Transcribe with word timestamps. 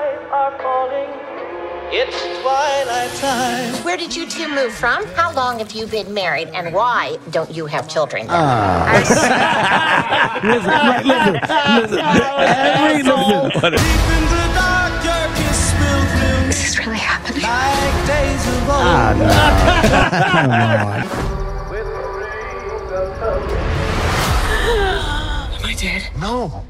skies 0.00 0.24
are 0.32 0.52
falling. 0.62 1.10
It's 1.92 2.16
twilight 2.40 3.10
time. 3.18 3.74
Where 3.84 3.96
did 3.96 4.14
you 4.14 4.24
two 4.28 4.46
move 4.48 4.72
from? 4.72 5.04
How 5.08 5.32
long 5.34 5.58
have 5.58 5.72
you 5.72 5.86
been 5.86 6.14
married? 6.14 6.46
And 6.48 6.72
why 6.72 7.18
don't 7.30 7.50
you 7.50 7.66
have 7.66 7.88
children? 7.88 8.28
Listen, 8.28 8.36
right, 8.36 9.00
listen, 10.44 10.70
listen. 11.34 11.98
Every, 11.98 13.02
listen. 13.02 13.72
Deep 13.72 14.08
in 14.16 14.24
the 14.30 14.46
dark, 14.54 14.92
darkest 15.02 15.70
spill 15.70 16.02
through 16.12 16.46
This 16.46 16.62
is 16.70 16.78
really 16.78 16.98
happening. 16.98 17.42
like 17.42 18.06
days. 18.06 18.44
Ah, 18.72 19.12
no. 19.18 19.26
With 21.70 21.88
rings 22.20 22.92
of 22.92 23.08
hope. 23.18 23.50
Am 25.60 25.64
I 25.64 25.74
dead? 25.74 26.02
No. 26.20 26.64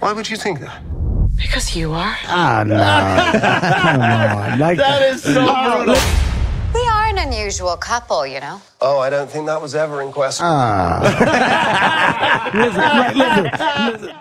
Why 0.00 0.12
would 0.12 0.28
you 0.28 0.36
think 0.36 0.58
that? 0.60 0.82
Because 1.40 1.74
you 1.74 1.92
are. 1.92 2.16
Ah, 2.24 2.62
no. 2.66 2.76
Come 3.82 4.00
on. 4.52 4.58
Like, 4.58 4.78
That 4.78 5.02
is 5.02 5.22
so 5.22 5.32
brutal. 5.44 5.96
We 6.74 6.86
are 6.86 7.06
an 7.06 7.18
unusual 7.18 7.76
couple, 7.76 8.26
you 8.26 8.40
know. 8.40 8.60
Oh, 8.80 8.98
I 9.00 9.10
don't 9.10 9.30
think 9.30 9.46
that 9.46 9.60
was 9.60 9.74
ever 9.74 10.02
in 10.02 10.12
question. 10.12 10.44
ah. 10.48 11.00
listen, 12.54 13.18
listen, 13.18 14.02
listen. 14.02 14.16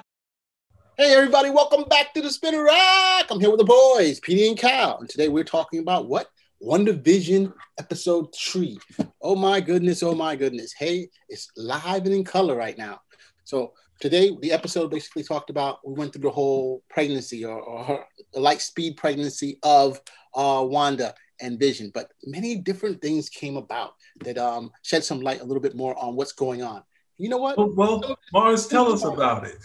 Hey, 0.98 1.14
everybody, 1.16 1.50
welcome 1.50 1.84
back 1.90 2.14
to 2.14 2.22
the 2.22 2.30
Spinner 2.30 2.64
Rack. 2.64 3.26
I'm 3.30 3.40
here 3.40 3.50
with 3.52 3.60
the 3.60 3.66
boys, 3.66 4.20
Petey 4.20 4.48
and 4.48 4.58
Cal. 4.58 4.98
And 5.00 5.08
today 5.10 5.30
we're 5.30 5.44
talking 5.46 5.80
about 5.80 6.08
what? 6.08 6.28
WandaVision 6.62 7.54
episode 7.80 8.36
three. 8.36 8.78
Oh 9.22 9.36
my 9.36 9.62
goodness, 9.62 10.04
oh 10.04 10.14
my 10.14 10.36
goodness. 10.36 10.74
Hey, 10.78 11.08
it's 11.30 11.50
live 11.56 12.06
and 12.06 12.14
in 12.14 12.24
color 12.26 12.56
right 12.56 12.78
now. 12.78 13.00
So 13.46 13.72
today 14.00 14.36
the 14.42 14.52
episode 14.52 14.92
basically 14.92 15.24
talked 15.24 15.50
about 15.50 15.80
we 15.88 15.94
went 15.94 16.14
through 16.14 16.24
the 16.24 16.30
whole 16.30 16.84
pregnancy 16.90 17.46
or, 17.46 17.60
or 17.60 17.84
her, 17.84 18.00
light 18.34 18.62
speed 18.62 18.98
pregnancy 18.98 19.60
of 19.64 20.00
uh, 20.36 20.64
Wanda 20.68 21.14
and 21.42 21.60
Vision, 21.60 21.92
but 21.94 22.12
many 22.26 22.56
different 22.56 23.02
things 23.02 23.30
came 23.30 23.58
about 23.58 23.94
that 24.24 24.38
um, 24.38 24.72
shed 24.84 25.04
some 25.04 25.22
light 25.22 25.42
a 25.42 25.44
little 25.44 25.62
bit 25.62 25.76
more 25.76 25.98
on 25.98 26.16
what's 26.16 26.34
going 26.34 26.62
on. 26.62 26.84
You 27.18 27.30
know 27.30 27.38
what? 27.38 27.58
Well, 27.58 27.74
well, 27.76 28.18
Mars, 28.34 28.68
tell 28.68 28.92
us 28.92 29.04
about 29.04 29.46
it. 29.46 29.58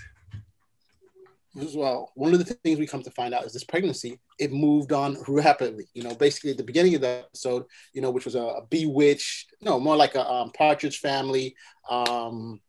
as 1.60 1.76
well. 1.76 2.10
One 2.14 2.32
of 2.32 2.44
the 2.44 2.54
things 2.54 2.78
we 2.78 2.86
come 2.86 3.02
to 3.02 3.10
find 3.10 3.34
out 3.34 3.44
is 3.44 3.52
this 3.52 3.64
pregnancy, 3.64 4.18
it 4.38 4.52
moved 4.52 4.92
on 4.92 5.16
rapidly. 5.28 5.86
You 5.94 6.02
know, 6.02 6.14
basically 6.14 6.50
at 6.50 6.56
the 6.56 6.64
beginning 6.64 6.94
of 6.94 7.00
the 7.00 7.24
episode, 7.26 7.64
you 7.92 8.02
know, 8.02 8.10
which 8.10 8.24
was 8.24 8.34
a, 8.34 8.42
a 8.42 8.66
bewitched, 8.70 9.54
no, 9.60 9.78
more 9.78 9.96
like 9.96 10.14
a 10.14 10.28
um, 10.28 10.50
Partridge 10.50 10.98
Family, 10.98 11.54
um, 11.88 12.60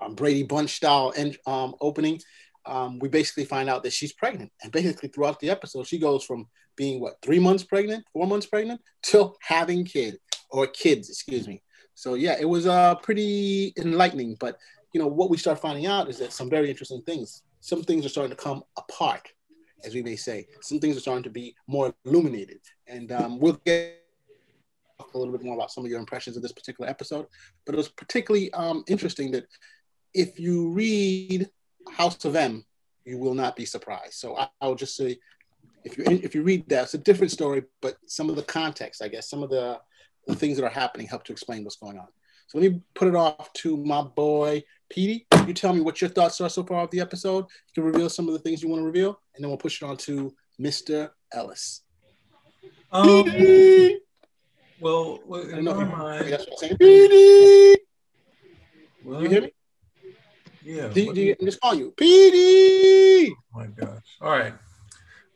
um, 0.00 0.14
Brady 0.14 0.42
Bunch 0.42 0.70
style 0.70 1.12
and 1.16 1.36
um, 1.46 1.74
opening. 1.80 2.20
Um, 2.64 2.98
we 3.00 3.08
basically 3.08 3.44
find 3.44 3.68
out 3.68 3.82
that 3.82 3.92
she's 3.92 4.12
pregnant, 4.12 4.52
and 4.62 4.70
basically 4.70 5.08
throughout 5.08 5.40
the 5.40 5.50
episode, 5.50 5.86
she 5.86 5.98
goes 5.98 6.24
from 6.24 6.46
being 6.76 7.00
what 7.00 7.14
three 7.22 7.38
months 7.38 7.64
pregnant, 7.64 8.04
four 8.12 8.26
months 8.26 8.46
pregnant, 8.46 8.80
till 9.02 9.36
having 9.42 9.84
kid 9.84 10.18
or 10.50 10.66
kids, 10.66 11.08
excuse 11.08 11.46
me. 11.48 11.62
So 11.94 12.14
yeah, 12.14 12.36
it 12.40 12.48
was 12.48 12.66
uh 12.66 12.94
pretty 12.96 13.72
enlightening. 13.76 14.36
But 14.38 14.56
you 14.92 15.00
know 15.00 15.08
what 15.08 15.30
we 15.30 15.36
start 15.36 15.60
finding 15.60 15.86
out 15.86 16.08
is 16.08 16.18
that 16.18 16.32
some 16.32 16.48
very 16.48 16.70
interesting 16.70 17.02
things. 17.02 17.42
Some 17.60 17.82
things 17.82 18.04
are 18.04 18.08
starting 18.08 18.36
to 18.36 18.42
come 18.42 18.62
apart, 18.76 19.28
as 19.84 19.94
we 19.94 20.02
may 20.02 20.16
say. 20.16 20.46
Some 20.60 20.80
things 20.80 20.96
are 20.96 21.00
starting 21.00 21.24
to 21.24 21.30
be 21.30 21.54
more 21.66 21.94
illuminated, 22.04 22.60
and 22.86 23.10
um, 23.12 23.38
we'll 23.38 23.60
get 23.64 23.98
a 25.14 25.18
little 25.18 25.32
bit 25.32 25.44
more 25.44 25.54
about 25.54 25.70
some 25.70 25.84
of 25.84 25.90
your 25.90 26.00
impressions 26.00 26.36
of 26.36 26.42
this 26.42 26.52
particular 26.52 26.88
episode. 26.88 27.26
But 27.64 27.74
it 27.74 27.78
was 27.78 27.88
particularly 27.88 28.52
um, 28.52 28.84
interesting 28.88 29.30
that 29.32 29.46
if 30.14 30.38
you 30.38 30.68
read 30.70 31.48
House 31.90 32.24
of 32.24 32.36
M, 32.36 32.64
you 33.04 33.18
will 33.18 33.34
not 33.34 33.56
be 33.56 33.64
surprised. 33.64 34.14
So 34.14 34.36
I, 34.36 34.48
I'll 34.60 34.74
just 34.74 34.96
say, 34.96 35.18
if 35.84 35.98
you 35.98 36.04
if 36.06 36.34
you 36.34 36.42
read 36.42 36.68
that, 36.68 36.84
it's 36.84 36.94
a 36.94 36.98
different 36.98 37.32
story, 37.32 37.64
but 37.80 37.96
some 38.06 38.30
of 38.30 38.36
the 38.36 38.42
context, 38.42 39.02
I 39.02 39.08
guess, 39.08 39.28
some 39.28 39.42
of 39.42 39.50
the, 39.50 39.80
the 40.26 40.34
things 40.34 40.56
that 40.56 40.64
are 40.64 40.70
happening 40.70 41.08
help 41.08 41.24
to 41.24 41.32
explain 41.32 41.64
what's 41.64 41.76
going 41.76 41.98
on. 41.98 42.06
So 42.46 42.58
let 42.58 42.70
me 42.70 42.80
put 42.94 43.08
it 43.08 43.14
off 43.14 43.52
to 43.54 43.76
my 43.76 44.02
boy 44.02 44.62
Petey. 44.90 45.26
You 45.46 45.54
tell 45.54 45.72
me 45.72 45.80
what 45.80 46.00
your 46.00 46.10
thoughts 46.10 46.40
are 46.40 46.50
so 46.50 46.62
far 46.62 46.82
of 46.82 46.90
the 46.90 47.00
episode. 47.00 47.46
You 47.68 47.82
can 47.82 47.84
reveal 47.84 48.08
some 48.08 48.28
of 48.28 48.34
the 48.34 48.40
things 48.40 48.62
you 48.62 48.68
want 48.68 48.80
to 48.80 48.86
reveal, 48.86 49.18
and 49.34 49.42
then 49.42 49.48
we'll 49.48 49.58
push 49.58 49.82
it 49.82 49.86
on 49.86 49.96
to 49.98 50.32
Mr. 50.60 51.10
Ellis. 51.32 51.82
Um, 52.92 53.24
Petey! 53.24 54.00
well, 54.78 55.20
well, 55.26 55.46
I 55.46 55.52
don't 55.52 55.64
know 55.64 55.72
if 55.72 55.78
you, 55.78 55.86
mind, 55.86 56.32
that's 56.32 56.44
what 56.44 56.52
I'm 56.52 56.58
saying. 56.58 56.76
Petey! 56.76 57.82
well, 59.02 59.22
You 59.22 59.28
hear 59.28 59.40
me? 59.42 59.52
Yeah. 60.64 60.88
Do, 60.88 61.14
do 61.14 61.20
you, 61.20 61.36
just 61.42 61.60
call 61.60 61.74
you. 61.74 61.92
PD? 61.96 63.30
oh 63.30 63.58
my 63.58 63.66
gosh. 63.66 64.02
All 64.20 64.30
right. 64.30 64.54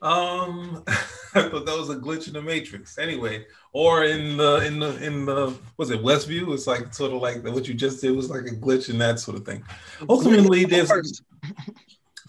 Um, 0.01 0.83
I 0.87 1.49
thought 1.49 1.65
that 1.65 1.77
was 1.77 1.89
a 1.89 1.95
glitch 1.95 2.27
in 2.27 2.33
the 2.33 2.41
matrix. 2.41 2.97
Anyway, 2.97 3.45
or 3.73 4.03
in 4.03 4.37
the 4.37 4.57
in 4.65 4.79
the 4.79 5.03
in 5.03 5.25
the 5.25 5.57
was 5.77 5.89
it 5.91 6.01
Westview? 6.01 6.53
It's 6.53 6.67
like 6.67 6.93
sort 6.93 7.13
of 7.13 7.21
like 7.21 7.43
what 7.43 7.67
you 7.67 7.73
just 7.73 8.01
did 8.01 8.15
was 8.15 8.29
like 8.29 8.45
a 8.45 8.55
glitch 8.55 8.89
and 8.89 9.01
that 9.01 9.19
sort 9.19 9.37
of 9.37 9.45
thing. 9.45 9.63
Ultimately, 10.09 10.65
there's 10.65 10.89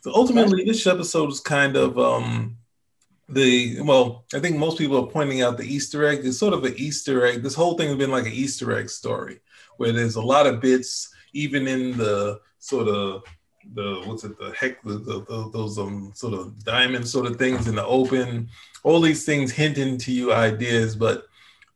so 0.02 0.12
ultimately 0.14 0.64
this 0.64 0.86
episode 0.86 1.30
is 1.30 1.40
kind 1.40 1.76
of 1.76 1.98
um 1.98 2.56
the 3.28 3.80
well 3.82 4.24
i 4.34 4.38
think 4.38 4.56
most 4.56 4.78
people 4.78 4.96
are 4.96 5.10
pointing 5.10 5.42
out 5.42 5.58
the 5.58 5.64
easter 5.64 6.06
egg 6.06 6.20
it's 6.22 6.38
sort 6.38 6.54
of 6.54 6.64
an 6.64 6.74
easter 6.76 7.26
egg 7.26 7.42
this 7.42 7.54
whole 7.54 7.76
thing 7.76 7.88
has 7.88 7.98
been 7.98 8.10
like 8.10 8.26
an 8.26 8.32
easter 8.32 8.76
egg 8.76 8.88
story 8.88 9.40
where 9.76 9.92
there's 9.92 10.16
a 10.16 10.22
lot 10.22 10.46
of 10.46 10.60
bits 10.60 11.12
even 11.34 11.68
in 11.68 11.96
the 11.98 12.40
sort 12.58 12.88
of 12.88 13.22
the 13.74 14.02
what's 14.06 14.24
it 14.24 14.38
the 14.38 14.52
heck 14.52 14.82
the, 14.82 14.98
the, 14.98 15.50
those 15.52 15.78
um 15.78 16.12
sort 16.14 16.32
of 16.34 16.62
diamond 16.64 17.06
sort 17.06 17.26
of 17.26 17.36
things 17.36 17.68
in 17.68 17.74
the 17.74 17.84
open. 17.84 18.48
All 18.82 19.00
these 19.00 19.24
things 19.24 19.52
hinting 19.52 19.98
to 19.98 20.12
you 20.12 20.32
ideas 20.32 20.96
but 20.96 21.26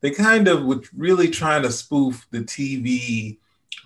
they 0.01 0.11
kind 0.11 0.47
of 0.47 0.65
were 0.65 0.81
really 0.95 1.29
trying 1.29 1.63
to 1.63 1.71
spoof 1.71 2.27
the 2.31 2.39
tv 2.39 3.37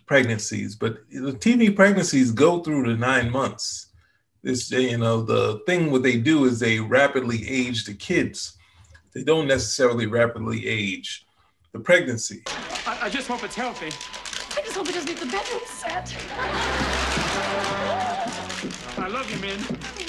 pregnancies. 0.06 0.76
But 0.76 1.00
the 1.12 1.34
tv 1.34 1.76
pregnancies 1.76 2.32
go 2.32 2.60
through 2.60 2.88
the 2.88 2.98
nine 2.98 3.32
months. 3.32 3.88
This 4.44 4.72
you 4.72 4.98
know 4.98 5.22
the 5.22 5.62
thing 5.66 5.92
what 5.92 6.04
they 6.04 6.18
do 6.18 6.46
is 6.46 6.60
they 6.60 6.80
rapidly 6.80 7.48
age 7.50 7.86
the 7.86 7.94
kids. 7.94 8.58
They 9.14 9.24
don't 9.24 9.48
necessarily 9.48 10.06
rapidly 10.06 10.68
age 10.68 11.26
the 11.74 11.80
pregnancy. 11.80 12.44
I, 12.86 13.00
I 13.04 13.10
just 13.10 13.28
hope 13.28 13.44
it's 13.44 13.56
healthy. 13.56 13.90
Hope 14.78 14.90
it 14.90 14.94
doesn't 14.94 15.10
get 15.10 15.20
the 15.20 15.26
bedroom 15.26 15.62
set. 15.66 16.16
I 19.00 19.08
love 19.08 19.32
you, 19.32 19.40
man. 19.40 20.07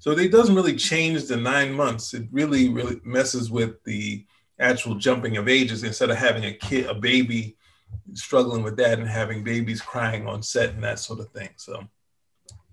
So 0.00 0.10
it 0.12 0.32
doesn't 0.32 0.54
really 0.54 0.74
change 0.74 1.24
the 1.24 1.36
nine 1.36 1.72
months. 1.72 2.14
It 2.14 2.26
really 2.32 2.70
really 2.70 3.00
messes 3.04 3.50
with 3.50 3.82
the 3.84 4.24
actual 4.58 4.94
jumping 4.96 5.36
of 5.36 5.48
ages 5.48 5.84
instead 5.84 6.10
of 6.10 6.16
having 6.16 6.44
a 6.44 6.52
kid 6.52 6.86
a 6.86 6.94
baby 6.94 7.56
struggling 8.14 8.62
with 8.62 8.76
that 8.76 8.98
and 8.98 9.08
having 9.08 9.44
babies 9.44 9.80
crying 9.80 10.26
on 10.26 10.42
set 10.42 10.70
and 10.70 10.82
that 10.82 10.98
sort 10.98 11.20
of 11.20 11.28
thing. 11.30 11.50
So 11.56 11.86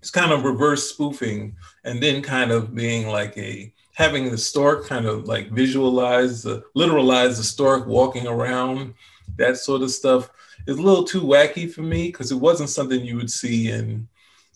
it's 0.00 0.10
kind 0.10 0.32
of 0.32 0.44
reverse 0.44 0.90
spoofing 0.90 1.56
and 1.84 2.02
then 2.02 2.22
kind 2.22 2.50
of 2.50 2.74
being 2.74 3.08
like 3.08 3.36
a 3.36 3.72
having 3.94 4.30
the 4.30 4.38
stork 4.38 4.86
kind 4.86 5.06
of 5.06 5.26
like 5.26 5.50
visualize 5.50 6.42
the 6.42 6.62
literalize 6.76 7.36
the 7.36 7.42
stork 7.42 7.86
walking 7.86 8.26
around 8.26 8.94
that 9.36 9.58
sort 9.58 9.82
of 9.82 9.90
stuff. 9.90 10.30
Is 10.66 10.78
a 10.78 10.82
little 10.82 11.04
too 11.04 11.22
wacky 11.22 11.70
for 11.70 11.82
me 11.82 12.08
because 12.08 12.30
it 12.30 12.36
wasn't 12.36 12.68
something 12.68 13.04
you 13.04 13.16
would 13.16 13.30
see 13.30 13.70
in 13.70 14.06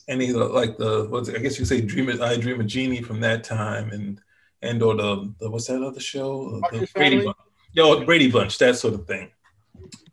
any 0.09 0.31
of 0.31 0.37
the 0.37 0.45
like 0.45 0.77
the 0.77 1.07
what's 1.09 1.29
I 1.29 1.39
guess 1.39 1.59
you 1.59 1.65
say 1.65 1.81
Dream 1.81 2.11
I 2.23 2.37
Dream 2.37 2.61
a 2.61 2.65
Genie 2.65 3.03
from 3.03 3.21
that 3.21 3.45
time 3.45 3.91
and 3.91 4.21
and 4.63 4.83
or 4.83 4.95
the, 4.95 5.35
the 5.41 5.51
what's 5.51 5.67
that 5.67 5.83
other 5.83 6.01
show 6.01 6.61
the 6.71 6.89
Brady 6.95 7.25
Bunch, 7.25 7.37
yo 7.73 8.05
Brady 8.05 8.31
Bunch 8.31 8.59
that 8.59 8.77
sort 8.77 8.95
of 8.95 9.07
thing. 9.07 9.31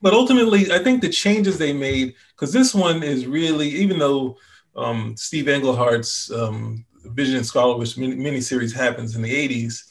But 0.02 0.14
ultimately, 0.14 0.72
I 0.72 0.80
think 0.80 1.02
the 1.02 1.10
changes 1.10 1.58
they 1.58 1.74
made 1.74 2.16
because 2.36 2.54
this 2.54 2.74
one 2.74 3.04
is 3.04 3.28
really 3.28 3.68
even 3.68 4.00
though 4.00 4.38
um, 4.76 5.16
Steve 5.18 5.48
Englehart's 5.48 6.32
um, 6.32 6.86
Vision 7.06 7.38
and 7.38 7.46
Scarlet 7.46 7.78
Witch 7.78 7.98
mini 7.98 8.16
miniseries 8.16 8.74
happens 8.74 9.16
in 9.16 9.22
the 9.22 9.50
'80s, 9.66 9.84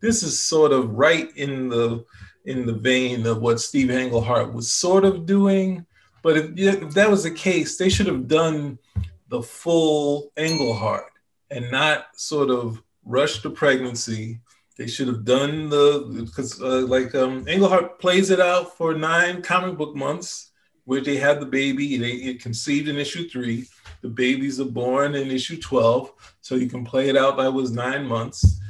this 0.00 0.22
is 0.22 0.40
sort 0.40 0.72
of 0.72 0.90
right 0.90 1.34
in 1.36 1.68
the 1.68 2.04
in 2.44 2.64
the 2.64 2.72
vein 2.72 3.26
of 3.26 3.40
what 3.40 3.60
Steve 3.60 3.90
Englehart 3.90 4.52
was 4.52 4.72
sort 4.72 5.04
of 5.04 5.26
doing. 5.26 5.84
But 6.22 6.36
if, 6.36 6.50
if 6.56 6.94
that 6.94 7.10
was 7.10 7.24
the 7.24 7.30
case, 7.30 7.76
they 7.76 7.88
should 7.88 8.06
have 8.06 8.28
done 8.28 8.78
the 9.28 9.42
full 9.42 10.32
Englehart 10.36 11.12
and 11.50 11.70
not 11.70 12.06
sort 12.16 12.50
of 12.50 12.82
rush 13.04 13.42
the 13.42 13.50
pregnancy 13.50 14.40
They 14.76 14.86
should 14.86 15.08
have 15.08 15.24
done 15.24 15.70
the 15.70 16.24
because 16.26 16.60
uh, 16.60 16.86
like 16.86 17.14
um, 17.14 17.48
Englehart 17.48 17.98
plays 17.98 18.30
it 18.30 18.40
out 18.40 18.76
for 18.76 18.92
nine 18.92 19.40
comic 19.40 19.78
book 19.78 19.96
months 19.96 20.50
where 20.84 21.00
they 21.00 21.16
had 21.16 21.40
the 21.40 21.46
baby. 21.46 21.96
They 21.96 22.12
it 22.12 22.42
conceived 22.42 22.88
in 22.88 22.96
issue 22.96 23.28
three. 23.28 23.68
The 24.02 24.08
babies 24.08 24.60
are 24.60 24.66
born 24.66 25.14
in 25.14 25.30
issue 25.30 25.58
twelve, 25.58 26.12
so 26.42 26.56
you 26.56 26.68
can 26.68 26.84
play 26.84 27.08
it 27.08 27.16
out. 27.16 27.38
That 27.38 27.54
was 27.54 27.70
nine 27.70 28.04
months, 28.06 28.60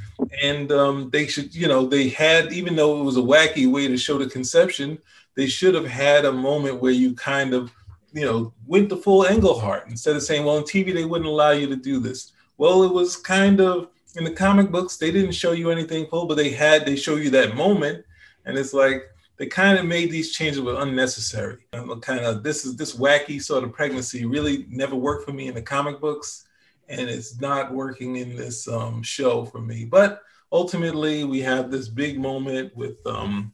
and 0.42 0.70
um, 0.70 1.10
they 1.10 1.26
should 1.26 1.52
you 1.52 1.66
know 1.66 1.86
they 1.86 2.08
had 2.08 2.52
even 2.52 2.76
though 2.76 3.00
it 3.00 3.04
was 3.04 3.16
a 3.16 3.28
wacky 3.32 3.66
way 3.70 3.88
to 3.88 3.96
show 3.96 4.16
the 4.16 4.30
conception, 4.30 4.98
they 5.34 5.48
should 5.48 5.74
have 5.74 5.88
had 5.88 6.24
a 6.24 6.32
moment 6.32 6.80
where 6.80 6.92
you 6.92 7.14
kind 7.14 7.52
of 7.52 7.72
you 8.16 8.24
know 8.24 8.52
went 8.66 8.88
the 8.88 8.96
full 8.96 9.24
Englehart 9.24 9.88
instead 9.88 10.16
of 10.16 10.22
saying, 10.22 10.44
well, 10.44 10.56
on 10.56 10.62
TV 10.62 10.94
they 10.94 11.04
wouldn't 11.04 11.28
allow 11.28 11.50
you 11.50 11.66
to 11.66 11.76
do 11.76 12.00
this. 12.00 12.32
Well, 12.56 12.82
it 12.82 12.92
was 12.92 13.14
kind 13.18 13.60
of 13.60 13.88
in 14.16 14.24
the 14.24 14.30
comic 14.30 14.70
books 14.70 14.96
they 14.96 15.10
didn't 15.10 15.32
show 15.32 15.52
you 15.52 15.70
anything 15.70 16.06
full, 16.06 16.24
but 16.26 16.38
they 16.38 16.48
had 16.48 16.86
they 16.86 16.96
show 16.96 17.16
you 17.16 17.28
that 17.30 17.54
moment, 17.54 18.04
and 18.46 18.56
it's 18.56 18.72
like 18.72 19.02
they 19.36 19.46
kind 19.46 19.78
of 19.78 19.84
made 19.84 20.10
these 20.10 20.32
changes 20.32 20.62
were 20.62 20.80
unnecessary. 20.80 21.66
kind 22.00 22.20
of 22.20 22.42
this 22.42 22.64
is 22.64 22.74
this 22.76 22.96
wacky 22.96 23.40
sort 23.40 23.64
of 23.64 23.74
pregnancy 23.74 24.24
really 24.24 24.64
never 24.70 24.96
worked 24.96 25.26
for 25.26 25.32
me 25.34 25.48
in 25.48 25.54
the 25.54 25.60
comic 25.60 26.00
books, 26.00 26.46
and 26.88 27.10
it's 27.10 27.38
not 27.38 27.74
working 27.74 28.16
in 28.16 28.34
this 28.34 28.66
um, 28.66 29.02
show 29.02 29.44
for 29.44 29.60
me. 29.60 29.84
But 29.84 30.22
ultimately, 30.50 31.24
we 31.24 31.42
have 31.42 31.70
this 31.70 31.88
big 31.88 32.18
moment 32.18 32.74
with 32.74 32.96
um, 33.06 33.52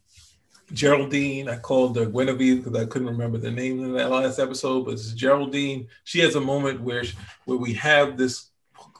Geraldine. 0.72 1.48
I 1.48 1.58
called 1.58 1.96
her 1.96 2.06
Guinevere 2.06 2.62
because 2.62 2.80
I 2.80 2.86
couldn't 2.86 3.08
remember 3.08 3.38
the 3.38 3.50
name 3.50 3.82
in 3.84 3.92
that 3.94 4.10
last 4.10 4.38
episode, 4.38 4.84
but 4.84 4.94
it's 4.94 5.12
Geraldine. 5.12 5.88
She 6.04 6.20
has 6.20 6.34
a 6.34 6.40
moment 6.40 6.80
where 6.80 7.04
she, 7.04 7.16
where 7.44 7.58
we 7.58 7.74
have 7.74 8.16
this 8.16 8.48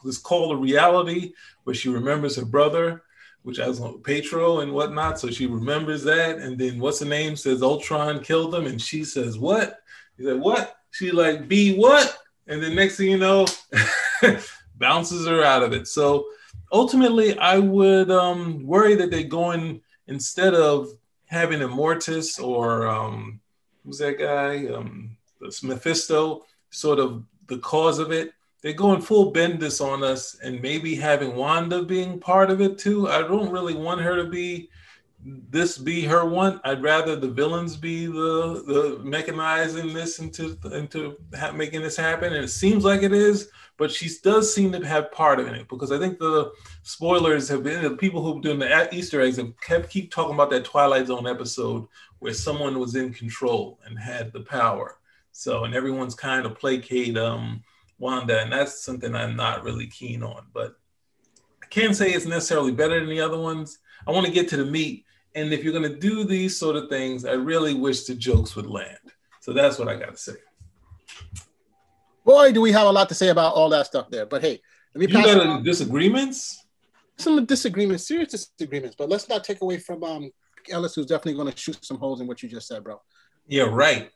this 0.03 0.17
call 0.17 0.49
to 0.49 0.55
reality 0.57 1.33
where 1.63 1.73
she 1.73 1.87
remembers 1.89 2.35
her 2.35 2.45
brother 2.45 3.03
which 3.43 3.57
has 3.57 3.79
on 3.79 3.99
Pietro 3.99 4.61
and 4.61 4.73
whatnot. 4.73 5.19
So 5.19 5.29
she 5.29 5.45
remembers 5.45 6.03
that. 6.05 6.39
And 6.39 6.57
then 6.57 6.79
what's 6.79 6.99
the 6.99 7.05
name 7.05 7.35
says 7.35 7.61
Ultron 7.61 8.21
killed 8.21 8.55
him. 8.55 8.65
And 8.65 8.81
she 8.81 9.03
says, 9.03 9.37
What? 9.37 9.81
He 10.17 10.23
said, 10.23 10.39
What? 10.39 10.77
She 10.91 11.11
like, 11.11 11.47
Be 11.47 11.75
what? 11.75 12.17
And 12.47 12.61
then 12.61 12.75
next 12.75 12.97
thing 12.97 13.11
you 13.11 13.17
know, 13.17 13.45
bounces 14.75 15.27
her 15.27 15.43
out 15.43 15.63
of 15.63 15.73
it. 15.73 15.87
So 15.87 16.25
ultimately, 16.71 17.37
I 17.37 17.59
would 17.59 18.09
um, 18.11 18.65
worry 18.65 18.95
that 18.95 19.11
they're 19.11 19.23
going 19.23 19.81
instead 20.07 20.53
of 20.53 20.89
having 21.33 21.59
Immortus 21.59 22.41
or 22.41 22.87
um, 22.87 23.41
who's 23.83 23.97
that 23.97 24.19
guy? 24.19 24.67
Um, 24.67 25.17
Mephisto, 25.61 26.45
sort 26.69 26.99
of 26.99 27.23
the 27.47 27.57
cause 27.57 27.99
of 27.99 28.11
it 28.11 28.33
they're 28.63 28.73
going 28.73 29.01
full 29.01 29.33
Bendis 29.33 29.85
on 29.85 30.03
us 30.03 30.37
and 30.41 30.61
maybe 30.61 30.95
having 30.95 31.35
Wanda 31.35 31.83
being 31.83 32.17
part 32.17 32.49
of 32.49 32.61
it 32.61 32.77
too. 32.77 33.09
I 33.09 33.21
don't 33.21 33.51
really 33.51 33.75
want 33.75 34.01
her 34.01 34.15
to 34.15 34.29
be 34.29 34.69
this 35.25 35.77
be 35.77 36.03
her 36.03 36.25
one. 36.25 36.59
I'd 36.63 36.81
rather 36.81 37.15
the 37.15 37.29
villains 37.29 37.75
be 37.75 38.05
the 38.07 38.63
the 38.65 38.99
mechanizing 39.03 39.93
this 39.93 40.19
into 40.19 40.57
into 40.71 41.17
ha- 41.37 41.51
making 41.51 41.81
this 41.81 41.97
happen, 41.97 42.33
and 42.33 42.43
it 42.43 42.49
seems 42.49 42.83
like 42.83 43.03
it 43.03 43.13
is. 43.13 43.49
But 43.77 43.91
she 43.91 44.09
does 44.23 44.53
seem 44.53 44.71
to 44.71 44.85
have 44.85 45.11
part 45.11 45.39
of 45.39 45.47
it 45.47 45.67
because 45.67 45.91
I 45.91 45.97
think 45.97 46.19
the 46.19 46.51
spoilers 46.83 47.49
have 47.49 47.63
been 47.63 47.81
the 47.81 47.97
people 47.97 48.21
who've 48.21 48.41
doing 48.41 48.59
the 48.59 48.93
Easter 48.93 49.19
eggs 49.19 49.37
have 49.37 49.59
kept 49.61 49.89
keep 49.89 50.11
talking 50.11 50.35
about 50.35 50.51
that 50.51 50.65
Twilight 50.65 51.07
Zone 51.07 51.27
episode 51.27 51.87
where 52.19 52.33
someone 52.33 52.79
was 52.79 52.95
in 52.95 53.13
control 53.13 53.79
and 53.85 53.97
had 53.97 54.31
the 54.31 54.41
power. 54.41 54.97
So 55.31 55.63
and 55.63 55.73
everyone's 55.73 56.15
kind 56.15 56.45
of 56.45 56.57
placate 56.57 57.17
um 57.17 57.63
Wanda, 57.99 58.41
and 58.41 58.51
that's 58.51 58.83
something 58.83 59.15
I'm 59.15 59.35
not 59.35 59.63
really 59.63 59.87
keen 59.87 60.23
on. 60.23 60.45
But 60.53 60.75
I 61.63 61.65
can't 61.67 61.95
say 61.95 62.11
it's 62.11 62.25
necessarily 62.25 62.71
better 62.71 62.99
than 62.99 63.09
the 63.09 63.21
other 63.21 63.37
ones. 63.37 63.79
I 64.05 64.11
want 64.11 64.25
to 64.25 64.31
get 64.31 64.49
to 64.49 64.57
the 64.57 64.65
meat, 64.65 65.05
and 65.35 65.53
if 65.53 65.63
you're 65.63 65.73
going 65.73 65.89
to 65.89 65.99
do 65.99 66.23
these 66.23 66.57
sort 66.57 66.75
of 66.75 66.89
things, 66.89 67.25
I 67.25 67.33
really 67.33 67.73
wish 67.73 68.03
the 68.03 68.15
jokes 68.15 68.55
would 68.55 68.67
land. 68.67 68.97
So 69.39 69.53
that's 69.53 69.79
what 69.79 69.87
I 69.87 69.95
got 69.95 70.11
to 70.11 70.17
say. 70.17 70.33
Boy, 72.25 72.51
do 72.51 72.61
we 72.61 72.71
have 72.71 72.87
a 72.87 72.91
lot 72.91 73.09
to 73.09 73.15
say 73.15 73.29
about 73.29 73.53
all 73.53 73.69
that 73.69 73.85
stuff 73.85 74.09
there. 74.09 74.25
But 74.25 74.41
hey, 74.41 74.61
let 74.95 75.09
me 75.09 75.13
you 75.15 75.23
got 75.23 75.63
disagreements? 75.63 76.65
Some 77.17 77.45
disagreements, 77.45 78.07
serious 78.07 78.47
disagreements. 78.57 78.95
But 78.97 79.09
let's 79.09 79.29
not 79.29 79.43
take 79.43 79.61
away 79.61 79.77
from 79.77 80.03
um, 80.03 80.31
Ellis, 80.69 80.95
who's 80.95 81.05
definitely 81.05 81.35
going 81.35 81.51
to 81.51 81.57
shoot 81.57 81.83
some 81.83 81.97
holes 81.97 82.21
in 82.21 82.27
what 82.27 82.41
you 82.41 82.49
just 82.49 82.67
said, 82.67 82.83
bro. 82.83 83.01
Yeah, 83.47 83.63
right. 83.63 84.09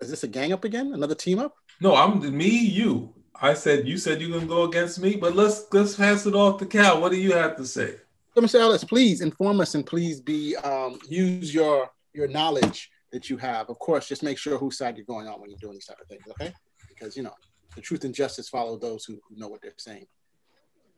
Is 0.00 0.10
this 0.10 0.24
a 0.24 0.28
gang 0.28 0.52
up 0.52 0.64
again? 0.64 0.92
Another 0.92 1.14
team 1.14 1.38
up? 1.38 1.54
No, 1.80 1.94
I'm 1.94 2.36
me, 2.36 2.48
you. 2.48 3.12
I 3.40 3.54
said 3.54 3.88
you 3.88 3.98
said 3.98 4.20
you're 4.20 4.30
gonna 4.30 4.46
go 4.46 4.62
against 4.62 5.00
me, 5.00 5.16
but 5.16 5.34
let's 5.34 5.66
let's 5.72 5.96
pass 5.96 6.24
it 6.24 6.34
off 6.34 6.58
to 6.60 6.66
Cal. 6.66 7.00
What 7.00 7.10
do 7.10 7.18
you 7.18 7.32
have 7.32 7.56
to 7.56 7.66
say? 7.66 7.96
So, 8.34 8.40
Mr. 8.40 8.60
Ellis, 8.60 8.84
please 8.84 9.20
inform 9.20 9.60
us 9.60 9.74
and 9.74 9.84
please 9.84 10.20
be 10.20 10.56
um, 10.56 10.98
use 11.08 11.52
your 11.52 11.90
your 12.12 12.28
knowledge 12.28 12.90
that 13.14 13.30
you 13.30 13.38
have. 13.38 13.70
Of 13.70 13.78
course, 13.78 14.06
just 14.06 14.22
make 14.22 14.36
sure 14.36 14.58
whose 14.58 14.76
side 14.76 14.96
you're 14.96 15.06
going 15.06 15.26
on 15.26 15.40
when 15.40 15.48
you're 15.48 15.58
doing 15.58 15.74
these 15.74 15.86
type 15.86 16.00
of 16.00 16.06
things, 16.06 16.24
okay? 16.30 16.52
Because 16.88 17.16
you 17.16 17.22
know 17.22 17.34
the 17.74 17.80
truth 17.80 18.04
and 18.04 18.14
justice 18.14 18.48
follow 18.48 18.76
those 18.76 19.04
who, 19.04 19.18
who 19.28 19.36
know 19.36 19.48
what 19.48 19.62
they're 19.62 19.72
saying. 19.78 20.06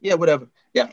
Yeah, 0.00 0.14
whatever. 0.14 0.48
Yeah. 0.74 0.88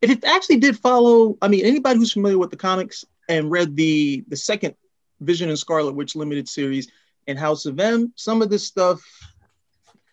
If 0.00 0.10
it 0.10 0.24
actually 0.24 0.58
did 0.58 0.78
follow, 0.78 1.36
I 1.42 1.48
mean, 1.48 1.66
anybody 1.66 1.98
who's 1.98 2.12
familiar 2.12 2.38
with 2.38 2.50
the 2.50 2.56
comics 2.56 3.04
and 3.28 3.50
read 3.50 3.76
the 3.76 4.24
the 4.28 4.36
second 4.36 4.74
Vision 5.20 5.50
and 5.50 5.58
Scarlet 5.58 5.94
Witch 5.94 6.16
limited 6.16 6.48
series, 6.48 6.90
in 7.26 7.36
House 7.36 7.66
of 7.66 7.78
M. 7.78 8.12
Some 8.16 8.42
of 8.42 8.50
this 8.50 8.66
stuff, 8.66 9.00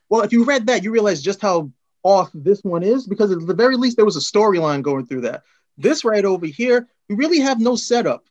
well, 0.10 0.22
if 0.22 0.32
you 0.32 0.46
read 0.46 0.68
that, 0.68 0.84
you 0.84 0.92
realize 0.92 1.22
just 1.22 1.42
how 1.42 1.72
off 2.04 2.30
this 2.34 2.64
one 2.64 2.84
is 2.84 3.06
because 3.06 3.32
at 3.32 3.46
the 3.46 3.54
very 3.54 3.76
least 3.76 3.98
there 3.98 4.06
was 4.06 4.16
a 4.16 4.20
storyline 4.20 4.82
going 4.82 5.06
through 5.06 5.22
that. 5.22 5.44
This 5.78 6.06
right 6.06 6.24
over 6.24 6.46
here, 6.46 6.88
we 7.10 7.16
really 7.16 7.40
have 7.40 7.60
no 7.60 7.76
setup. 7.76 8.26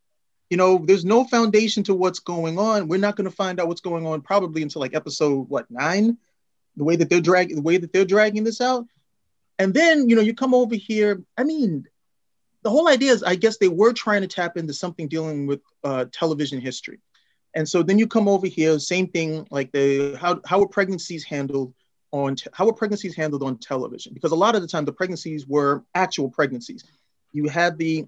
You 0.51 0.57
know, 0.57 0.79
there's 0.79 1.05
no 1.05 1.25
foundation 1.25 1.83
to 1.85 1.95
what's 1.95 2.21
going 2.21 2.59
on. 2.59 2.89
We're 2.89 2.99
not 2.99 3.17
going 3.17 3.29
to 3.29 3.35
find 3.35 3.61
out 3.61 3.69
what's 3.69 3.81
going 3.81 4.07
on 4.07 4.21
probably 4.21 4.63
until 4.63 4.81
like 4.81 4.95
episode 4.95 5.49
what 5.49 5.71
nine, 5.71 6.19
the 6.77 6.85
way 6.85 6.97
that 6.97 7.11
they're 7.11 7.21
dragging 7.21 7.57
the 7.57 7.63
way 7.63 7.79
that 7.79 7.93
they're 7.93 8.05
dragging 8.05 8.45
this 8.45 8.61
out. 8.61 8.87
And 9.59 9.75
then 9.75 10.09
you 10.09 10.15
know 10.17 10.23
you 10.23 10.35
come 10.35 10.55
over 10.55 10.75
here. 10.75 11.23
I 11.37 11.45
mean, 11.45 11.87
the 12.63 12.71
whole 12.71 12.89
idea 12.89 13.13
is 13.13 13.23
I 13.23 13.35
guess 13.35 13.59
they 13.59 13.69
were 13.69 13.93
trying 13.93 14.23
to 14.23 14.29
tap 14.29 14.57
into 14.57 14.75
something 14.75 15.09
dealing 15.09 15.47
with 15.47 15.61
uh, 15.83 16.07
television 16.13 16.61
history. 16.61 17.01
And 17.55 17.67
so 17.67 17.83
then 17.83 17.99
you 17.99 18.07
come 18.07 18.29
over 18.29 18.47
here, 18.47 18.79
same 18.79 19.09
thing, 19.09 19.47
like 19.51 19.73
the 19.73 20.15
how 20.21 20.41
how 20.45 20.61
are 20.63 20.69
pregnancies 20.69 21.25
handled 21.25 21.73
on 22.13 22.37
te- 22.37 22.51
how 22.53 22.69
are 22.69 22.73
pregnancies 22.73 23.17
handled 23.17 23.43
on 23.43 23.57
television? 23.57 24.13
Because 24.13 24.33
a 24.33 24.37
lot 24.37 24.55
of 24.55 24.63
the 24.63 24.69
time 24.69 24.85
the 24.85 24.93
pregnancies 24.93 25.47
were 25.47 25.83
actual 25.95 26.29
pregnancies. 26.29 26.85
You 27.33 27.49
had 27.49 27.79
the 27.79 28.07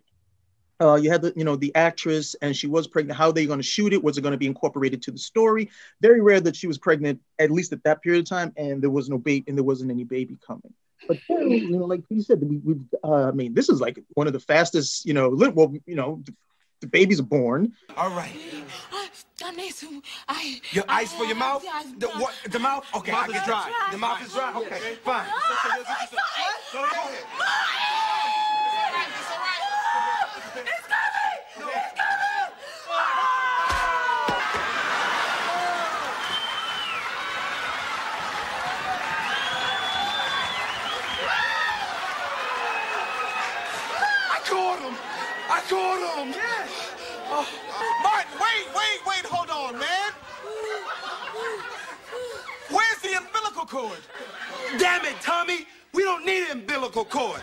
uh, 0.81 0.95
you 0.95 1.11
had 1.11 1.23
the 1.23 1.33
you 1.37 1.45
know 1.45 1.57
the 1.57 1.75
actress 1.75 2.37
and 2.41 2.57
she 2.57 2.67
was 2.67 2.87
pregnant. 2.87 3.19
How 3.19 3.29
are 3.29 3.33
they 3.33 3.47
going 3.47 3.59
to 3.59 3.65
shoot 3.65 3.93
it? 3.93 4.03
Was 4.03 4.19
it 4.19 4.23
going 4.23 4.33
to 4.33 4.39
be 4.39 4.47
incorporated 4.47 5.03
to 5.03 5.11
the 5.11 5.19
story? 5.19 5.71
Very 6.01 6.21
rare 6.21 6.41
that 6.41 6.57
she 6.57 6.67
was 6.67 6.79
pregnant 6.79 7.21
at 7.39 7.51
least 7.51 7.73
at 7.73 7.83
that 7.85 8.03
period 8.03 8.21
of 8.21 8.29
time, 8.29 8.53
and 8.57 8.83
there 8.83 8.91
was 8.91 9.09
no 9.09 9.19
baby 9.19 9.45
and 9.49 9.57
there 9.57 9.65
wasn't 9.65 9.91
any 9.91 10.05
baby 10.05 10.39
coming. 10.47 10.73
But 11.07 11.19
then, 11.29 11.51
you 11.51 11.79
know, 11.79 11.87
like 11.87 12.03
you 12.09 12.23
said, 12.23 12.41
we, 12.43 12.61
have 12.67 12.79
uh, 13.05 13.29
I 13.29 13.31
mean, 13.33 13.55
this 13.55 13.69
is 13.69 13.81
like 13.81 14.03
one 14.15 14.27
of 14.27 14.33
the 14.33 14.41
fastest, 14.41 15.07
you 15.07 15.15
know, 15.15 15.31
well, 15.31 15.73
you 15.87 15.95
know, 15.95 16.21
the, 16.25 16.35
the 16.81 16.87
babies 16.87 17.21
are 17.21 17.25
born. 17.25 17.73
All 17.97 18.11
right. 18.11 18.35
Your 20.73 20.85
ice 20.89 21.13
for 21.13 21.25
your 21.25 21.37
mouth? 21.37 21.65
The, 21.99 22.09
what, 22.09 22.35
the 22.51 22.59
mouth? 22.59 22.85
Okay, 22.97 23.13
mouth 23.13 23.29
I 23.29 23.33
get 23.33 23.47
dry. 23.47 23.69
dry. 23.69 23.89
The 23.93 23.99
mouth 23.99 24.27
is 24.27 24.33
dry? 24.33 24.53
Okay, 24.57 24.97
fine. 25.05 25.27
Go 45.69 45.99
umbilical 53.59 53.67
cord. 53.67 53.99
Damn 54.79 55.05
it, 55.05 55.21
Tommy. 55.21 55.67
We 55.93 56.03
don't 56.03 56.25
need 56.25 56.45
an 56.45 56.61
umbilical 56.61 57.05
cord. 57.05 57.41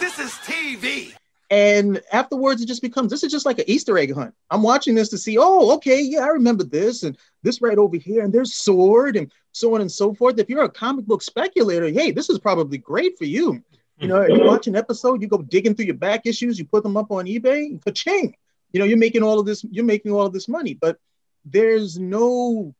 This 0.00 0.18
is 0.18 0.30
TV. 0.46 1.14
And 1.50 2.00
afterwards, 2.10 2.62
it 2.62 2.66
just 2.66 2.82
becomes 2.82 3.10
this 3.10 3.22
is 3.22 3.30
just 3.30 3.46
like 3.46 3.58
an 3.58 3.66
Easter 3.68 3.96
egg 3.98 4.14
hunt. 4.14 4.34
I'm 4.50 4.62
watching 4.62 4.94
this 4.94 5.10
to 5.10 5.18
see, 5.18 5.36
oh, 5.38 5.72
okay, 5.74 6.00
yeah, 6.00 6.20
I 6.20 6.28
remember 6.28 6.64
this 6.64 7.02
and 7.02 7.16
this 7.42 7.60
right 7.60 7.78
over 7.78 7.96
here, 7.96 8.24
and 8.24 8.32
there's 8.32 8.54
sword 8.54 9.16
and 9.16 9.30
so 9.52 9.74
on 9.74 9.80
and 9.80 9.92
so 9.92 10.14
forth. 10.14 10.38
If 10.38 10.48
you're 10.48 10.64
a 10.64 10.70
comic 10.70 11.04
book 11.04 11.22
speculator, 11.22 11.88
hey, 11.90 12.10
this 12.10 12.30
is 12.30 12.38
probably 12.38 12.78
great 12.78 13.16
for 13.18 13.26
you. 13.26 13.62
You 14.04 14.08
know, 14.08 14.26
you 14.26 14.44
watch 14.44 14.66
an 14.66 14.76
episode, 14.76 15.22
you 15.22 15.28
go 15.28 15.38
digging 15.38 15.74
through 15.74 15.86
your 15.86 15.94
back 15.94 16.26
issues, 16.26 16.58
you 16.58 16.66
put 16.66 16.82
them 16.82 16.94
up 16.94 17.10
on 17.10 17.24
eBay, 17.24 17.82
ka-ching. 17.82 18.36
You 18.70 18.80
know, 18.80 18.84
you're 18.84 18.98
making 18.98 19.22
all 19.22 19.40
of 19.40 19.46
this, 19.46 19.64
you're 19.70 19.82
making 19.84 20.12
all 20.12 20.26
of 20.26 20.34
this 20.34 20.46
money, 20.46 20.74
but 20.74 20.98
there's 21.46 21.98
no, 21.98 22.74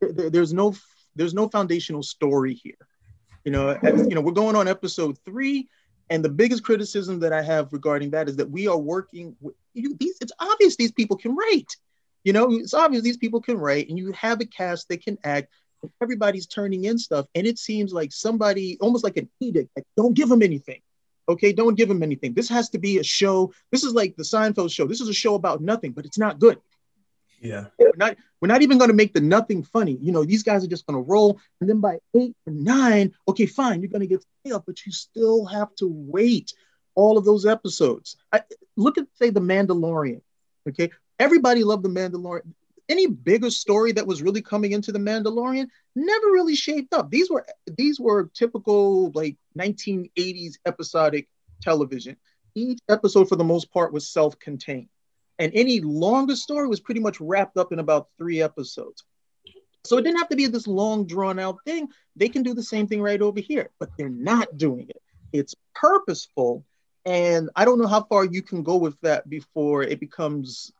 there, 0.00 0.30
there's 0.30 0.54
no 0.54 0.74
there's 1.14 1.34
no 1.34 1.48
foundational 1.50 2.02
story 2.02 2.54
here. 2.54 2.78
You 3.44 3.52
know, 3.52 3.68
as- 3.82 4.06
you 4.08 4.14
know, 4.14 4.22
we're 4.22 4.32
going 4.32 4.56
on 4.56 4.68
episode 4.68 5.18
three, 5.26 5.68
and 6.08 6.24
the 6.24 6.30
biggest 6.30 6.64
criticism 6.64 7.20
that 7.20 7.34
I 7.34 7.42
have 7.42 7.70
regarding 7.70 8.12
that 8.12 8.30
is 8.30 8.36
that 8.36 8.50
we 8.50 8.68
are 8.68 8.78
working 8.78 9.36
with 9.42 9.54
you, 9.74 9.94
these. 10.00 10.16
It's 10.22 10.32
obvious 10.38 10.76
these 10.76 10.92
people 10.92 11.18
can 11.18 11.36
write. 11.36 11.76
You 12.24 12.32
know, 12.32 12.50
it's 12.52 12.72
obvious 12.72 13.02
these 13.02 13.18
people 13.18 13.42
can 13.42 13.58
write, 13.58 13.90
and 13.90 13.98
you 13.98 14.12
have 14.12 14.40
a 14.40 14.46
cast 14.46 14.88
that 14.88 15.04
can 15.04 15.18
act. 15.24 15.52
Everybody's 16.00 16.46
turning 16.46 16.84
in 16.84 16.98
stuff, 16.98 17.26
and 17.34 17.46
it 17.46 17.58
seems 17.58 17.92
like 17.92 18.12
somebody, 18.12 18.78
almost 18.80 19.04
like 19.04 19.16
an 19.16 19.28
edict, 19.40 19.70
like 19.76 19.86
don't 19.96 20.14
give 20.14 20.28
them 20.28 20.42
anything. 20.42 20.80
Okay, 21.28 21.52
don't 21.52 21.76
give 21.76 21.88
them 21.88 22.02
anything. 22.02 22.34
This 22.34 22.48
has 22.48 22.68
to 22.70 22.78
be 22.78 22.98
a 22.98 23.04
show. 23.04 23.52
This 23.70 23.84
is 23.84 23.94
like 23.94 24.16
the 24.16 24.24
Seinfeld 24.24 24.72
show. 24.72 24.86
This 24.86 25.00
is 25.00 25.08
a 25.08 25.14
show 25.14 25.34
about 25.34 25.60
nothing, 25.60 25.92
but 25.92 26.04
it's 26.04 26.18
not 26.18 26.38
good. 26.38 26.58
Yeah. 27.40 27.66
We're 27.78 27.90
not 27.96 28.16
we're 28.40 28.48
not 28.48 28.62
even 28.62 28.78
going 28.78 28.90
to 28.90 28.96
make 28.96 29.12
the 29.14 29.20
nothing 29.20 29.62
funny. 29.62 29.98
You 30.00 30.12
know, 30.12 30.24
these 30.24 30.42
guys 30.42 30.64
are 30.64 30.68
just 30.68 30.86
going 30.86 31.02
to 31.02 31.08
roll, 31.08 31.40
and 31.60 31.68
then 31.68 31.80
by 31.80 31.98
eight 32.16 32.34
or 32.46 32.52
nine, 32.52 33.12
okay, 33.28 33.46
fine, 33.46 33.80
you're 33.80 33.90
going 33.90 34.00
to 34.00 34.06
get 34.06 34.24
payoff, 34.44 34.64
but 34.66 34.84
you 34.86 34.92
still 34.92 35.44
have 35.46 35.74
to 35.76 35.88
wait 35.88 36.52
all 36.94 37.18
of 37.18 37.24
those 37.24 37.46
episodes. 37.46 38.16
I, 38.32 38.42
look 38.76 38.98
at 38.98 39.06
say 39.14 39.30
the 39.30 39.40
Mandalorian. 39.40 40.22
Okay, 40.68 40.90
everybody 41.18 41.64
loved 41.64 41.84
the 41.84 41.88
Mandalorian. 41.88 42.52
Any 42.92 43.06
bigger 43.06 43.50
story 43.50 43.92
that 43.92 44.06
was 44.06 44.22
really 44.22 44.42
coming 44.42 44.72
into 44.72 44.92
the 44.92 44.98
Mandalorian 44.98 45.66
never 45.96 46.26
really 46.26 46.54
shaped 46.54 46.92
up. 46.92 47.10
These 47.10 47.30
were 47.30 47.46
these 47.78 47.98
were 47.98 48.30
typical 48.34 49.10
like 49.14 49.36
1980s 49.58 50.58
episodic 50.66 51.28
television. 51.62 52.16
Each 52.54 52.80
episode, 52.90 53.28
for 53.30 53.36
the 53.36 53.44
most 53.44 53.72
part, 53.72 53.94
was 53.94 54.10
self-contained 54.10 54.88
and 55.38 55.52
any 55.54 55.80
longer 55.80 56.36
story 56.36 56.68
was 56.68 56.80
pretty 56.80 57.00
much 57.00 57.20
wrapped 57.20 57.56
up 57.56 57.72
in 57.72 57.78
about 57.78 58.08
three 58.18 58.42
episodes. 58.42 59.04
So 59.84 59.98
it 59.98 60.02
didn't 60.02 60.18
have 60.18 60.28
to 60.28 60.36
be 60.36 60.46
this 60.46 60.68
long, 60.68 61.06
drawn 61.06 61.38
out 61.38 61.58
thing. 61.64 61.88
They 62.14 62.28
can 62.28 62.44
do 62.44 62.54
the 62.54 62.62
same 62.62 62.86
thing 62.86 63.02
right 63.02 63.20
over 63.20 63.40
here, 63.40 63.70
but 63.80 63.90
they're 63.98 64.08
not 64.08 64.56
doing 64.56 64.86
it. 64.88 65.02
It's 65.32 65.56
purposeful. 65.74 66.64
And 67.04 67.50
I 67.56 67.64
don't 67.64 67.80
know 67.80 67.88
how 67.88 68.04
far 68.04 68.24
you 68.24 68.42
can 68.42 68.62
go 68.62 68.76
with 68.76 69.00
that 69.00 69.28
before 69.28 69.82
it 69.82 69.98
becomes. 69.98 70.72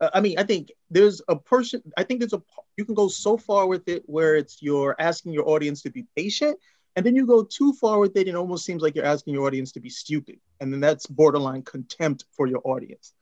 Uh, 0.00 0.10
I 0.12 0.20
mean, 0.20 0.38
I 0.38 0.42
think 0.42 0.72
there's 0.90 1.22
a 1.28 1.36
person, 1.36 1.82
I 1.96 2.02
think 2.02 2.20
there's 2.20 2.32
a, 2.32 2.42
you 2.76 2.84
can 2.84 2.94
go 2.94 3.08
so 3.08 3.36
far 3.36 3.66
with 3.66 3.88
it 3.88 4.02
where 4.06 4.36
it's 4.36 4.62
you're 4.62 4.96
asking 4.98 5.32
your 5.32 5.48
audience 5.48 5.82
to 5.82 5.90
be 5.90 6.06
patient. 6.16 6.58
And 6.96 7.04
then 7.04 7.14
you 7.14 7.26
go 7.26 7.44
too 7.44 7.74
far 7.74 7.98
with 7.98 8.16
it, 8.16 8.20
and 8.20 8.30
it 8.30 8.36
almost 8.36 8.64
seems 8.64 8.80
like 8.80 8.94
you're 8.94 9.04
asking 9.04 9.34
your 9.34 9.46
audience 9.46 9.70
to 9.72 9.80
be 9.80 9.90
stupid. 9.90 10.40
And 10.60 10.72
then 10.72 10.80
that's 10.80 11.06
borderline 11.06 11.60
contempt 11.60 12.24
for 12.32 12.46
your 12.46 12.62
audience. 12.64 13.12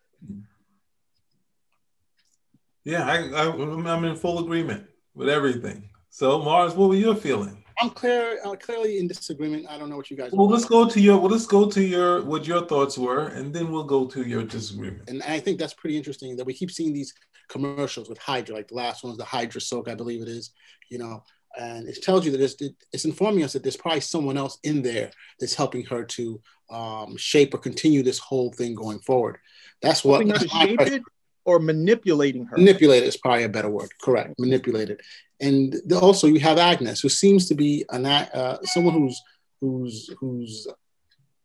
Yeah, 2.84 3.04
I, 3.04 3.16
I 3.30 3.50
I'm 3.50 4.04
in 4.04 4.14
full 4.14 4.44
agreement 4.44 4.86
with 5.12 5.28
everything. 5.28 5.88
So 6.08 6.40
Mars, 6.40 6.74
what 6.74 6.88
were 6.90 6.94
your 6.94 7.16
feeling? 7.16 7.63
I'm 7.80 7.90
clear, 7.90 8.38
uh, 8.44 8.54
clearly 8.56 8.98
in 8.98 9.08
disagreement. 9.08 9.66
I 9.68 9.78
don't 9.78 9.90
know 9.90 9.96
what 9.96 10.10
you 10.10 10.16
guys. 10.16 10.30
Well, 10.32 10.48
let's 10.48 10.64
go 10.64 10.88
to 10.88 11.00
your 11.00 11.18
well, 11.18 11.30
let's 11.30 11.46
go 11.46 11.68
to 11.68 11.82
your 11.82 12.22
what 12.22 12.46
your 12.46 12.66
thoughts 12.66 12.96
were, 12.96 13.28
and 13.28 13.52
then 13.52 13.72
we'll 13.72 13.84
go 13.84 14.06
to 14.06 14.22
your 14.22 14.44
disagreement. 14.44 15.08
And 15.08 15.22
I 15.22 15.40
think 15.40 15.58
that's 15.58 15.74
pretty 15.74 15.96
interesting 15.96 16.36
that 16.36 16.44
we 16.46 16.54
keep 16.54 16.70
seeing 16.70 16.92
these 16.92 17.12
commercials 17.48 18.08
with 18.08 18.18
Hydra, 18.18 18.54
like 18.54 18.68
the 18.68 18.74
last 18.74 19.02
one 19.04 19.10
was 19.10 19.18
the 19.18 19.24
Hydra 19.24 19.60
soak, 19.60 19.88
I 19.88 19.94
believe 19.94 20.22
it 20.22 20.28
is, 20.28 20.50
you 20.90 20.98
know, 20.98 21.22
and 21.58 21.88
it 21.88 22.02
tells 22.02 22.24
you 22.24 22.32
that 22.32 22.40
it's, 22.40 22.56
it's 22.92 23.04
informing 23.04 23.44
us 23.44 23.52
that 23.52 23.62
there's 23.62 23.76
probably 23.76 24.00
someone 24.00 24.36
else 24.36 24.58
in 24.62 24.82
there 24.82 25.10
that's 25.38 25.54
helping 25.54 25.84
her 25.86 26.04
to 26.04 26.40
um, 26.70 27.16
shape 27.16 27.54
or 27.54 27.58
continue 27.58 28.02
this 28.02 28.18
whole 28.18 28.52
thing 28.52 28.74
going 28.74 28.98
forward. 29.00 29.38
That's 29.82 30.04
what 30.04 30.26
Helping 30.26 30.30
her 30.30 30.38
to 30.38 30.48
shape 30.48 30.80
it 30.80 31.02
or 31.44 31.58
manipulating 31.58 32.46
her. 32.46 32.56
manipulate 32.56 33.02
is 33.02 33.16
probably 33.16 33.44
a 33.44 33.48
better 33.48 33.68
word. 33.68 33.90
Correct, 34.02 34.34
manipulated. 34.38 35.00
And 35.40 35.76
also 35.92 36.26
you 36.26 36.40
have 36.40 36.58
Agnes, 36.58 37.00
who 37.00 37.08
seems 37.08 37.48
to 37.48 37.54
be 37.54 37.84
an 37.90 38.06
uh, 38.06 38.58
someone 38.64 38.94
who's 38.94 39.20
who's 39.60 40.10
who's 40.18 40.66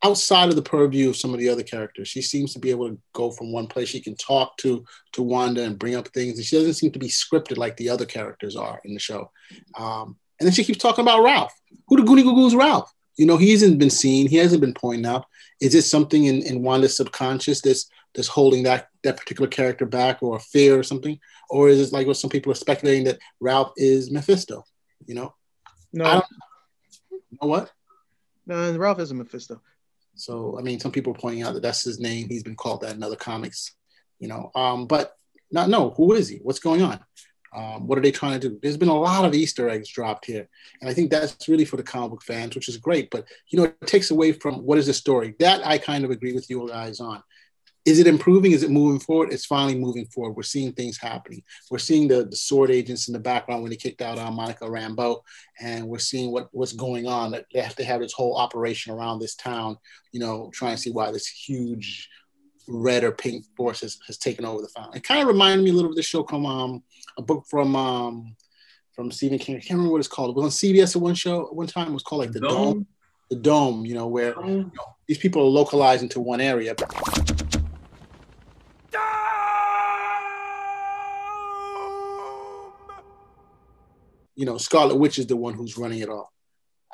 outside 0.04 0.50
of 0.50 0.56
the 0.56 0.62
purview 0.62 1.10
of 1.10 1.18
some 1.18 1.34
of 1.34 1.40
the 1.40 1.50
other 1.50 1.64
characters. 1.64 2.08
She 2.08 2.22
seems 2.22 2.54
to 2.54 2.60
be 2.60 2.70
able 2.70 2.90
to 2.90 2.98
go 3.14 3.32
from 3.32 3.52
one 3.52 3.68
place. 3.68 3.90
She 3.90 4.00
can 4.00 4.16
talk 4.16 4.56
to 4.58 4.86
to 5.14 5.24
Wanda 5.24 5.64
and 5.64 5.80
bring 5.80 5.96
up 5.96 6.08
things, 6.10 6.38
and 6.38 6.46
she 6.46 6.58
doesn't 6.58 6.76
seem 6.76 6.92
to 6.92 7.00
be 7.00 7.10
scripted 7.10 7.58
like 7.58 7.78
the 7.78 7.90
other 7.90 8.06
characters 8.06 8.56
are 8.56 8.80
in 8.86 8.94
the 8.94 9.00
show. 9.00 9.32
Um, 9.78 10.18
and 10.40 10.48
then 10.48 10.54
she 10.54 10.64
keeps 10.64 10.80
talking 10.80 11.04
about 11.04 11.24
Ralph. 11.24 11.54
Who 11.88 11.98
the 11.98 12.04
Goonie 12.04 12.24
Goo 12.24 12.36
Goo's 12.36 12.56
Ralph? 12.56 12.92
You 13.18 13.26
know, 13.26 13.38
he 13.38 13.52
hasn't 13.52 13.80
been 13.80 13.90
seen. 13.90 14.28
He 14.28 14.38
hasn't 14.38 14.62
been 14.62 14.74
pointed 14.74 15.06
out. 15.06 15.26
Is 15.60 15.74
this 15.74 15.90
something 15.90 16.26
in, 16.26 16.42
in 16.44 16.62
Wanda's 16.62 16.96
subconscious 16.96 17.62
that's 17.62 17.90
that's 18.16 18.28
holding 18.28 18.64
that 18.64 18.89
that 19.04 19.18
particular 19.18 19.48
character 19.48 19.86
back, 19.86 20.22
or 20.22 20.38
a 20.38 20.40
fear 20.40 20.78
or 20.78 20.84
something? 20.84 21.20
Or 21.50 21.70
is 21.70 21.80
it 21.80 21.94
like 21.94 22.08
what 22.08 22.18
some 22.18 22.30
people 22.30 22.52
are 22.52 22.56
speculating 22.56 23.06
that 23.06 23.20
Ralph 23.40 23.72
is 23.78 24.12
Mephisto? 24.12 24.64
You 25.06 25.16
know, 25.16 25.34
I 25.68 25.70
No, 25.94 26.04
don't 26.06 26.26
you 27.12 27.38
know 27.42 27.48
what. 27.48 27.72
no, 28.46 28.78
Ralph 28.78 29.00
is 29.00 29.12
a 29.12 29.16
Mephisto. 29.16 29.62
So 30.16 30.58
I 30.60 30.62
mean, 30.62 30.80
some 30.80 30.92
people 30.92 31.14
are 31.14 31.20
pointing 31.20 31.44
out 31.44 31.54
that 31.54 31.62
that's 31.64 31.84
his 31.84 32.00
name. 32.00 32.28
He's 32.30 32.44
been 32.44 32.56
called 32.56 32.82
that 32.82 32.96
in 32.96 33.04
other 33.04 33.16
comics, 33.16 33.76
you 34.20 34.28
know. 34.28 34.52
Um, 34.56 34.86
but 34.86 35.14
not 35.52 35.70
no, 35.70 35.92
who 35.92 36.14
is 36.14 36.28
he? 36.28 36.38
What's 36.38 36.60
going 36.60 36.82
on? 36.82 37.00
Um, 37.56 37.88
what 37.88 37.98
are 37.98 38.02
they 38.02 38.12
trying 38.12 38.40
to 38.40 38.50
do? 38.50 38.60
There's 38.62 38.78
been 38.78 38.90
a 38.90 39.00
lot 39.00 39.26
of 39.26 39.34
Easter 39.34 39.70
eggs 39.70 39.90
dropped 39.90 40.26
here, 40.26 40.48
and 40.82 40.90
I 40.90 40.94
think 40.94 41.10
that's 41.10 41.48
really 41.50 41.66
for 41.66 41.78
the 41.78 41.84
comic 41.84 42.12
book 42.12 42.24
fans, 42.24 42.54
which 42.54 42.70
is 42.70 42.78
great. 42.78 43.10
But 43.10 43.26
you 43.50 43.58
know, 43.58 43.64
it 43.64 43.88
takes 43.88 44.12
away 44.12 44.34
from 44.34 44.58
what 44.58 44.78
is 44.78 44.86
the 44.86 44.94
story. 44.94 45.36
That 45.40 45.66
I 45.66 45.78
kind 45.80 46.06
of 46.06 46.12
agree 46.12 46.34
with 46.34 46.50
you 46.50 46.68
guys 46.68 47.00
on. 47.00 47.24
Is 47.86 48.00
it 48.00 48.08
improving? 48.08 48.52
Is 48.52 48.64
it 48.64 48.72
moving 48.72 49.00
forward? 49.00 49.32
It's 49.32 49.46
finally 49.46 49.76
moving 49.76 50.06
forward. 50.08 50.36
We're 50.36 50.44
seeing 50.44 50.74
things 50.74 50.98
happening. 50.98 51.44
We're 51.72 51.80
seeing 51.80 52.08
the, 52.08 52.26
the 52.26 52.36
sword 52.36 52.72
agents 52.72 53.08
in 53.08 53.14
the 53.14 53.20
background 53.20 53.62
when 53.64 53.72
they 53.72 53.78
kicked 53.78 54.02
out 54.02 54.20
uh, 54.20 54.30
Monica 54.30 54.66
Rambeau, 54.66 55.22
and 55.60 55.88
we're 55.88 56.00
seeing 56.00 56.32
what, 56.32 56.50
what's 56.52 56.74
going 56.74 57.08
on. 57.08 57.32
They 57.54 57.62
have 57.62 57.76
to 57.78 57.86
have 57.86 58.02
this 58.02 58.14
whole 58.14 58.38
operation 58.38 58.94
around 58.94 59.20
this 59.20 59.36
town, 59.36 59.78
you 60.12 60.20
know, 60.20 60.50
trying 60.54 60.76
to 60.76 60.82
see 60.82 60.92
why 60.92 61.12
this 61.12 61.28
huge 61.28 62.10
red 62.68 63.04
or 63.04 63.12
pink 63.12 63.46
force 63.58 63.82
has, 63.82 63.98
has 64.08 64.18
taken 64.18 64.46
over 64.46 64.62
the 64.62 64.70
town. 64.76 64.92
It 64.94 65.04
kind 65.04 65.22
of 65.22 65.28
reminded 65.28 65.64
me 65.64 65.72
a 65.72 65.74
little 65.74 65.90
of 65.90 65.96
the 65.96 66.04
show 66.04 66.24
from 66.24 66.46
um, 66.46 66.84
a 67.18 67.22
book 67.22 67.46
from 67.50 67.76
um, 67.76 68.36
from 68.94 69.12
Stephen 69.12 69.40
King. 69.40 69.56
I 69.56 69.60
can't 69.60 69.72
remember 69.72 69.94
what 69.94 70.00
it's 70.00 70.08
called. 70.08 70.32
It 70.32 70.36
was 70.36 70.46
on 70.46 70.52
CBS 70.52 70.96
at 70.96 71.02
one 71.02 71.16
show 71.16 71.48
at 71.48 71.56
one 71.56 71.68
time. 71.68 71.88
It 71.90 71.94
was 71.94 72.04
called 72.04 72.22
like 72.22 72.32
the 72.32 72.42
Dome. 72.42 72.52
Dome? 72.52 72.88
The 73.30 73.36
Dome, 73.38 73.86
you 73.86 73.94
know, 73.94 74.08
where 74.08 74.34
you 74.46 74.72
know, 74.74 74.96
these 75.08 75.18
people 75.18 75.42
are 75.42 75.46
localized 75.46 76.04
into 76.04 76.20
one 76.20 76.42
area. 76.42 76.76
You 84.40 84.46
know, 84.46 84.58
Scarlet 84.58 84.96
Witch 84.96 85.20
is 85.20 85.28
the 85.28 85.36
one 85.36 85.54
who's 85.54 85.78
running 85.78 86.00
it 86.00 86.08
all. 86.08 86.32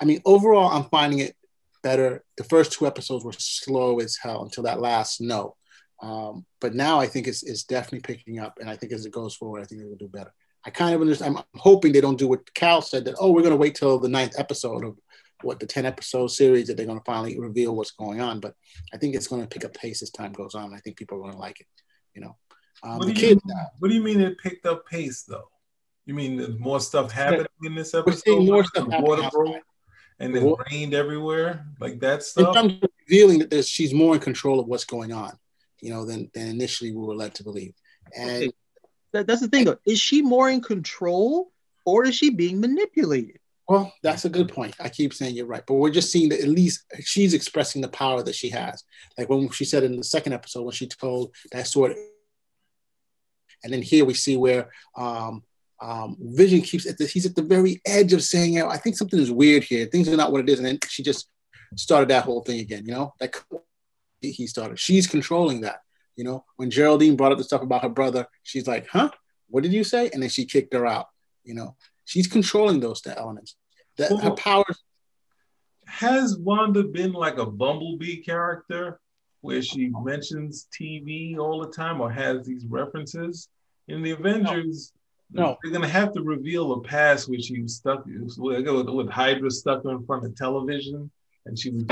I 0.01 0.05
mean, 0.05 0.19
overall, 0.25 0.71
I'm 0.71 0.85
finding 0.85 1.19
it 1.19 1.35
better. 1.83 2.23
The 2.37 2.43
first 2.43 2.71
two 2.71 2.87
episodes 2.87 3.23
were 3.23 3.33
slow 3.37 3.99
as 3.99 4.17
hell 4.17 4.41
until 4.41 4.63
that 4.63 4.81
last 4.81 5.21
no. 5.21 5.55
Um, 6.01 6.47
but 6.59 6.73
now 6.73 6.99
I 6.99 7.05
think 7.05 7.27
it's, 7.27 7.43
it's 7.43 7.63
definitely 7.63 7.99
picking 7.99 8.39
up. 8.39 8.57
And 8.59 8.67
I 8.67 8.75
think 8.75 8.93
as 8.93 9.05
it 9.05 9.11
goes 9.11 9.35
forward, 9.35 9.61
I 9.61 9.65
think 9.65 9.81
it 9.81 9.87
will 9.87 9.95
do 9.95 10.07
better. 10.07 10.33
I 10.65 10.71
kind 10.71 10.95
of 10.95 11.01
understand. 11.01 11.37
I'm 11.37 11.43
hoping 11.53 11.91
they 11.91 12.01
don't 12.01 12.17
do 12.17 12.27
what 12.27 12.51
Cal 12.55 12.81
said 12.81 13.05
that, 13.05 13.15
oh, 13.19 13.29
we're 13.29 13.43
going 13.43 13.51
to 13.51 13.57
wait 13.57 13.75
till 13.75 13.99
the 13.99 14.09
ninth 14.09 14.39
episode 14.39 14.83
of 14.83 14.97
what 15.43 15.59
the 15.59 15.67
10 15.67 15.85
episode 15.85 16.31
series 16.31 16.65
that 16.65 16.77
they're 16.77 16.87
going 16.87 16.97
to 16.97 17.05
finally 17.05 17.39
reveal 17.39 17.75
what's 17.75 17.91
going 17.91 18.21
on. 18.21 18.39
But 18.39 18.55
I 18.91 18.97
think 18.97 19.13
it's 19.13 19.27
going 19.27 19.43
to 19.43 19.47
pick 19.47 19.65
up 19.65 19.75
pace 19.75 20.01
as 20.01 20.09
time 20.09 20.33
goes 20.33 20.55
on. 20.55 20.73
I 20.73 20.79
think 20.79 20.97
people 20.97 21.19
are 21.19 21.21
going 21.21 21.33
to 21.33 21.39
like 21.39 21.61
it, 21.61 21.67
you 22.15 22.21
know. 22.21 22.35
Um, 22.81 22.97
What 22.97 23.07
do, 23.07 23.13
you, 23.13 23.19
kids, 23.19 23.41
what 23.77 23.89
do 23.89 23.93
you 23.93 24.01
mean 24.01 24.19
it 24.19 24.39
picked 24.39 24.65
up 24.65 24.87
pace 24.87 25.23
though? 25.29 25.47
You 26.05 26.13
mean 26.13 26.37
there's 26.37 26.59
more 26.59 26.79
stuff 26.79 27.11
happening 27.11 27.47
in 27.63 27.75
this 27.75 27.93
episode? 27.93 28.05
We're 28.13 28.17
seeing 28.35 28.45
more 28.45 28.63
stuff 28.63 28.85
The 28.85 28.91
happening 28.91 29.09
water 29.09 29.23
outside. 29.23 29.37
broke 29.37 29.63
and 30.19 30.35
it 30.35 30.43
Wa- 30.43 30.57
rained 30.71 30.93
everywhere, 30.93 31.65
like 31.79 31.99
that 31.99 32.15
in 32.15 32.21
stuff. 32.21 32.55
terms 32.55 32.73
of 32.81 32.89
revealing 33.09 33.39
that 33.39 33.49
there's, 33.49 33.67
she's 33.67 33.93
more 33.93 34.13
in 34.15 34.21
control 34.21 34.59
of 34.59 34.67
what's 34.67 34.85
going 34.85 35.11
on, 35.11 35.37
you 35.81 35.89
know, 35.89 36.05
than, 36.05 36.29
than 36.33 36.47
initially 36.47 36.91
we 36.91 37.01
were 37.05 37.15
led 37.15 37.33
to 37.35 37.43
believe. 37.43 37.73
And 38.17 38.53
That, 39.13 39.27
that's 39.27 39.41
the 39.41 39.47
thing, 39.47 39.65
though. 39.65 39.77
Is 39.85 39.99
she 39.99 40.21
more 40.21 40.49
in 40.49 40.61
control 40.61 41.51
or 41.85 42.05
is 42.05 42.15
she 42.15 42.29
being 42.29 42.59
manipulated? 42.59 43.39
well, 43.67 43.91
that's 44.03 44.25
a 44.25 44.29
good 44.29 44.47
point. 44.47 44.75
I 44.79 44.89
keep 44.89 45.11
saying 45.11 45.33
you're 45.33 45.47
right, 45.47 45.63
but 45.65 45.73
we're 45.73 45.89
just 45.89 46.11
seeing 46.11 46.29
that 46.29 46.39
at 46.39 46.47
least 46.47 46.85
she's 47.03 47.33
expressing 47.33 47.81
the 47.81 47.87
power 47.89 48.21
that 48.21 48.35
she 48.35 48.49
has. 48.51 48.83
Like 49.17 49.27
when 49.27 49.49
she 49.49 49.65
said 49.65 49.83
in 49.83 49.97
the 49.97 50.03
second 50.03 50.33
episode 50.33 50.61
when 50.61 50.71
she 50.73 50.85
told 50.87 51.33
that 51.51 51.65
sword, 51.65 51.95
and 53.63 53.73
then 53.73 53.81
here 53.81 54.05
we 54.05 54.13
see 54.13 54.37
where 54.37 54.69
um, 54.95 55.41
um, 55.81 56.15
Vision 56.19 56.61
keeps 56.61 56.87
at 56.87 56.97
the 56.97 57.05
he's 57.05 57.25
at 57.25 57.35
the 57.35 57.41
very 57.41 57.81
edge 57.85 58.13
of 58.13 58.23
saying, 58.23 58.53
"Yeah, 58.53 58.67
I 58.67 58.77
think 58.77 58.97
something 58.97 59.19
is 59.19 59.31
weird 59.31 59.63
here. 59.63 59.85
Things 59.85 60.07
are 60.07 60.15
not 60.15 60.31
what 60.31 60.41
it 60.41 60.49
is," 60.49 60.59
and 60.59 60.67
then 60.67 60.79
she 60.87 61.03
just 61.03 61.29
started 61.75 62.09
that 62.09 62.23
whole 62.23 62.41
thing 62.41 62.59
again. 62.59 62.85
You 62.85 62.93
know, 62.93 63.13
like 63.19 63.35
he- 64.21 64.47
started. 64.47 64.79
She's 64.79 65.07
controlling 65.07 65.61
that. 65.61 65.81
You 66.15 66.23
know, 66.23 66.45
when 66.55 66.71
Geraldine 66.71 67.17
brought 67.17 67.33
up 67.33 67.37
the 67.37 67.43
stuff 67.43 67.61
about 67.61 67.83
her 67.83 67.89
brother, 67.89 68.27
she's 68.43 68.67
like, 68.67 68.87
"Huh? 68.87 69.11
What 69.49 69.63
did 69.63 69.73
you 69.73 69.83
say?" 69.83 70.09
And 70.13 70.23
then 70.23 70.29
she 70.29 70.45
kicked 70.45 70.73
her 70.73 70.85
out. 70.85 71.07
You 71.43 71.55
know, 71.55 71.75
she's 72.05 72.27
controlling 72.27 72.79
those 72.79 73.01
elements. 73.05 73.55
That 73.97 74.17
her 74.21 74.31
powers. 74.31 74.81
Has 75.87 76.37
Wanda 76.37 76.83
been 76.83 77.13
like 77.13 77.37
a 77.37 77.45
bumblebee 77.45 78.23
character 78.23 78.99
where 79.41 79.61
she 79.61 79.89
mentions 80.03 80.67
TV 80.77 81.37
all 81.37 81.61
the 81.61 81.71
time 81.71 82.01
or 82.01 82.09
has 82.09 82.45
these 82.45 82.65
references? 82.65 83.49
In 83.87 84.01
the 84.01 84.11
Avengers, 84.11 84.91
No. 84.95 85.01
No, 85.35 85.57
they're 85.61 85.73
gonna 85.73 85.85
have 85.85 86.13
to 86.13 86.23
reveal 86.23 86.71
a 86.71 86.81
past 86.81 87.29
which 87.29 87.43
she 87.43 87.61
was 87.61 87.75
stuck 87.75 88.05
with, 88.05 88.37
with, 88.37 88.87
with 88.87 89.09
Hydra 89.09 89.51
stuck 89.51 89.83
in 89.83 90.05
front 90.05 90.25
of 90.25 90.33
television, 90.33 91.11
and 91.45 91.59
she 91.59 91.71
was. 91.71 91.83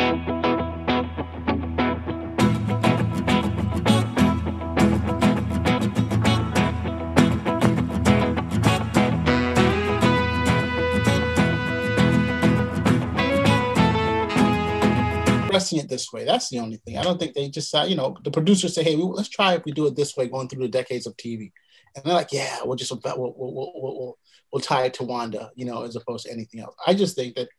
Pressing 15.50 15.80
it 15.80 15.90
this 15.90 16.14
way. 16.14 16.24
That's 16.24 16.48
the 16.48 16.60
only 16.60 16.78
thing. 16.78 16.98
I 16.98 17.04
don't 17.04 17.20
think 17.20 17.34
they 17.34 17.50
just, 17.50 17.76
uh, 17.76 17.84
you 17.86 17.98
know, 17.98 18.16
the 18.24 18.32
producers 18.32 18.74
say, 18.74 18.86
"Hey, 18.86 18.96
we, 18.96 19.04
let's 19.04 19.28
try 19.28 19.56
if 19.56 19.66
we 19.66 19.74
do 19.74 19.86
it 19.88 19.98
this 19.98 20.16
way, 20.16 20.30
going 20.30 20.48
through 20.48 20.64
the 20.64 20.70
decades 20.70 21.06
of 21.06 21.18
TV," 21.18 21.52
and 21.96 22.06
they're 22.06 22.14
like, 22.14 22.32
"Yeah, 22.32 22.60
we'll 22.64 22.76
just 22.76 22.92
we'll 22.92 23.02
we'll 23.18 23.34
we'll, 23.38 23.72
we'll, 23.76 24.18
we'll, 24.52 24.62
tie 24.62 24.86
it 24.86 24.94
to 24.96 25.04
Wanda, 25.04 25.52
you 25.56 25.66
know, 25.66 25.84
as 25.84 25.96
opposed 25.96 26.26
to 26.26 26.32
anything 26.32 26.60
else." 26.60 26.76
I 26.86 26.94
just 26.94 27.16
think 27.16 27.36
that 27.36 27.50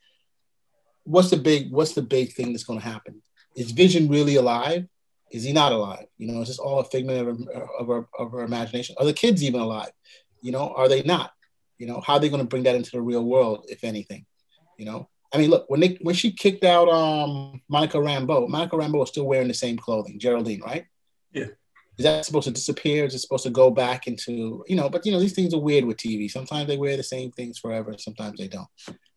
what's 1.04 1.30
the 1.30 1.36
big 1.36 1.70
what's 1.70 1.94
the 1.94 2.02
big 2.02 2.32
thing 2.32 2.52
that's 2.52 2.64
going 2.64 2.80
to 2.80 2.86
happen? 2.86 3.22
Is 3.56 3.70
Vision 3.70 4.08
really 4.08 4.36
alive? 4.36 4.86
Is 5.30 5.44
he 5.44 5.52
not 5.52 5.72
alive? 5.72 6.06
You 6.18 6.32
know, 6.32 6.42
is 6.42 6.48
this 6.48 6.58
all 6.58 6.80
a 6.80 6.84
figment 6.84 7.28
of, 7.28 7.48
of, 7.80 7.90
our, 7.90 8.08
of 8.18 8.34
our 8.34 8.42
imagination? 8.42 8.94
Are 8.98 9.04
the 9.04 9.12
kids 9.12 9.42
even 9.42 9.60
alive? 9.60 9.90
You 10.42 10.52
know, 10.52 10.72
are 10.76 10.88
they 10.88 11.02
not? 11.02 11.32
You 11.78 11.86
know, 11.86 12.00
how 12.00 12.14
are 12.14 12.20
they 12.20 12.28
going 12.28 12.42
to 12.42 12.48
bring 12.48 12.62
that 12.64 12.76
into 12.76 12.92
the 12.92 13.00
real 13.00 13.24
world, 13.24 13.66
if 13.68 13.82
anything? 13.82 14.26
You 14.78 14.84
know, 14.84 15.08
I 15.32 15.38
mean, 15.38 15.50
look 15.50 15.64
when 15.68 15.80
they 15.80 15.98
when 16.00 16.14
she 16.14 16.32
kicked 16.32 16.64
out 16.64 16.88
um 16.88 17.60
Monica 17.68 17.98
Rambeau, 17.98 18.48
Monica 18.48 18.76
Rambeau 18.76 19.00
was 19.00 19.08
still 19.08 19.26
wearing 19.26 19.48
the 19.48 19.54
same 19.54 19.76
clothing, 19.76 20.18
Geraldine, 20.18 20.60
right? 20.62 20.86
Yeah. 21.32 21.46
Is 21.96 22.04
that 22.04 22.24
supposed 22.24 22.48
to 22.48 22.52
disappear? 22.52 23.04
Is 23.04 23.14
it 23.14 23.20
supposed 23.20 23.44
to 23.44 23.50
go 23.50 23.70
back 23.70 24.06
into 24.06 24.64
you 24.66 24.76
know? 24.76 24.88
But 24.88 25.06
you 25.06 25.12
know, 25.12 25.20
these 25.20 25.34
things 25.34 25.54
are 25.54 25.60
weird 25.60 25.84
with 25.84 25.96
TV. 25.96 26.30
Sometimes 26.30 26.66
they 26.66 26.76
wear 26.76 26.96
the 26.96 27.02
same 27.02 27.30
things 27.30 27.58
forever. 27.58 27.94
Sometimes 27.98 28.38
they 28.38 28.48
don't. 28.48 28.68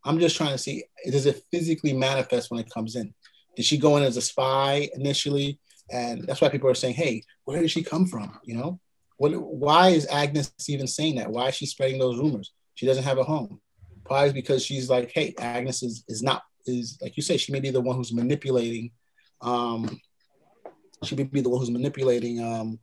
I'm 0.06 0.20
just 0.20 0.38
trying 0.38 0.52
to 0.52 0.58
see 0.58 0.84
does 1.10 1.26
it 1.26 1.44
physically 1.52 1.94
manifest 1.94 2.52
when 2.52 2.60
it 2.60 2.70
comes 2.70 2.96
in? 2.96 3.14
Did 3.56 3.66
she 3.66 3.78
go 3.78 3.98
in 3.98 4.04
as 4.04 4.18
a 4.18 4.22
spy 4.22 4.90
initially? 4.94 5.60
And 5.90 6.24
that's 6.24 6.42
why 6.42 6.50
people 6.50 6.70
are 6.70 6.76
saying, 6.76 6.96
"Hey, 6.96 7.24
where 7.46 7.62
did 7.62 7.72
she 7.72 7.84
come 7.84 8.06
from?" 8.06 8.40
You 8.44 8.56
know, 8.56 8.80
what? 9.18 9.32
Why 9.32 9.90
is 9.90 10.08
Agnes 10.08 10.54
even 10.68 10.88
saying 10.88 11.16
that? 11.16 11.32
Why 11.32 11.48
is 11.48 11.56
she 11.56 11.66
spreading 11.66 12.00
those 12.00 12.18
rumors? 12.18 12.52
She 12.76 12.86
doesn't 12.86 13.04
have 13.04 13.18
a 13.18 13.24
home. 13.24 13.60
Probably 14.06 14.34
because 14.34 14.64
she's 14.64 14.90
like, 14.90 15.12
"Hey, 15.12 15.34
Agnes 15.40 15.82
is 15.82 16.04
is 16.08 16.22
not 16.22 16.44
is 16.68 16.98
like 17.02 17.18
you 17.18 17.24
say. 17.24 17.38
She 17.38 17.52
may 17.52 17.60
be 17.60 17.70
the 17.70 17.82
one 17.82 17.96
who's 17.96 18.14
manipulating. 18.14 18.92
Um, 19.42 20.00
she 21.04 21.16
may 21.16 21.24
be 21.24 21.42
the 21.42 21.50
one 21.50 21.60
who's 21.60 21.72
manipulating 21.72 22.44
um, 22.44 22.80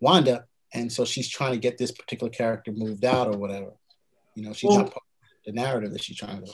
Wanda, 0.00 0.46
and 0.72 0.90
so 0.90 1.04
she's 1.04 1.28
trying 1.28 1.52
to 1.52 1.58
get 1.58 1.78
this 1.78 1.90
particular 1.92 2.30
character 2.30 2.72
moved 2.72 3.04
out 3.04 3.28
or 3.28 3.36
whatever. 3.36 3.72
You 4.34 4.44
know, 4.44 4.52
she's 4.52 4.68
Well- 4.68 4.78
not 4.78 4.92
part 4.92 5.04
of 5.04 5.44
the 5.46 5.52
narrative 5.52 5.92
that 5.92 6.02
she's 6.02 6.16
trying 6.16 6.44
to. 6.44 6.52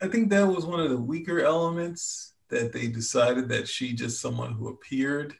I 0.00 0.08
think 0.08 0.28
that 0.30 0.46
was 0.46 0.66
one 0.66 0.80
of 0.80 0.90
the 0.90 1.00
weaker 1.00 1.40
elements 1.40 2.34
that 2.50 2.72
they 2.72 2.86
decided 2.86 3.48
that 3.48 3.66
she 3.66 3.92
just 3.94 4.20
someone 4.20 4.52
who 4.52 4.68
appeared 4.68 5.34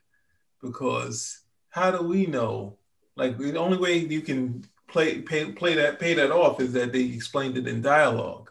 because 0.62 1.40
how 1.68 1.90
do 1.90 2.02
we 2.02 2.26
know? 2.26 2.78
Like 3.16 3.36
the 3.38 3.56
only 3.58 3.76
way 3.76 3.98
you 3.98 4.22
can 4.22 4.64
play 4.88 5.20
pay, 5.20 5.52
play 5.52 5.74
that 5.74 6.00
pay 6.00 6.14
that 6.14 6.30
off 6.32 6.60
is 6.60 6.72
that 6.72 6.92
they 6.92 7.02
explained 7.04 7.56
it 7.58 7.68
in 7.68 7.82
dialogue, 7.82 8.50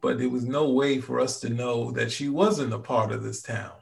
but 0.00 0.18
there 0.18 0.28
was 0.28 0.44
no 0.44 0.70
way 0.70 1.00
for 1.00 1.20
us 1.20 1.40
to 1.40 1.48
know 1.48 1.92
that 1.92 2.10
she 2.10 2.28
wasn't 2.28 2.72
a 2.74 2.78
part 2.78 3.12
of 3.12 3.22
this 3.22 3.40
town. 3.40 3.72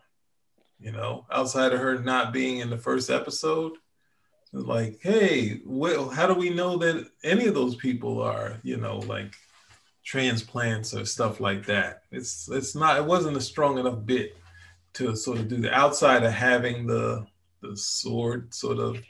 You 0.82 0.92
know, 0.92 1.26
outside 1.30 1.72
of 1.72 1.80
her 1.80 1.98
not 2.00 2.32
being 2.32 2.58
in 2.58 2.70
the 2.70 2.78
first 2.78 3.08
episode, 3.08 3.72
like, 4.52 4.98
hey, 5.00 5.60
well, 5.64 6.08
how 6.08 6.26
do 6.26 6.34
we 6.34 6.50
know 6.50 6.76
that 6.78 7.06
any 7.22 7.46
of 7.46 7.54
those 7.54 7.76
people 7.76 8.20
are, 8.20 8.58
you 8.62 8.76
know, 8.76 8.98
like 8.98 9.34
transplants 10.04 10.94
or 10.94 11.04
stuff 11.04 11.40
like 11.40 11.66
that. 11.66 12.02
It's 12.10 12.48
it's 12.50 12.74
not 12.74 12.96
it 12.96 13.04
wasn't 13.04 13.36
a 13.36 13.40
strong 13.40 13.78
enough 13.78 14.04
bit 14.04 14.36
to 14.94 15.16
sort 15.16 15.38
of 15.38 15.48
do 15.48 15.56
the 15.56 15.72
outside 15.72 16.24
of 16.24 16.32
having 16.32 16.86
the 16.86 17.26
the 17.60 17.76
sword 17.76 18.52
sort 18.52 18.78
of 18.78 19.00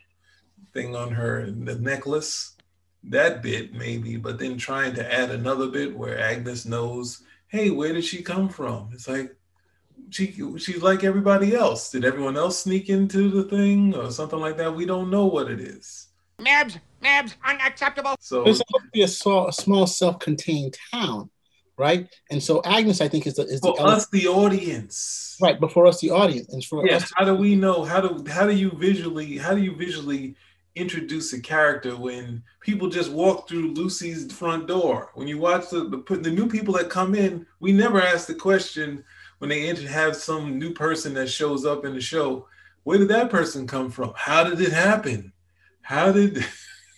thing 0.72 0.94
on 0.94 1.10
her 1.10 1.40
and 1.40 1.66
the 1.66 1.76
necklace. 1.78 2.56
That 3.04 3.42
bit 3.42 3.72
maybe, 3.72 4.16
but 4.16 4.38
then 4.38 4.56
trying 4.56 4.94
to 4.94 5.12
add 5.12 5.30
another 5.30 5.68
bit 5.68 5.96
where 5.96 6.20
Agnes 6.20 6.66
knows, 6.66 7.22
hey, 7.48 7.70
where 7.70 7.92
did 7.92 8.04
she 8.04 8.22
come 8.22 8.48
from? 8.48 8.90
It's 8.92 9.08
like 9.08 9.34
she 10.10 10.32
she's 10.58 10.82
like 10.82 11.04
everybody 11.04 11.54
else. 11.54 11.90
Did 11.90 12.04
everyone 12.04 12.36
else 12.36 12.60
sneak 12.60 12.88
into 12.88 13.30
the 13.30 13.44
thing 13.44 13.94
or 13.94 14.10
something 14.10 14.38
like 14.38 14.56
that? 14.58 14.74
We 14.74 14.86
don't 14.86 15.10
know 15.10 15.26
what 15.26 15.50
it 15.50 15.60
is. 15.60 16.08
Nabs, 16.38 16.78
Nabs, 17.00 17.34
unacceptable. 17.44 18.16
So 18.20 18.44
It's 18.44 18.58
supposed 18.58 18.84
to 18.84 18.90
be 18.92 19.02
a 19.02 19.08
small, 19.08 19.48
a 19.48 19.52
small 19.52 19.86
self-contained 19.86 20.76
town, 20.92 21.30
right? 21.78 22.08
And 22.30 22.42
so 22.42 22.62
Agnes, 22.64 23.00
I 23.00 23.08
think, 23.08 23.26
is 23.26 23.34
the 23.34 23.42
is 23.44 23.60
the 23.60 23.74
for 23.76 23.86
us, 23.86 24.08
the 24.08 24.26
audience, 24.26 25.36
right? 25.40 25.58
But 25.58 25.72
for 25.72 25.86
us, 25.86 26.00
the 26.00 26.10
audience, 26.10 26.52
and 26.52 26.64
for 26.64 26.86
yeah, 26.86 26.96
us, 26.96 27.12
how 27.16 27.24
do 27.24 27.34
we 27.34 27.54
know? 27.54 27.84
How 27.84 28.00
do 28.00 28.30
how 28.30 28.46
do 28.46 28.54
you 28.54 28.70
visually 28.70 29.38
how 29.38 29.54
do 29.54 29.62
you 29.62 29.74
visually 29.74 30.34
introduce 30.74 31.34
a 31.34 31.40
character 31.40 31.96
when 31.96 32.42
people 32.60 32.88
just 32.88 33.12
walk 33.12 33.48
through 33.48 33.74
Lucy's 33.74 34.32
front 34.32 34.66
door? 34.66 35.10
When 35.14 35.28
you 35.28 35.38
watch 35.38 35.70
the 35.70 35.84
the, 35.84 36.16
the 36.16 36.30
new 36.30 36.48
people 36.48 36.74
that 36.74 36.90
come 36.90 37.14
in, 37.14 37.46
we 37.60 37.72
never 37.72 38.02
ask 38.02 38.26
the 38.26 38.34
question 38.34 39.04
when 39.42 39.48
they 39.48 39.74
have 39.86 40.14
some 40.14 40.56
new 40.56 40.72
person 40.72 41.12
that 41.14 41.28
shows 41.28 41.66
up 41.66 41.84
in 41.84 41.94
the 41.94 42.00
show. 42.00 42.46
Where 42.84 42.96
did 42.96 43.08
that 43.08 43.28
person 43.28 43.66
come 43.66 43.90
from? 43.90 44.12
How 44.14 44.44
did 44.44 44.60
it 44.60 44.72
happen? 44.72 45.32
How 45.80 46.12
did 46.12 46.46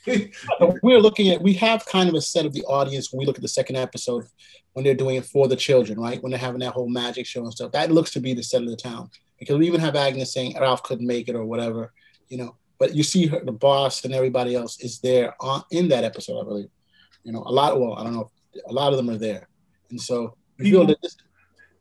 we're 0.82 1.00
looking 1.00 1.30
at 1.30 1.40
we 1.40 1.54
have 1.54 1.86
kind 1.86 2.06
of 2.06 2.14
a 2.14 2.20
set 2.20 2.44
of 2.44 2.52
the 2.52 2.62
audience 2.64 3.10
when 3.10 3.20
we 3.20 3.24
look 3.24 3.36
at 3.36 3.42
the 3.42 3.48
second 3.48 3.76
episode 3.76 4.26
when 4.74 4.84
they're 4.84 4.92
doing 4.92 5.16
it 5.16 5.24
for 5.24 5.48
the 5.48 5.56
children, 5.56 5.98
right? 5.98 6.22
When 6.22 6.32
they're 6.32 6.38
having 6.38 6.60
that 6.60 6.74
whole 6.74 6.86
magic 6.86 7.24
show 7.24 7.44
and 7.44 7.52
stuff. 7.52 7.72
That 7.72 7.90
looks 7.90 8.10
to 8.10 8.20
be 8.20 8.34
the 8.34 8.42
set 8.42 8.60
of 8.60 8.68
the 8.68 8.76
town. 8.76 9.08
Because 9.38 9.56
we 9.56 9.66
even 9.66 9.80
have 9.80 9.96
Agnes 9.96 10.34
saying 10.34 10.54
Ralph 10.60 10.82
couldn't 10.82 11.06
make 11.06 11.30
it 11.30 11.34
or 11.34 11.46
whatever, 11.46 11.94
you 12.28 12.36
know. 12.36 12.56
But 12.78 12.94
you 12.94 13.04
see 13.04 13.24
her, 13.28 13.42
the 13.42 13.52
boss 13.52 14.04
and 14.04 14.12
everybody 14.12 14.54
else 14.54 14.78
is 14.80 14.98
there 14.98 15.34
on, 15.40 15.62
in 15.70 15.88
that 15.88 16.04
episode, 16.04 16.42
I 16.42 16.44
believe. 16.44 16.68
You 17.22 17.32
know, 17.32 17.42
a 17.46 17.50
lot. 17.50 17.80
Well, 17.80 17.94
I 17.94 18.04
don't 18.04 18.12
know. 18.12 18.30
A 18.66 18.72
lot 18.72 18.92
of 18.92 18.98
them 18.98 19.08
are 19.08 19.16
there, 19.16 19.48
and 19.88 19.98
so 19.98 20.36
people, 20.58 20.80
feel 20.80 20.86
that 20.88 21.00
this. 21.00 21.16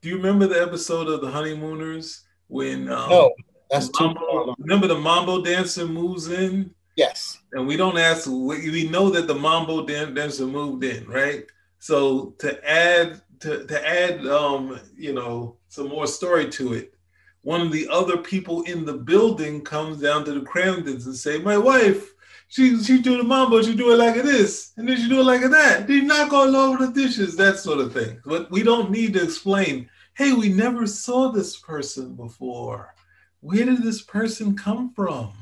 Do 0.04 0.10
you 0.10 0.18
remember 0.18 0.48
the 0.48 0.62
episode 0.62 1.08
of 1.08 1.22
the 1.22 1.32
Honeymooners 1.32 2.26
when? 2.48 2.92
Um, 2.92 3.10
No, 3.10 3.34
that's 3.72 3.88
the 3.88 3.94
too 3.94 4.06
mambo, 4.08 4.54
remember 4.60 4.88
the 4.88 4.98
mambo 4.98 5.42
dancer 5.42 5.88
moves 5.88 6.28
in. 6.28 6.72
Yes. 6.98 7.39
And 7.54 7.66
we 7.66 7.78
don't 7.78 7.98
ask. 7.98 8.28
We 8.28 8.70
we 8.70 8.89
know 8.89 9.10
that 9.12 9.28
the 9.28 9.34
mambo 9.34 9.86
dan- 9.86 10.13
dancer 10.13 10.46
moved 10.46 10.84
in, 10.84 11.08
right? 11.08 11.46
So 11.80 12.36
to 12.39 12.70
add 12.70 13.22
to 13.39 13.66
to 13.66 13.89
add, 13.89 14.28
um, 14.28 14.78
you 14.98 15.13
know, 15.13 15.56
some 15.70 15.88
more 15.88 16.06
story 16.06 16.50
to 16.50 16.74
it. 16.74 16.94
One 17.42 17.62
of 17.62 17.72
the 17.72 17.88
other 17.89 18.18
people 18.18 18.63
in 18.63 18.84
the 18.84 18.94
building 18.94 19.62
comes 19.62 20.02
down 20.02 20.26
to 20.26 20.34
the 20.34 20.42
Kramdens 20.42 21.06
and 21.06 21.16
say, 21.16 21.38
"My 21.38 21.58
wife, 21.58 22.12
she 22.54 22.84
she 22.84 23.02
do 23.02 23.18
the 23.18 23.24
mambo, 23.24 23.63
she 23.63 23.74
do 23.74 23.92
it 23.92 23.98
like 23.98 24.13
this, 24.13 24.74
and 24.78 24.88
then 24.88 24.98
she 24.98 25.10
do 25.10 25.22
it 25.22 25.24
like 25.24 25.42
that. 25.42 25.88
They 25.88 26.02
knock 26.02 26.32
all 26.32 26.56
over 26.56 26.86
the 26.86 26.94
dishes, 26.94 27.36
that 27.38 27.58
sort 27.58 27.80
of 27.80 27.94
thing." 27.94 28.22
But 28.26 28.52
we 28.52 28.62
don't 28.62 28.92
need 28.92 29.13
to 29.13 29.24
explain. 29.24 29.89
Hey, 30.13 30.34
we 30.34 30.50
never 30.50 30.86
saw 30.86 31.32
this 31.32 31.58
person 31.58 32.13
before. 32.13 32.94
Where 33.39 33.66
did 33.66 33.82
this 33.82 34.04
person 34.04 34.56
come 34.56 34.94
from? 34.94 35.34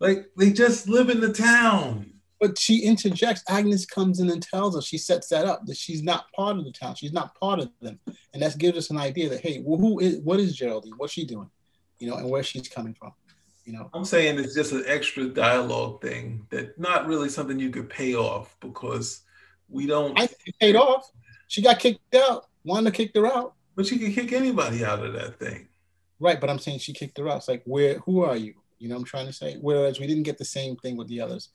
Like 0.00 0.30
they 0.38 0.50
just 0.50 0.88
live 0.88 1.10
in 1.10 1.20
the 1.20 1.34
town. 1.34 2.14
But 2.40 2.56
she 2.58 2.78
interjects. 2.78 3.42
Agnes 3.50 3.84
comes 3.84 4.18
in 4.20 4.30
and 4.30 4.42
tells 4.42 4.74
us 4.74 4.86
she 4.86 4.96
sets 4.96 5.28
that 5.28 5.44
up 5.44 5.66
that 5.66 5.76
she's 5.76 6.02
not 6.02 6.32
part 6.32 6.56
of 6.56 6.64
the 6.64 6.72
town. 6.72 6.94
She's 6.94 7.12
not 7.12 7.34
part 7.34 7.58
of 7.58 7.68
them, 7.82 8.00
and 8.32 8.42
that 8.42 8.56
gives 8.56 8.78
us 8.78 8.88
an 8.88 8.96
idea 8.96 9.28
that 9.28 9.42
hey, 9.42 9.60
well, 9.62 9.78
who 9.78 10.00
is 10.00 10.20
what 10.20 10.40
is 10.40 10.56
Geraldine? 10.56 10.94
What's 10.96 11.12
she 11.12 11.26
doing? 11.26 11.50
You 11.98 12.08
know, 12.08 12.16
and 12.16 12.30
where 12.30 12.42
she's 12.42 12.68
coming 12.68 12.94
from. 12.94 13.12
You 13.68 13.74
know, 13.74 13.90
I'm 13.92 14.06
saying 14.06 14.38
it's 14.38 14.54
just 14.54 14.72
an 14.72 14.84
extra 14.86 15.28
dialogue 15.28 16.00
thing 16.00 16.46
that 16.48 16.78
not 16.78 17.06
really 17.06 17.28
something 17.28 17.58
you 17.58 17.68
could 17.68 17.90
pay 17.90 18.14
off 18.14 18.56
because 18.60 19.20
we 19.68 19.86
don't. 19.86 20.18
I 20.18 20.26
paid 20.58 20.74
off. 20.74 21.12
She 21.48 21.60
got 21.60 21.78
kicked 21.78 22.14
out. 22.14 22.46
Wanda 22.64 22.90
kicked 22.90 23.14
her 23.18 23.26
out. 23.26 23.52
But 23.76 23.84
she 23.84 23.98
could 23.98 24.14
kick 24.14 24.32
anybody 24.32 24.86
out 24.86 25.04
of 25.04 25.12
that 25.12 25.38
thing. 25.38 25.68
Right, 26.18 26.40
but 26.40 26.48
I'm 26.48 26.58
saying 26.58 26.78
she 26.78 26.94
kicked 26.94 27.18
her 27.18 27.28
out. 27.28 27.36
It's 27.36 27.48
like 27.48 27.62
where? 27.66 27.98
Who 28.06 28.22
are 28.22 28.36
you? 28.36 28.54
You 28.78 28.88
know, 28.88 28.94
what 28.94 29.00
I'm 29.00 29.04
trying 29.04 29.26
to 29.26 29.34
say. 29.34 29.58
Whereas 29.60 30.00
we 30.00 30.06
didn't 30.06 30.22
get 30.22 30.38
the 30.38 30.46
same 30.46 30.76
thing 30.76 30.96
with 30.96 31.08
the 31.08 31.20
others. 31.20 31.50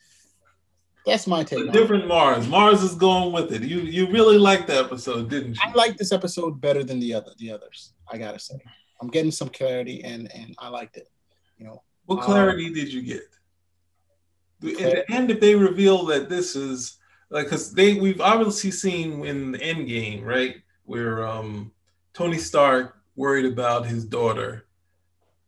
That's 1.08 1.26
my 1.26 1.44
take. 1.44 1.72
Different 1.72 2.08
Mars. 2.08 2.48
Mars 2.48 2.84
is 2.84 2.94
going 2.94 3.34
with 3.34 3.52
it. 3.54 3.64
You 3.64 3.80
you 3.80 4.06
really 4.12 4.38
liked 4.38 4.68
the 4.68 4.78
episode, 4.78 5.32
didn't 5.32 5.56
you? 5.56 5.62
I 5.64 5.72
like 5.72 5.98
this 5.98 6.12
episode 6.12 6.62
better 6.62 6.84
than 6.84 7.00
the 7.00 7.16
other 7.16 7.32
the 7.40 7.52
others. 7.52 7.94
I 8.08 8.20
gotta 8.20 8.38
say, 8.38 8.60
I'm 9.02 9.08
getting 9.08 9.32
some 9.32 9.50
clarity, 9.50 10.04
and 10.04 10.32
and 10.32 10.54
I 10.60 10.70
liked 10.70 10.98
it. 10.98 11.10
You 11.58 11.66
know, 11.66 11.82
What 12.16 12.24
Um, 12.26 12.26
clarity 12.26 12.70
did 12.74 12.92
you 12.94 13.02
get? 13.02 13.24
At 14.64 14.92
the 14.92 15.12
end, 15.12 15.30
if 15.30 15.40
they 15.42 15.56
reveal 15.56 16.06
that 16.06 16.30
this 16.30 16.56
is 16.56 16.98
like, 17.30 17.46
because 17.46 17.74
they 17.74 17.96
we've 17.96 18.22
obviously 18.22 18.72
seen 18.72 19.26
in 19.26 19.52
the 19.52 19.62
end 19.62 19.88
game, 19.88 20.24
right, 20.24 20.56
where 20.86 21.28
um 21.28 21.72
Tony 22.14 22.38
Stark 22.38 22.98
worried 23.16 23.46
about 23.46 23.86
his 23.86 24.06
daughter, 24.06 24.68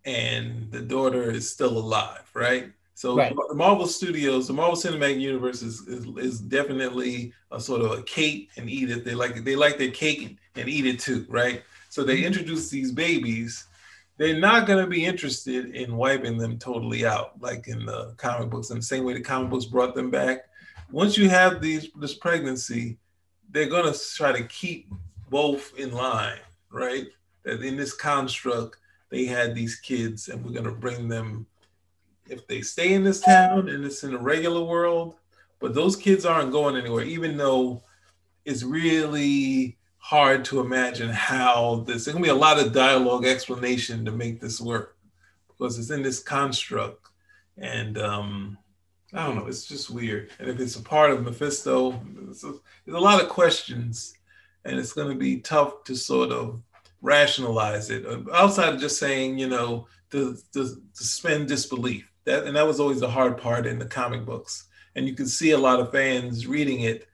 and 0.05 0.71
the 0.71 0.81
daughter 0.81 1.31
is 1.31 1.49
still 1.49 1.77
alive, 1.77 2.29
right? 2.33 2.71
So 2.95 3.17
Right. 3.17 3.35
the 3.49 3.55
Marvel 3.55 3.87
Studios, 3.87 4.47
the 4.47 4.53
Marvel 4.53 4.77
Cinematic 4.77 5.19
Universe 5.19 5.61
is, 5.61 5.81
is 5.87 6.05
is 6.17 6.39
definitely 6.41 7.33
a 7.51 7.59
sort 7.59 7.81
of 7.81 7.91
a 7.99 8.03
Kate 8.03 8.49
and 8.57 8.69
eat 8.69 8.89
it. 8.91 9.05
They 9.05 9.15
like 9.15 9.43
they 9.43 9.55
like 9.55 9.77
their 9.77 9.91
cake 9.91 10.37
and 10.55 10.69
eat 10.69 10.85
it 10.85 10.99
too, 10.99 11.25
right? 11.29 11.63
So 11.89 12.03
they 12.03 12.23
introduce 12.23 12.69
these 12.69 12.91
babies. 12.91 13.67
They're 14.17 14.39
not 14.39 14.65
going 14.65 14.83
to 14.83 14.89
be 14.89 15.05
interested 15.05 15.75
in 15.75 15.97
wiping 15.97 16.37
them 16.37 16.57
totally 16.57 17.05
out, 17.05 17.39
like 17.41 17.67
in 17.67 17.85
the 17.85 18.13
comic 18.17 18.49
books. 18.49 18.69
In 18.69 18.77
the 18.77 18.83
same 18.83 19.03
way 19.03 19.13
the 19.13 19.21
comic 19.21 19.49
books 19.49 19.65
brought 19.65 19.93
them 19.93 20.09
back. 20.09 20.45
Once 20.91 21.17
you 21.17 21.29
have 21.29 21.61
these 21.61 21.89
this 21.99 22.13
pregnancy, 22.13 22.97
they're 23.51 23.69
going 23.69 23.91
to 23.91 23.99
try 24.15 24.31
to 24.31 24.43
keep 24.47 24.89
both 25.29 25.77
in 25.77 25.91
line, 25.91 26.39
right? 26.71 27.07
That 27.43 27.61
in 27.61 27.75
this 27.75 27.93
construct, 27.93 28.77
they 29.09 29.25
had 29.25 29.53
these 29.53 29.75
kids, 29.75 30.29
and 30.29 30.43
we're 30.43 30.53
going 30.53 30.65
to 30.65 30.71
bring 30.71 31.07
them 31.07 31.45
if 32.29 32.47
they 32.47 32.61
stay 32.61 32.93
in 32.93 33.03
this 33.03 33.21
town 33.21 33.69
and 33.69 33.85
it's 33.85 34.03
in 34.03 34.11
the 34.11 34.17
regular 34.17 34.63
world, 34.63 35.15
but 35.59 35.73
those 35.73 35.95
kids 35.95 36.25
aren't 36.25 36.51
going 36.51 36.75
anywhere, 36.75 37.03
even 37.03 37.37
though 37.37 37.83
it's 38.45 38.63
really 38.63 39.77
hard 40.05 40.45
to 40.45 40.59
imagine 40.59 41.09
how 41.09 41.83
this, 41.87 42.05
there's 42.05 42.13
gonna 42.13 42.23
be 42.23 42.29
a 42.29 42.35
lot 42.35 42.59
of 42.59 42.71
dialogue 42.71 43.25
explanation 43.25 44.05
to 44.05 44.11
make 44.11 44.39
this 44.39 44.61
work 44.61 44.97
because 45.47 45.79
it's 45.79 45.89
in 45.89 46.03
this 46.03 46.21
construct. 46.21 47.07
And 47.57 47.97
um, 47.97 48.55
I 49.15 49.25
don't 49.25 49.35
know, 49.35 49.47
it's 49.47 49.65
just 49.65 49.89
weird. 49.89 50.29
And 50.37 50.47
if 50.47 50.59
it's 50.59 50.75
a 50.75 50.81
part 50.83 51.09
of 51.09 51.23
Mephisto, 51.23 51.99
it's 52.29 52.43
a, 52.43 52.53
there's 52.85 52.95
a 52.95 52.99
lot 52.99 53.19
of 53.19 53.29
questions 53.29 54.13
and 54.63 54.77
it's 54.77 54.93
gonna 54.93 55.15
be 55.15 55.39
tough 55.39 55.83
to 55.85 55.95
sort 55.95 56.29
of 56.29 56.61
rationalize 57.01 57.89
it 57.89 58.05
uh, 58.05 58.19
outside 58.31 58.75
of 58.75 58.79
just 58.79 58.99
saying, 58.99 59.39
you 59.39 59.47
know, 59.47 59.87
to, 60.11 60.37
to, 60.53 60.67
to 60.67 60.81
suspend 60.93 61.47
disbelief. 61.47 62.11
That 62.25 62.43
and 62.43 62.55
that 62.55 62.67
was 62.67 62.79
always 62.79 62.99
the 62.99 63.09
hard 63.09 63.39
part 63.39 63.65
in 63.65 63.79
the 63.79 63.87
comic 63.87 64.23
books. 64.23 64.65
And 64.93 65.07
you 65.07 65.15
can 65.15 65.25
see 65.25 65.51
a 65.51 65.57
lot 65.57 65.79
of 65.79 65.91
fans 65.91 66.45
reading 66.45 66.81
it. 66.81 67.07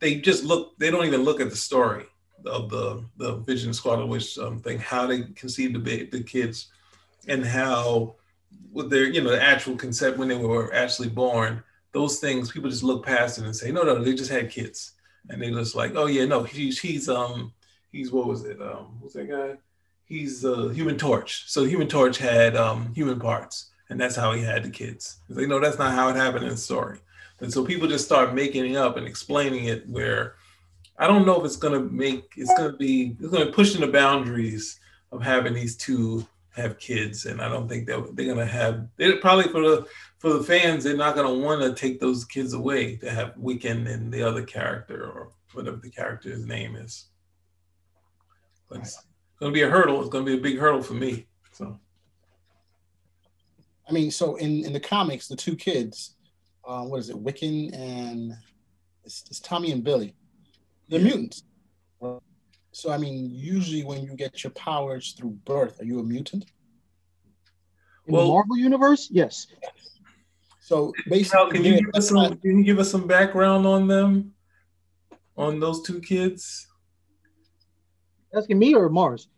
They 0.00 0.14
just 0.14 0.42
look. 0.42 0.78
They 0.78 0.90
don't 0.90 1.04
even 1.04 1.22
look 1.22 1.40
at 1.40 1.50
the 1.50 1.56
story 1.56 2.06
of 2.46 2.70
the 2.70 3.04
the 3.16 3.36
Vision 3.36 3.72
Scarlet 3.72 4.06
Witch 4.06 4.38
um, 4.38 4.60
thing. 4.60 4.78
How 4.78 5.06
they 5.06 5.22
conceived 5.34 5.82
the 5.84 6.04
the 6.06 6.22
kids, 6.22 6.68
and 7.28 7.44
how 7.44 8.16
with 8.72 8.90
their 8.90 9.04
you 9.04 9.22
know 9.22 9.30
the 9.30 9.42
actual 9.42 9.76
concept 9.76 10.18
when 10.18 10.28
they 10.28 10.36
were 10.36 10.72
actually 10.74 11.08
born. 11.08 11.62
Those 11.92 12.18
things 12.18 12.50
people 12.50 12.70
just 12.70 12.82
look 12.82 13.06
past 13.06 13.38
it 13.38 13.44
and 13.44 13.54
say, 13.54 13.70
no, 13.70 13.84
no, 13.84 14.02
they 14.02 14.14
just 14.14 14.30
had 14.30 14.50
kids, 14.50 14.94
and 15.28 15.40
they 15.40 15.50
just 15.50 15.76
like, 15.76 15.92
oh 15.94 16.06
yeah, 16.06 16.24
no, 16.24 16.42
he's 16.42 16.80
he's 16.80 17.08
um 17.08 17.52
he's 17.92 18.10
what 18.10 18.26
was 18.26 18.44
it 18.44 18.60
um 18.60 18.98
what's 19.00 19.14
that 19.14 19.30
guy? 19.30 19.56
He's 20.06 20.44
uh, 20.44 20.68
Human 20.68 20.98
Torch. 20.98 21.44
So 21.46 21.64
Human 21.64 21.88
Torch 21.88 22.18
had 22.18 22.56
um, 22.56 22.92
human 22.94 23.18
parts, 23.18 23.70
and 23.88 23.98
that's 23.98 24.16
how 24.16 24.32
he 24.32 24.42
had 24.42 24.62
the 24.62 24.70
kids. 24.70 25.18
They 25.30 25.46
know 25.46 25.60
that's 25.60 25.78
not 25.78 25.94
how 25.94 26.08
it 26.08 26.16
happened 26.16 26.44
in 26.44 26.50
the 26.50 26.56
story. 26.56 26.98
And 27.40 27.52
so 27.52 27.64
people 27.64 27.88
just 27.88 28.04
start 28.04 28.34
making 28.34 28.66
it 28.66 28.76
up 28.76 28.96
and 28.96 29.06
explaining 29.06 29.64
it. 29.64 29.88
Where 29.88 30.34
I 30.98 31.06
don't 31.06 31.26
know 31.26 31.38
if 31.40 31.44
it's 31.44 31.56
gonna 31.56 31.80
make 31.80 32.32
it's 32.36 32.52
gonna 32.54 32.76
be 32.76 33.16
it's 33.18 33.30
gonna 33.30 33.46
push 33.46 33.72
pushing 33.72 33.80
the 33.80 33.88
boundaries 33.88 34.78
of 35.10 35.22
having 35.22 35.54
these 35.54 35.76
two 35.76 36.26
have 36.54 36.78
kids, 36.78 37.26
and 37.26 37.40
I 37.40 37.48
don't 37.48 37.68
think 37.68 37.86
that 37.86 38.14
they're 38.14 38.32
gonna 38.32 38.46
have. 38.46 38.86
They're 38.96 39.16
probably 39.16 39.44
for 39.44 39.60
the 39.60 39.86
for 40.18 40.32
the 40.32 40.44
fans, 40.44 40.84
they're 40.84 40.96
not 40.96 41.16
gonna 41.16 41.34
want 41.34 41.62
to 41.62 41.74
take 41.74 42.00
those 42.00 42.24
kids 42.24 42.52
away 42.52 42.96
to 42.96 43.10
have 43.10 43.34
Wiccan 43.34 43.92
and 43.92 44.12
the 44.12 44.22
other 44.22 44.42
character 44.42 45.10
or 45.10 45.30
whatever 45.52 45.76
the 45.76 45.90
character's 45.90 46.44
name 46.46 46.76
is. 46.76 47.06
But 48.68 48.80
it's 48.80 49.04
gonna 49.40 49.52
be 49.52 49.62
a 49.62 49.70
hurdle. 49.70 50.00
It's 50.00 50.10
gonna 50.10 50.24
be 50.24 50.38
a 50.38 50.40
big 50.40 50.58
hurdle 50.58 50.82
for 50.82 50.94
me. 50.94 51.26
So 51.52 51.78
I 53.88 53.92
mean, 53.92 54.10
so 54.10 54.36
in 54.36 54.64
in 54.64 54.72
the 54.72 54.80
comics, 54.80 55.26
the 55.26 55.36
two 55.36 55.56
kids, 55.56 56.14
um, 56.66 56.88
what 56.88 57.00
is 57.00 57.10
it, 57.10 57.22
Wiccan 57.22 57.76
and 57.76 58.32
it's, 59.04 59.24
it's 59.28 59.40
Tommy 59.40 59.72
and 59.72 59.82
Billy, 59.82 60.14
they're 60.88 61.00
mutants. 61.00 61.44
So 62.72 62.90
I 62.90 62.98
mean, 62.98 63.30
usually 63.30 63.84
when 63.84 64.02
you 64.02 64.16
get 64.16 64.42
your 64.42 64.50
powers 64.52 65.12
through 65.12 65.38
birth, 65.44 65.80
are 65.80 65.84
you 65.84 66.00
a 66.00 66.02
mutant? 66.02 66.44
In 68.06 68.14
the 68.14 68.24
Marvel 68.24 68.56
universe, 68.56 69.08
yes. 69.10 69.46
So 70.60 70.92
Now, 71.06 71.10
basically, 71.10 71.52
can 71.52 71.64
you 71.64 71.76
give 71.80 71.94
us 71.94 72.08
some? 72.08 72.36
Can 72.38 72.58
you 72.58 72.64
give 72.64 72.78
us 72.78 72.90
some 72.90 73.06
background 73.06 73.66
on 73.66 73.86
them, 73.86 74.34
on 75.36 75.60
those 75.60 75.82
two 75.82 76.00
kids? 76.00 76.66
Asking 78.34 78.58
me 78.58 78.74
or 78.74 78.88
Mars? 78.88 79.28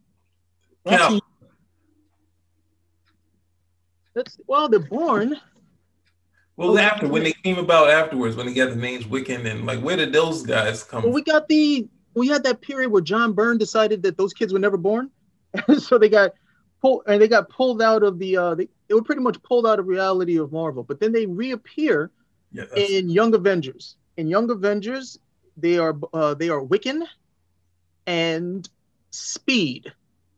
Cal. 0.89 1.21
That's 4.15 4.39
well, 4.47 4.69
they're 4.69 4.81
born. 4.81 5.37
Well, 6.57 6.79
after 6.79 7.07
when 7.07 7.23
they 7.23 7.33
came 7.33 7.59
about 7.59 7.90
afterwards, 7.90 8.35
when 8.35 8.47
they 8.47 8.55
got 8.55 8.71
the 8.71 8.77
names 8.77 9.05
Wiccan 9.05 9.45
and 9.51 9.66
like, 9.66 9.81
where 9.81 9.97
did 9.97 10.12
those 10.12 10.42
guys 10.42 10.83
come? 10.83 11.03
Well, 11.03 11.12
we 11.12 11.23
got 11.23 11.49
the 11.49 11.87
we 12.14 12.29
had 12.29 12.45
that 12.45 12.62
period 12.62 12.90
where 12.90 13.03
John 13.03 13.35
Byrne 13.35 13.59
decided 13.59 14.03
that 14.05 14.16
those 14.16 14.33
kids 14.33 14.53
were 14.53 14.59
never 14.59 14.79
born, 14.79 15.11
so 15.79 15.99
they 15.99 16.09
got 16.09 16.33
pulled 16.81 17.03
and 17.07 17.21
they 17.21 17.29
got 17.29 17.51
pulled 17.51 17.83
out 17.83 18.03
of 18.03 18.19
the 18.19 18.37
uh 18.37 18.55
they, 18.55 18.69
they 18.88 18.95
were 18.95 19.03
pretty 19.03 19.21
much 19.21 19.42
pulled 19.42 19.66
out 19.66 19.79
of 19.79 19.87
reality 19.87 20.38
of 20.38 20.51
Marvel, 20.51 20.83
but 20.83 20.99
then 20.99 21.12
they 21.12 21.27
reappear 21.27 22.11
Yeah, 22.53 22.64
in 22.75 23.11
Young 23.11 23.35
Avengers. 23.35 23.97
In 24.16 24.29
Young 24.29 24.51
Avengers, 24.51 25.19
they 25.59 25.77
are 25.77 25.95
uh, 26.14 26.33
they 26.35 26.49
are 26.49 26.62
Wiccan 26.62 27.03
and 28.07 28.69
Speed. 29.11 29.92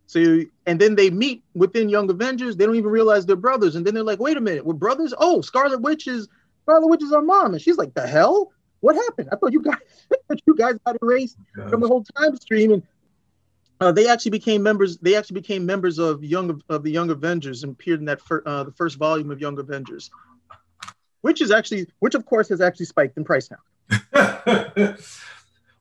So 0.09 0.41
and 0.65 0.81
then 0.81 0.95
they 0.95 1.11
meet 1.11 1.45
within 1.55 1.91
Young 1.91 2.09
Avengers. 2.09 2.57
They 2.57 2.65
don't 2.65 2.77
even 2.77 2.91
realize 2.91 3.27
they're 3.27 3.37
brothers, 3.37 3.77
and 3.77 3.87
then 3.87 3.93
they're 3.93 4.03
like, 4.03 4.19
"Wait 4.19 4.39
a 4.39 4.41
minute, 4.41 4.65
we're 4.65 4.73
brothers." 4.73 5.13
Oh, 5.19 5.43
Scarlet 5.43 5.83
Witch 5.83 6.09
is 6.09 6.29
Scarlet 6.63 6.87
Witch 6.87 7.03
is 7.03 7.13
our 7.13 7.21
mom, 7.21 7.53
and 7.53 7.61
she's 7.61 7.77
like, 7.77 7.93
"The 7.93 8.07
hell? 8.07 8.51
What 8.81 8.97
happened? 8.97 9.29
I 9.31 9.37
thought 9.37 9.53
you 9.53 9.61
guys 9.61 9.77
you 10.47 10.57
guys 10.57 10.77
got 10.87 10.97
erased 11.03 11.37
from 11.69 11.83
the 11.83 11.89
whole 11.89 12.05
time 12.17 12.35
stream." 12.37 12.73
And 12.73 12.83
uh, 13.83 13.93
they 13.93 14.09
actually 14.09 14.31
became 14.31 14.63
members. 14.63 14.97
They 14.97 15.15
actually 15.15 15.43
became 15.43 15.67
members 15.67 15.99
of 15.99 16.25
Young 16.25 16.63
of 16.71 16.85
the 16.85 16.91
Young 16.91 17.11
Avengers 17.11 17.63
and 17.63 17.73
appeared 17.73 18.01
in 18.01 18.07
that 18.07 18.23
fir- 18.23 18.43
uh, 18.47 18.65
the 18.65 18.73
first 18.73 18.97
volume 18.97 19.31
of 19.31 19.43
Young 19.43 19.59
Avengers, 19.59 20.11
which 21.21 21.43
is 21.43 21.51
actually 21.51 21.87
which 21.99 22.15
of 22.15 22.25
course 22.25 22.49
has 22.49 22.63
actually 22.63 22.87
spiked 22.87 23.19
in 23.19 23.25
price 23.27 23.51
now. 23.51 23.59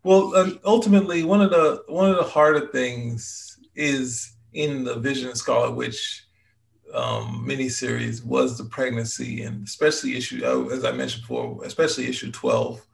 well, 0.03 0.35
um, 0.35 0.59
ultimately, 0.65 1.23
one 1.23 1.41
of 1.41 1.49
the 1.49 1.81
one 1.87 2.09
of 2.09 2.17
the 2.17 2.23
harder 2.23 2.67
things 2.67 3.46
is 3.77 4.33
in 4.53 4.83
the 4.83 4.95
Vision 4.95 5.33
Scarlet 5.35 5.71
Witch 5.71 6.25
um, 6.93 7.45
miniseries 7.47 8.25
was 8.25 8.57
the 8.57 8.65
pregnancy, 8.65 9.43
and 9.43 9.65
especially 9.65 10.17
issue 10.17 10.43
uh, 10.43 10.73
as 10.73 10.83
I 10.83 10.91
mentioned 10.91 11.23
before, 11.23 11.63
especially 11.63 12.07
issue 12.07 12.31
twelve 12.31 12.85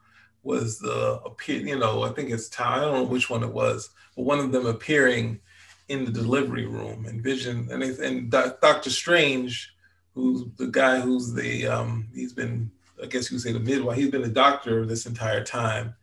was 0.42 0.78
the 0.78 1.20
appear. 1.24 1.60
You 1.60 1.78
know, 1.78 2.02
I 2.02 2.10
think 2.10 2.30
it's 2.30 2.48
time. 2.48 2.80
I 2.80 2.84
don't 2.84 2.94
know 2.94 3.04
which 3.04 3.30
one 3.30 3.42
it 3.42 3.52
was, 3.52 3.90
but 4.14 4.24
one 4.24 4.38
of 4.38 4.52
them 4.52 4.66
appearing 4.66 5.40
in 5.88 6.04
the 6.04 6.10
delivery 6.10 6.66
room 6.66 7.06
and 7.06 7.22
Vision 7.22 7.68
and 7.70 7.82
and 7.82 8.30
Doctor 8.30 8.90
Strange, 8.90 9.74
who's 10.14 10.44
the 10.56 10.66
guy 10.66 11.00
who's 11.00 11.32
the 11.32 11.66
um, 11.66 12.08
he's 12.14 12.32
been 12.32 12.70
I 13.02 13.06
guess 13.06 13.30
you 13.30 13.36
would 13.36 13.42
say 13.42 13.52
the 13.52 13.60
midwife. 13.60 13.96
He's 13.96 14.10
been 14.10 14.24
a 14.24 14.28
doctor 14.28 14.84
this 14.86 15.06
entire 15.06 15.44
time, 15.44 15.94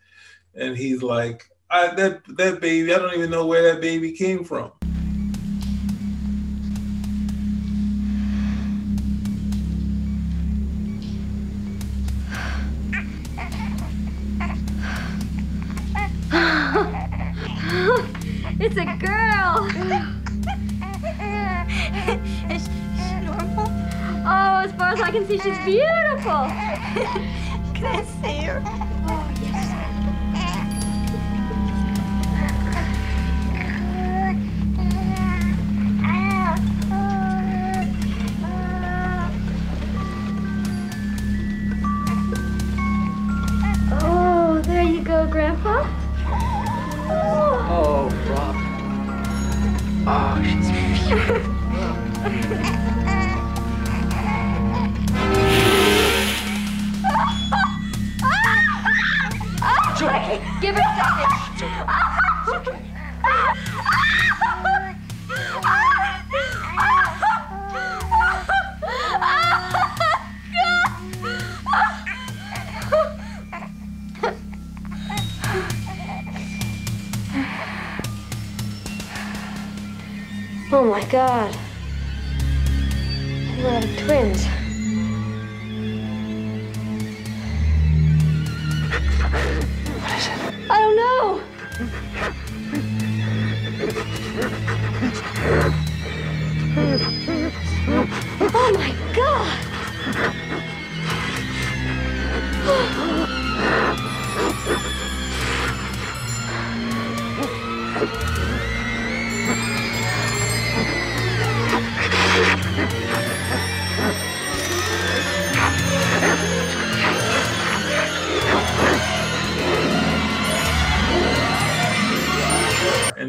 and 0.56 0.78
he's 0.78 1.04
like, 1.04 1.50
I, 1.72 1.88
that 1.96 2.22
that 2.36 2.60
baby. 2.60 2.94
I 2.94 3.00
don't 3.00 3.14
even 3.14 3.32
know 3.32 3.46
where 3.46 3.64
that 3.64 3.80
baby 3.80 4.12
came 4.12 4.44
from. 4.44 4.74
it's 18.60 18.76
a 18.76 18.84
girl. 19.00 19.66
Is 22.52 22.68
she 22.98 23.16
normal? 23.24 23.72
Oh, 24.28 24.60
as 24.66 24.74
far 24.74 24.90
as 24.90 25.00
I 25.00 25.12
can 25.12 25.26
see, 25.26 25.40
she's 25.40 25.58
beautiful. 25.66 26.50
can 27.74 27.86
I 27.86 28.04
see 28.22 28.42
her? 28.44 28.91
Yeah. 51.12 51.58
god. 81.12 81.71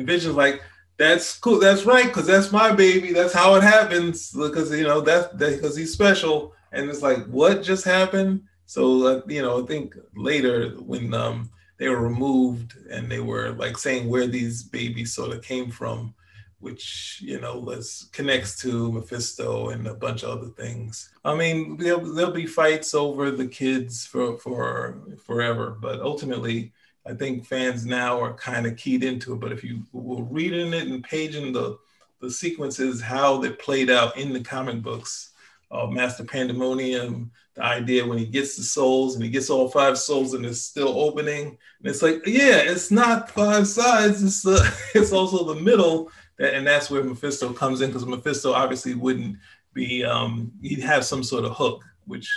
Vision's 0.06 0.36
like, 0.36 0.62
that's 0.98 1.38
cool. 1.38 1.58
That's 1.58 1.84
right, 1.84 2.06
because 2.06 2.26
that's 2.26 2.52
my 2.52 2.72
baby. 2.72 3.12
That's 3.12 3.32
how 3.32 3.54
it 3.56 3.62
happens. 3.62 4.30
Because 4.30 4.70
you 4.76 4.84
know 4.84 5.00
that's 5.00 5.34
because 5.34 5.76
he's 5.76 5.92
special. 5.92 6.54
And 6.72 6.88
it's 6.88 7.02
like, 7.02 7.26
what 7.26 7.62
just 7.62 7.84
happened? 7.84 8.42
So 8.66 9.06
uh, 9.06 9.20
you 9.26 9.42
know, 9.42 9.62
I 9.62 9.66
think 9.66 9.94
later 10.14 10.70
when 10.70 11.12
um, 11.14 11.50
they 11.78 11.88
were 11.88 12.00
removed 12.00 12.76
and 12.90 13.10
they 13.10 13.20
were 13.20 13.50
like 13.52 13.76
saying 13.76 14.08
where 14.08 14.26
these 14.26 14.62
babies 14.62 15.12
sort 15.14 15.32
of 15.32 15.42
came 15.42 15.70
from, 15.70 16.14
which 16.60 17.20
you 17.24 17.40
know 17.40 17.58
was 17.58 18.08
connects 18.12 18.56
to 18.60 18.92
Mephisto 18.92 19.70
and 19.70 19.86
a 19.86 19.94
bunch 19.94 20.22
of 20.22 20.38
other 20.38 20.50
things. 20.50 21.10
I 21.24 21.34
mean, 21.34 21.76
there'll, 21.78 22.14
there'll 22.14 22.32
be 22.32 22.46
fights 22.46 22.94
over 22.94 23.30
the 23.30 23.48
kids 23.48 24.06
for 24.06 24.38
for 24.38 25.02
forever, 25.24 25.76
but 25.80 26.00
ultimately, 26.00 26.72
I 27.06 27.14
think 27.14 27.46
fans 27.46 27.84
now 27.84 28.20
are 28.20 28.34
kind 28.34 28.66
of 28.66 28.76
keyed 28.76 29.02
into 29.04 29.32
it. 29.34 29.40
But 29.40 29.52
if 29.52 29.64
you 29.64 29.82
were 29.92 30.22
reading 30.22 30.72
it 30.72 30.86
and 30.86 31.02
paging 31.02 31.52
the 31.52 31.78
the 32.20 32.30
sequences, 32.30 33.00
how 33.02 33.38
they 33.38 33.50
played 33.50 33.90
out 33.90 34.16
in 34.16 34.32
the 34.32 34.40
comic 34.40 34.80
books, 34.80 35.32
uh, 35.72 35.88
Master 35.88 36.22
Pandemonium, 36.22 37.32
the 37.54 37.64
idea 37.64 38.06
when 38.06 38.16
he 38.16 38.26
gets 38.26 38.56
the 38.56 38.62
souls 38.62 39.16
and 39.16 39.24
he 39.24 39.30
gets 39.30 39.50
all 39.50 39.68
five 39.68 39.98
souls 39.98 40.34
and 40.34 40.46
it's 40.46 40.60
still 40.60 41.00
opening, 41.00 41.46
and 41.48 41.58
it's 41.82 42.00
like, 42.00 42.24
yeah, 42.24 42.58
it's 42.58 42.92
not 42.92 43.30
five 43.30 43.66
sides, 43.66 44.22
it's 44.22 44.46
it's 44.94 45.12
also 45.12 45.52
the 45.52 45.60
middle, 45.60 46.12
and 46.38 46.66
that's 46.66 46.90
where 46.90 47.02
Mephisto 47.02 47.52
comes 47.52 47.80
in 47.80 47.90
because 47.90 48.06
Mephisto 48.06 48.52
obviously 48.52 48.94
wouldn't 48.94 49.36
be, 49.74 50.04
um, 50.04 50.52
he'd 50.62 50.80
have 50.80 51.04
some 51.04 51.24
sort 51.24 51.44
of 51.44 51.52
hook, 51.56 51.82
which 52.06 52.30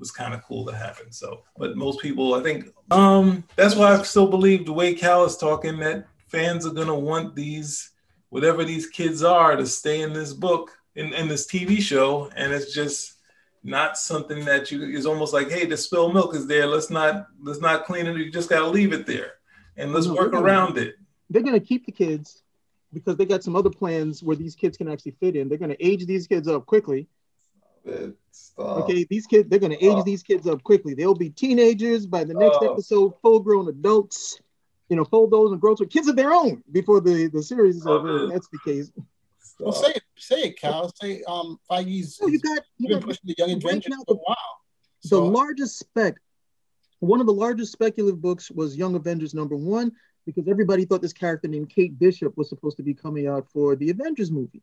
was 0.00 0.10
kind 0.10 0.34
of 0.34 0.42
cool 0.42 0.66
to 0.66 0.74
happen. 0.74 1.12
So, 1.12 1.44
but 1.58 1.76
most 1.76 2.00
people, 2.00 2.34
I 2.34 2.42
think, 2.42 2.70
um, 2.90 3.44
that's 3.54 3.76
why 3.76 3.94
I 3.94 4.02
still 4.02 4.26
believe 4.26 4.66
the 4.66 4.72
way 4.72 4.94
Cal 4.94 5.24
is 5.24 5.36
talking 5.36 5.78
that 5.80 6.06
fans 6.26 6.66
are 6.66 6.72
gonna 6.72 6.98
want 6.98 7.36
these, 7.36 7.90
whatever 8.30 8.64
these 8.64 8.86
kids 8.88 9.22
are, 9.22 9.54
to 9.54 9.66
stay 9.66 10.00
in 10.00 10.12
this 10.12 10.32
book, 10.32 10.70
in, 10.96 11.12
in 11.12 11.28
this 11.28 11.46
TV 11.46 11.80
show, 11.80 12.30
and 12.34 12.52
it's 12.52 12.74
just 12.74 13.14
not 13.62 13.98
something 13.98 14.44
that 14.46 14.70
you 14.72 14.82
is 14.82 15.04
almost 15.06 15.34
like, 15.34 15.50
hey, 15.50 15.66
the 15.66 15.76
spilled 15.76 16.14
milk 16.14 16.34
is 16.34 16.46
there. 16.46 16.66
Let's 16.66 16.88
not 16.90 17.26
let's 17.42 17.60
not 17.60 17.84
clean 17.84 18.06
it. 18.06 18.16
You 18.16 18.30
just 18.32 18.48
gotta 18.48 18.66
leave 18.66 18.92
it 18.92 19.06
there, 19.06 19.34
and 19.76 19.92
let's 19.92 20.06
No, 20.06 20.14
work 20.14 20.32
gonna- 20.32 20.44
around 20.44 20.78
it. 20.78 20.96
They're 21.28 21.42
gonna 21.42 21.60
keep 21.60 21.86
the 21.86 21.92
kids 21.92 22.42
because 22.92 23.16
they 23.16 23.24
got 23.26 23.44
some 23.44 23.54
other 23.54 23.70
plans 23.70 24.20
where 24.22 24.34
these 24.34 24.56
kids 24.56 24.76
can 24.76 24.88
actually 24.90 25.12
fit 25.12 25.36
in. 25.36 25.48
They're 25.48 25.58
gonna 25.58 25.76
age 25.78 26.06
these 26.06 26.26
kids 26.26 26.48
up 26.48 26.66
quickly. 26.66 27.06
Okay, 28.58 29.04
these 29.08 29.26
kids, 29.26 29.48
they're 29.48 29.58
gonna 29.58 29.76
age 29.80 30.04
these 30.04 30.22
kids 30.22 30.46
up 30.46 30.62
quickly. 30.62 30.94
They'll 30.94 31.14
be 31.14 31.30
teenagers 31.30 32.06
by 32.06 32.24
the 32.24 32.34
next 32.34 32.58
Oh. 32.60 32.72
episode, 32.72 33.14
full-grown 33.22 33.68
adults. 33.68 34.38
You 34.88 34.96
know, 34.96 35.04
full 35.04 35.28
those 35.28 35.52
and 35.52 35.60
grown 35.60 35.76
to 35.76 35.86
kids 35.86 36.08
of 36.08 36.16
their 36.16 36.32
own 36.32 36.62
before 36.72 37.00
the 37.00 37.28
the 37.28 37.42
series 37.42 37.76
is 37.76 37.86
over. 37.86 38.24
If 38.24 38.32
that's 38.32 38.48
the 38.48 38.58
case. 38.64 38.90
Well, 39.60 39.72
say 39.72 39.90
it, 39.92 40.02
say 40.16 40.42
it, 40.48 40.58
Cal. 40.58 40.92
Say 41.00 41.22
um, 41.28 41.58
Feige's. 41.70 42.18
Oh, 42.22 42.26
you 42.28 42.40
got 42.40 42.62
you 42.78 42.88
been 42.88 42.98
got 42.98 43.06
pushing 43.06 43.20
the 43.24 43.34
Young 43.38 43.50
right 43.50 43.64
Avengers 43.64 43.90
now, 43.90 44.04
for 44.06 44.14
a 44.14 44.18
while. 44.18 44.36
the 45.04 45.20
largest 45.20 45.78
spec 45.78 46.14
one 46.98 47.18
of 47.20 47.26
the 47.26 47.32
largest 47.32 47.72
speculative 47.72 48.20
books 48.20 48.50
was 48.50 48.76
young 48.76 48.94
avengers 48.94 49.32
number 49.32 49.56
one 49.56 49.90
because 50.26 50.46
everybody 50.48 50.84
thought 50.84 51.00
this 51.00 51.14
character 51.14 51.48
named 51.48 51.70
kate 51.70 51.98
bishop 51.98 52.36
was 52.36 52.50
supposed 52.50 52.76
to 52.76 52.82
be 52.82 52.92
coming 52.92 53.26
out 53.26 53.46
for 53.50 53.74
the 53.74 53.88
avengers 53.88 54.30
movie 54.30 54.60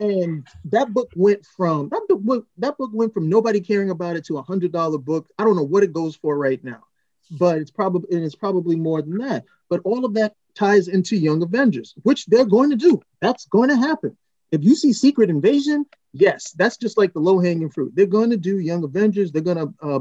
and 0.00 0.46
that 0.64 0.92
book 0.92 1.10
went 1.14 1.44
from 1.44 1.88
that 1.90 2.02
book 2.08 2.46
that 2.58 2.76
book 2.76 2.90
went 2.92 3.12
from 3.14 3.28
nobody 3.28 3.60
caring 3.60 3.90
about 3.90 4.16
it 4.16 4.24
to 4.26 4.38
a 4.38 4.42
hundred 4.42 4.72
dollar 4.72 4.98
book. 4.98 5.28
I 5.38 5.44
don't 5.44 5.56
know 5.56 5.62
what 5.62 5.82
it 5.82 5.92
goes 5.92 6.16
for 6.16 6.36
right 6.36 6.62
now 6.62 6.84
but 7.30 7.58
it's 7.58 7.70
probably 7.70 8.14
and 8.14 8.24
it's 8.24 8.34
probably 8.34 8.76
more 8.76 9.02
than 9.02 9.18
that. 9.18 9.44
But 9.68 9.80
all 9.84 10.04
of 10.04 10.14
that 10.14 10.34
ties 10.54 10.88
into 10.88 11.16
young 11.16 11.42
avengers 11.42 11.94
which 12.02 12.26
they're 12.26 12.44
going 12.44 12.70
to 12.70 12.76
do. 12.76 13.00
That's 13.20 13.46
going 13.46 13.70
to 13.70 13.76
happen. 13.76 14.16
If 14.50 14.62
you 14.64 14.74
see 14.74 14.92
secret 14.92 15.30
invasion 15.30 15.86
yes 16.12 16.52
that's 16.52 16.76
just 16.76 16.98
like 16.98 17.12
the 17.12 17.20
low 17.20 17.38
hanging 17.38 17.70
fruit. 17.70 17.92
They're 17.94 18.06
going 18.06 18.30
to 18.30 18.36
do 18.36 18.58
young 18.58 18.84
avengers. 18.84 19.32
They're 19.32 19.42
going 19.42 19.56
to 19.56 19.74
uh, 19.82 20.00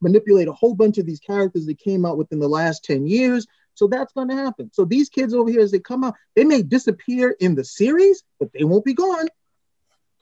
manipulate 0.00 0.48
a 0.48 0.52
whole 0.52 0.74
bunch 0.74 0.98
of 0.98 1.06
these 1.06 1.20
characters 1.20 1.66
that 1.66 1.78
came 1.78 2.04
out 2.04 2.18
within 2.18 2.38
the 2.38 2.48
last 2.48 2.84
10 2.84 3.06
years 3.06 3.46
so 3.78 3.86
that's 3.86 4.12
going 4.12 4.28
to 4.28 4.34
happen. 4.34 4.70
So 4.72 4.84
these 4.84 5.08
kids 5.08 5.32
over 5.32 5.50
here 5.50 5.60
as 5.60 5.70
they 5.70 5.78
come 5.78 6.04
out 6.04 6.14
they 6.34 6.44
may 6.44 6.62
disappear 6.62 7.36
in 7.40 7.54
the 7.54 7.64
series 7.64 8.22
but 8.38 8.52
they 8.52 8.64
won't 8.64 8.84
be 8.84 8.94
gone. 8.94 9.28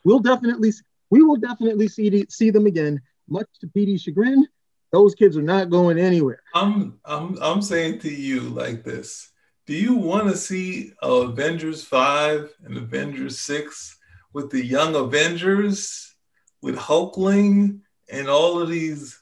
We'll 0.05 0.21
definitely 0.21 0.73
we 1.11 1.23
will 1.23 1.37
definitely 1.37 1.89
see 1.89 2.27
see 2.29 2.51
them 2.51 2.67
again. 2.67 3.01
Much 3.29 3.49
to 3.61 3.67
PD's 3.67 4.03
chagrin 4.03 4.47
those 4.93 5.15
kids 5.15 5.37
are 5.37 5.43
not 5.43 5.71
going 5.71 5.99
anywhere. 5.99 6.41
I'm 6.55 6.99
I'm 7.05 7.37
I'm 7.43 7.63
saying 7.63 8.01
to 8.01 8.11
you 8.11 8.41
like 8.41 8.85
this. 8.85 9.31
Do 9.67 9.75
you 9.75 9.97
want 9.97 10.29
to 10.29 10.37
see 10.37 10.93
Avengers 11.03 11.83
5 11.83 12.55
and 12.65 12.77
Avengers 12.77 13.41
6 13.41 13.99
with 14.33 14.51
the 14.51 14.65
young 14.65 14.95
Avengers 14.95 16.15
with 16.63 16.77
Hulkling 16.77 17.81
and 18.09 18.29
all 18.29 18.63
of 18.63 18.69
these 18.69 19.21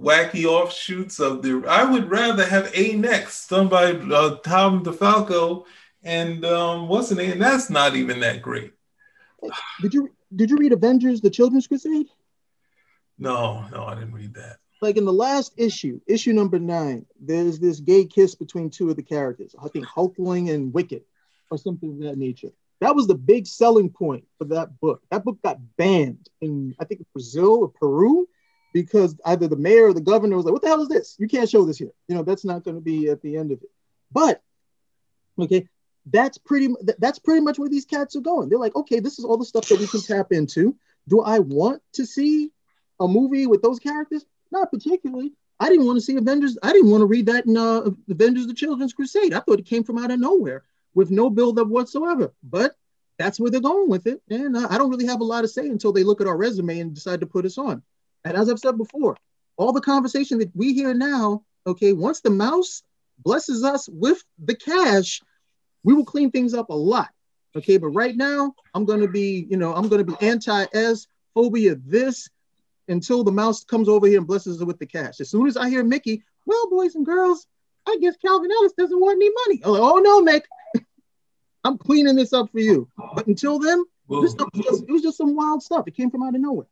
wacky 0.00 0.44
offshoots 0.44 1.20
of 1.20 1.42
the 1.42 1.64
I 1.68 1.84
would 1.84 2.10
rather 2.10 2.44
have 2.46 2.70
A 2.74 2.94
next 2.96 3.48
done 3.48 3.68
by 3.68 3.92
uh, 3.92 4.36
Tom 4.38 4.84
DeFalco 4.84 5.64
and 6.02 6.44
um, 6.44 6.86
what's 6.88 7.08
the 7.08 7.14
name? 7.16 7.38
That's 7.38 7.70
not 7.70 7.96
even 7.96 8.20
that 8.20 8.42
great. 8.42 8.72
did 9.82 9.94
you 9.94 10.10
did 10.34 10.50
you 10.50 10.56
read 10.56 10.72
avengers 10.72 11.20
the 11.20 11.30
children's 11.30 11.66
crusade 11.66 12.06
No, 13.18 13.64
no, 13.72 13.84
I 13.84 13.94
didn't 13.94 14.12
read 14.14 14.34
that. 14.34 14.58
like 14.82 14.96
in 14.96 15.04
the 15.04 15.12
last 15.12 15.52
issue, 15.56 16.00
issue 16.06 16.32
number 16.32 16.58
nine, 16.58 17.06
there's 17.20 17.58
this 17.58 17.80
gay 17.80 18.04
kiss 18.04 18.34
between 18.34 18.68
two 18.70 18.90
of 18.90 18.96
the 18.96 19.02
characters. 19.02 19.54
I 19.62 19.68
think 19.68 19.86
Hulkling 19.86 20.52
and 20.52 20.72
Wiccan, 20.72 21.02
or 21.50 21.58
something 21.58 21.92
of 21.92 21.98
that 22.00 22.18
nature. 22.18 22.50
That 22.80 22.94
was 22.94 23.06
the 23.06 23.14
big 23.14 23.46
selling 23.46 23.88
point 23.88 24.24
for 24.36 24.44
that 24.46 24.78
book. 24.80 25.02
That 25.10 25.24
book 25.24 25.38
got 25.42 25.58
banned 25.78 26.28
in 26.42 26.74
I 26.78 26.84
think 26.84 27.06
Brazil 27.14 27.60
or 27.62 27.68
Peru 27.68 28.28
because 28.82 29.18
either 29.24 29.48
the 29.48 29.56
mayor 29.56 29.86
or 29.86 29.94
the 29.94 30.02
governor 30.02 30.36
was 30.36 30.44
like, 30.44 30.52
"What 30.52 30.60
the 30.60 30.68
hell 30.68 30.82
is 30.82 30.88
this? 30.88 31.16
You 31.18 31.28
can't 31.28 31.48
show 31.48 31.64
this 31.64 31.78
here." 31.78 31.92
You 32.08 32.14
know, 32.14 32.22
that's 32.22 32.44
not 32.44 32.62
going 32.62 32.74
to 32.74 32.82
be 32.82 33.08
at 33.08 33.22
the 33.22 33.38
end 33.38 33.50
of 33.50 33.62
it. 33.62 33.70
But 34.12 34.42
okay, 35.38 35.66
that's 36.04 36.36
pretty. 36.36 36.68
That's 36.98 37.18
pretty 37.18 37.40
much 37.40 37.58
where 37.58 37.70
these 37.70 37.86
cats 37.86 38.16
are 38.16 38.20
going. 38.20 38.50
They're 38.50 38.58
like, 38.58 38.76
"Okay, 38.76 39.00
this 39.00 39.18
is 39.18 39.24
all 39.24 39.38
the 39.38 39.46
stuff 39.46 39.66
that 39.68 39.80
we 39.80 39.86
can 39.86 40.02
tap 40.02 40.30
into." 40.30 40.76
Do 41.08 41.22
I 41.22 41.38
want 41.38 41.80
to 41.94 42.04
see 42.04 42.50
a 43.00 43.08
movie 43.08 43.46
with 43.46 43.62
those 43.62 43.78
characters? 43.78 44.26
Not 44.50 44.70
particularly. 44.70 45.32
I 45.58 45.70
didn't 45.70 45.86
want 45.86 45.96
to 45.96 46.04
see 46.04 46.16
Avengers. 46.16 46.58
I 46.62 46.72
didn't 46.72 46.90
want 46.90 47.00
to 47.00 47.06
read 47.06 47.26
that 47.26 47.46
in 47.46 47.56
uh, 47.56 47.88
Avengers: 48.10 48.46
The 48.46 48.52
Children's 48.52 48.92
Crusade. 48.92 49.32
I 49.32 49.40
thought 49.40 49.58
it 49.58 49.64
came 49.64 49.84
from 49.84 49.96
out 49.96 50.10
of 50.10 50.20
nowhere 50.20 50.64
with 50.92 51.10
no 51.10 51.30
build 51.30 51.58
up 51.58 51.68
whatsoever. 51.68 52.34
But 52.42 52.76
that's 53.16 53.40
where 53.40 53.50
they're 53.50 53.60
going 53.72 53.88
with 53.88 54.06
it, 54.06 54.20
and 54.28 54.54
uh, 54.54 54.66
I 54.68 54.76
don't 54.76 54.90
really 54.90 55.06
have 55.06 55.22
a 55.22 55.24
lot 55.24 55.40
to 55.40 55.48
say 55.48 55.66
until 55.66 55.94
they 55.94 56.04
look 56.04 56.20
at 56.20 56.26
our 56.26 56.36
resume 56.36 56.78
and 56.80 56.94
decide 56.94 57.20
to 57.20 57.26
put 57.26 57.46
us 57.46 57.56
on. 57.56 57.82
And 58.26 58.36
as 58.36 58.50
I've 58.50 58.58
said 58.58 58.76
before, 58.76 59.16
all 59.56 59.72
the 59.72 59.80
conversation 59.80 60.38
that 60.38 60.54
we 60.54 60.74
hear 60.74 60.92
now, 60.92 61.44
okay, 61.66 61.92
once 61.92 62.20
the 62.20 62.30
mouse 62.30 62.82
blesses 63.18 63.64
us 63.64 63.88
with 63.88 64.22
the 64.44 64.54
cash, 64.54 65.22
we 65.84 65.94
will 65.94 66.04
clean 66.04 66.30
things 66.30 66.52
up 66.52 66.68
a 66.70 66.74
lot. 66.74 67.08
Okay, 67.56 67.78
but 67.78 67.88
right 67.88 68.16
now, 68.16 68.52
I'm 68.74 68.84
gonna 68.84 69.08
be, 69.08 69.46
you 69.48 69.56
know, 69.56 69.72
I'm 69.72 69.88
gonna 69.88 70.04
be 70.04 70.16
anti-S, 70.20 71.06
phobia 71.34 71.76
this, 71.86 72.28
until 72.88 73.24
the 73.24 73.32
mouse 73.32 73.64
comes 73.64 73.88
over 73.88 74.06
here 74.06 74.18
and 74.18 74.26
blesses 74.26 74.60
us 74.60 74.66
with 74.66 74.78
the 74.78 74.86
cash. 74.86 75.20
As 75.20 75.30
soon 75.30 75.46
as 75.46 75.56
I 75.56 75.68
hear 75.68 75.84
Mickey, 75.84 76.22
well, 76.44 76.68
boys 76.68 76.96
and 76.96 77.06
girls, 77.06 77.46
I 77.86 77.96
guess 78.00 78.16
Calvin 78.16 78.50
Ellis 78.50 78.72
doesn't 78.76 79.00
want 79.00 79.16
any 79.16 79.30
money. 79.46 79.72
Like, 79.72 79.82
oh 79.82 79.98
no, 79.98 80.22
Mick, 80.22 80.42
I'm 81.64 81.78
cleaning 81.78 82.16
this 82.16 82.32
up 82.32 82.50
for 82.50 82.60
you. 82.60 82.88
But 83.14 83.26
until 83.28 83.58
then, 83.58 83.84
this 84.08 84.32
stuff 84.32 84.48
was 84.52 84.64
just, 84.64 84.82
it 84.82 84.92
was 84.92 85.02
just 85.02 85.16
some 85.16 85.34
wild 85.34 85.62
stuff. 85.62 85.86
It 85.86 85.96
came 85.96 86.10
from 86.10 86.24
out 86.24 86.34
of 86.34 86.40
nowhere. 86.40 86.66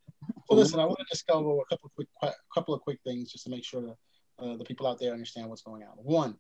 So 0.49 0.55
listen, 0.55 0.79
I 0.79 0.85
want 0.85 0.99
to 0.99 1.07
just 1.11 1.27
go 1.27 1.35
over 1.35 1.63
a 1.63 1.65
couple 1.71 1.87
of 1.87 1.95
quick, 1.95 2.09
a 2.23 2.33
couple 2.55 2.75
of 2.75 2.81
quick 2.83 2.99
things 3.05 3.33
just 3.33 3.45
to 3.45 3.51
make 3.51 3.65
sure 3.65 3.83
that 3.83 3.97
uh, 4.39 4.57
the 4.57 4.65
people 4.65 4.87
out 4.87 4.99
there 5.01 5.13
understand 5.13 5.49
what's 5.49 5.63
going 5.63 5.83
on. 5.83 5.91
One, 5.97 6.37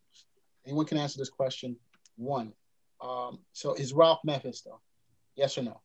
anyone 0.66 0.84
can 0.84 0.98
answer 0.98 1.18
this 1.18 1.30
question. 1.30 1.76
One, 2.16 2.52
um, 3.00 3.40
so 3.52 3.74
is 3.74 3.92
Ralph 3.92 4.20
Mephisto? 4.24 4.80
Yes 5.36 5.56
or 5.58 5.62
no? 5.62 5.80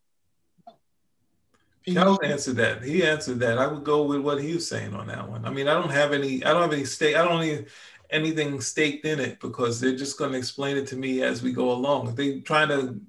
Cal 1.88 2.20
answered 2.24 2.58
that. 2.58 2.84
He 2.84 3.04
answered 3.04 3.40
that. 3.40 3.58
I 3.58 3.66
would 3.66 3.84
go 3.84 4.04
with 4.04 4.22
what 4.22 4.42
he 4.42 4.54
was 4.54 4.68
saying 4.68 4.94
on 4.94 5.08
that 5.08 5.28
one. 5.28 5.46
I 5.46 5.50
mean, 5.50 5.68
I 5.68 5.74
don't 5.74 5.92
have 5.92 6.14
any. 6.14 6.44
I 6.44 6.52
don't 6.52 6.62
have 6.62 6.74
any 6.74 6.86
stake. 6.86 7.16
I 7.16 7.24
don't 7.24 7.42
need 7.42 7.68
anything 8.10 8.60
staked 8.60 9.06
in 9.06 9.20
it 9.20 9.40
because 9.40 9.80
they're 9.80 9.96
just 9.96 10.18
going 10.18 10.34
to 10.34 10.38
explain 10.38 10.78
it 10.78 10.88
to 10.88 10.96
me 10.96 11.24
as 11.24 11.42
we 11.42 11.52
go 11.52 11.72
along. 11.72 12.10
If 12.10 12.16
they 12.16 12.42
trying 12.42 12.68
to 12.70 13.00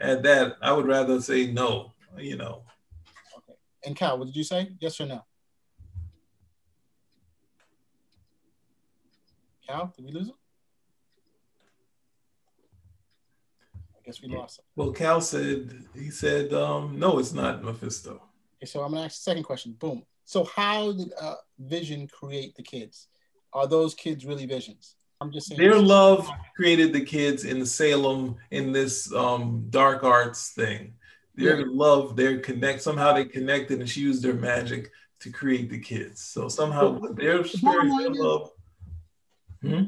add 0.00 0.22
that, 0.24 0.56
I 0.60 0.72
would 0.72 0.86
rather 0.86 1.20
say 1.20 1.50
no. 1.50 1.92
You 2.18 2.36
know. 2.36 2.64
And 3.84 3.96
Cal, 3.96 4.18
what 4.18 4.26
did 4.26 4.36
you 4.36 4.44
say? 4.44 4.70
Yes 4.80 5.00
or 5.00 5.06
no? 5.06 5.24
Cal, 9.66 9.92
did 9.96 10.04
we 10.04 10.12
lose 10.12 10.28
him? 10.28 10.34
I 13.96 13.98
guess 14.04 14.20
we 14.22 14.28
lost 14.28 14.58
him. 14.58 14.64
Well, 14.76 14.92
Cal 14.92 15.20
said 15.20 15.84
he 15.94 16.10
said 16.10 16.52
um, 16.52 16.98
no, 16.98 17.18
it's 17.18 17.32
not 17.32 17.62
Mephisto. 17.62 18.22
Okay, 18.58 18.66
so 18.66 18.82
I'm 18.82 18.92
gonna 18.92 19.04
ask 19.04 19.16
the 19.18 19.22
second 19.30 19.44
question. 19.44 19.72
Boom. 19.72 20.02
So 20.24 20.44
how 20.44 20.92
did 20.92 21.12
uh, 21.20 21.36
Vision 21.58 22.08
create 22.08 22.54
the 22.54 22.62
kids? 22.62 23.08
Are 23.52 23.66
those 23.66 23.94
kids 23.94 24.24
really 24.24 24.46
visions? 24.46 24.96
I'm 25.20 25.30
just 25.30 25.48
saying. 25.48 25.60
Their 25.60 25.78
love 25.78 26.28
created 26.56 26.92
the 26.92 27.04
kids 27.04 27.44
in 27.44 27.64
Salem 27.66 28.36
in 28.50 28.72
this 28.72 29.12
um, 29.12 29.66
dark 29.70 30.02
arts 30.02 30.52
thing. 30.52 30.94
Their 31.40 31.60
Yeah. 31.60 31.66
love, 31.68 32.16
their 32.16 32.38
connect 32.40 32.82
somehow 32.82 33.12
they 33.14 33.24
connected, 33.24 33.80
and 33.80 33.88
she 33.88 34.00
used 34.02 34.22
their 34.22 34.34
magic 34.34 34.92
to 35.20 35.30
create 35.30 35.70
the 35.70 35.78
kids. 35.78 36.20
So 36.20 36.48
somehow 36.48 36.98
Well, 36.98 37.14
their 37.14 37.42
the 37.42 37.48
spirit, 37.48 37.62
bottom 37.62 37.88
their 37.88 37.98
line 37.98 38.12
is- 38.12 38.18
love. 38.18 38.52
Hmm? 39.62 39.84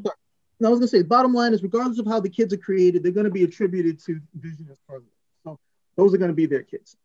No, 0.60 0.68
I 0.68 0.70
was 0.70 0.78
gonna 0.78 0.88
say, 0.88 1.02
bottom 1.02 1.34
line 1.34 1.52
is, 1.54 1.62
regardless 1.62 1.98
of 1.98 2.06
how 2.06 2.20
the 2.20 2.28
kids 2.28 2.52
are 2.52 2.58
created, 2.58 3.02
they're 3.02 3.12
gonna 3.12 3.30
be 3.30 3.42
attributed 3.44 3.98
to 4.00 4.20
Vision 4.34 4.68
as 4.70 4.78
Scarlet. 4.78 5.04
So 5.44 5.58
those 5.96 6.14
are 6.14 6.18
gonna 6.18 6.32
be 6.32 6.46
their 6.46 6.62
kids. 6.62 6.96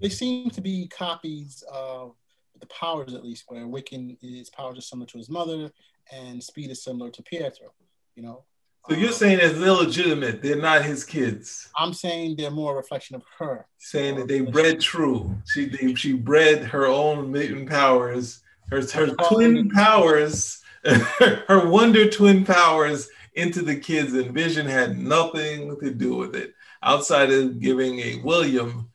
They 0.00 0.08
seem 0.08 0.50
to 0.50 0.60
be 0.60 0.86
copies 0.88 1.62
of 1.70 2.16
the 2.58 2.66
powers, 2.66 3.14
at 3.14 3.24
least, 3.24 3.44
where 3.48 3.66
Wiccan 3.66 4.16
is 4.22 4.48
powers 4.50 4.78
are 4.78 4.82
similar 4.82 5.06
to 5.08 5.18
his 5.18 5.28
mother, 5.28 5.72
and 6.12 6.42
Speed 6.42 6.70
is 6.70 6.82
similar 6.82 7.10
to 7.10 7.22
Pietro. 7.22 7.72
You 8.14 8.22
know, 8.22 8.44
So 8.88 8.96
you're 8.96 9.12
saying 9.12 9.38
it's 9.42 9.58
illegitimate? 9.58 10.42
They're 10.42 10.56
not 10.56 10.84
his 10.84 11.04
kids. 11.04 11.68
I'm 11.76 11.92
saying 11.92 12.36
they're 12.36 12.50
more 12.50 12.72
a 12.72 12.76
reflection 12.76 13.14
of 13.16 13.22
her. 13.38 13.66
Saying 13.78 14.16
that 14.16 14.28
they 14.28 14.40
bred 14.40 14.80
true. 14.80 15.36
She 15.46 15.66
they, 15.66 15.94
she 15.94 16.14
bred 16.14 16.64
her 16.64 16.86
own 16.86 17.30
mutant 17.30 17.68
powers, 17.68 18.40
her 18.70 18.80
her 18.92 19.14
twin 19.28 19.68
powers, 19.70 20.62
her 20.84 21.68
wonder 21.68 22.08
twin 22.08 22.44
powers 22.44 23.08
into 23.34 23.62
the 23.62 23.76
kids, 23.76 24.14
and 24.14 24.32
Vision 24.32 24.66
had 24.66 24.98
nothing 24.98 25.78
to 25.80 25.90
do 25.92 26.16
with 26.16 26.34
it 26.34 26.54
outside 26.82 27.30
of 27.30 27.60
giving 27.60 27.98
a 28.00 28.20
William 28.24 28.90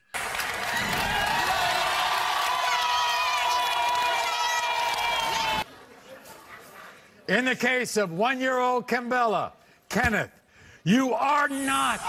In 7.28 7.45
the 7.45 7.56
case 7.56 7.98
of 7.98 8.12
one 8.12 8.39
year 8.39 8.60
old 8.60 8.88
Cambella, 8.88 9.54
Kenneth, 9.89 10.32
you 10.84 11.13
are 11.13 11.48
not. 11.48 12.00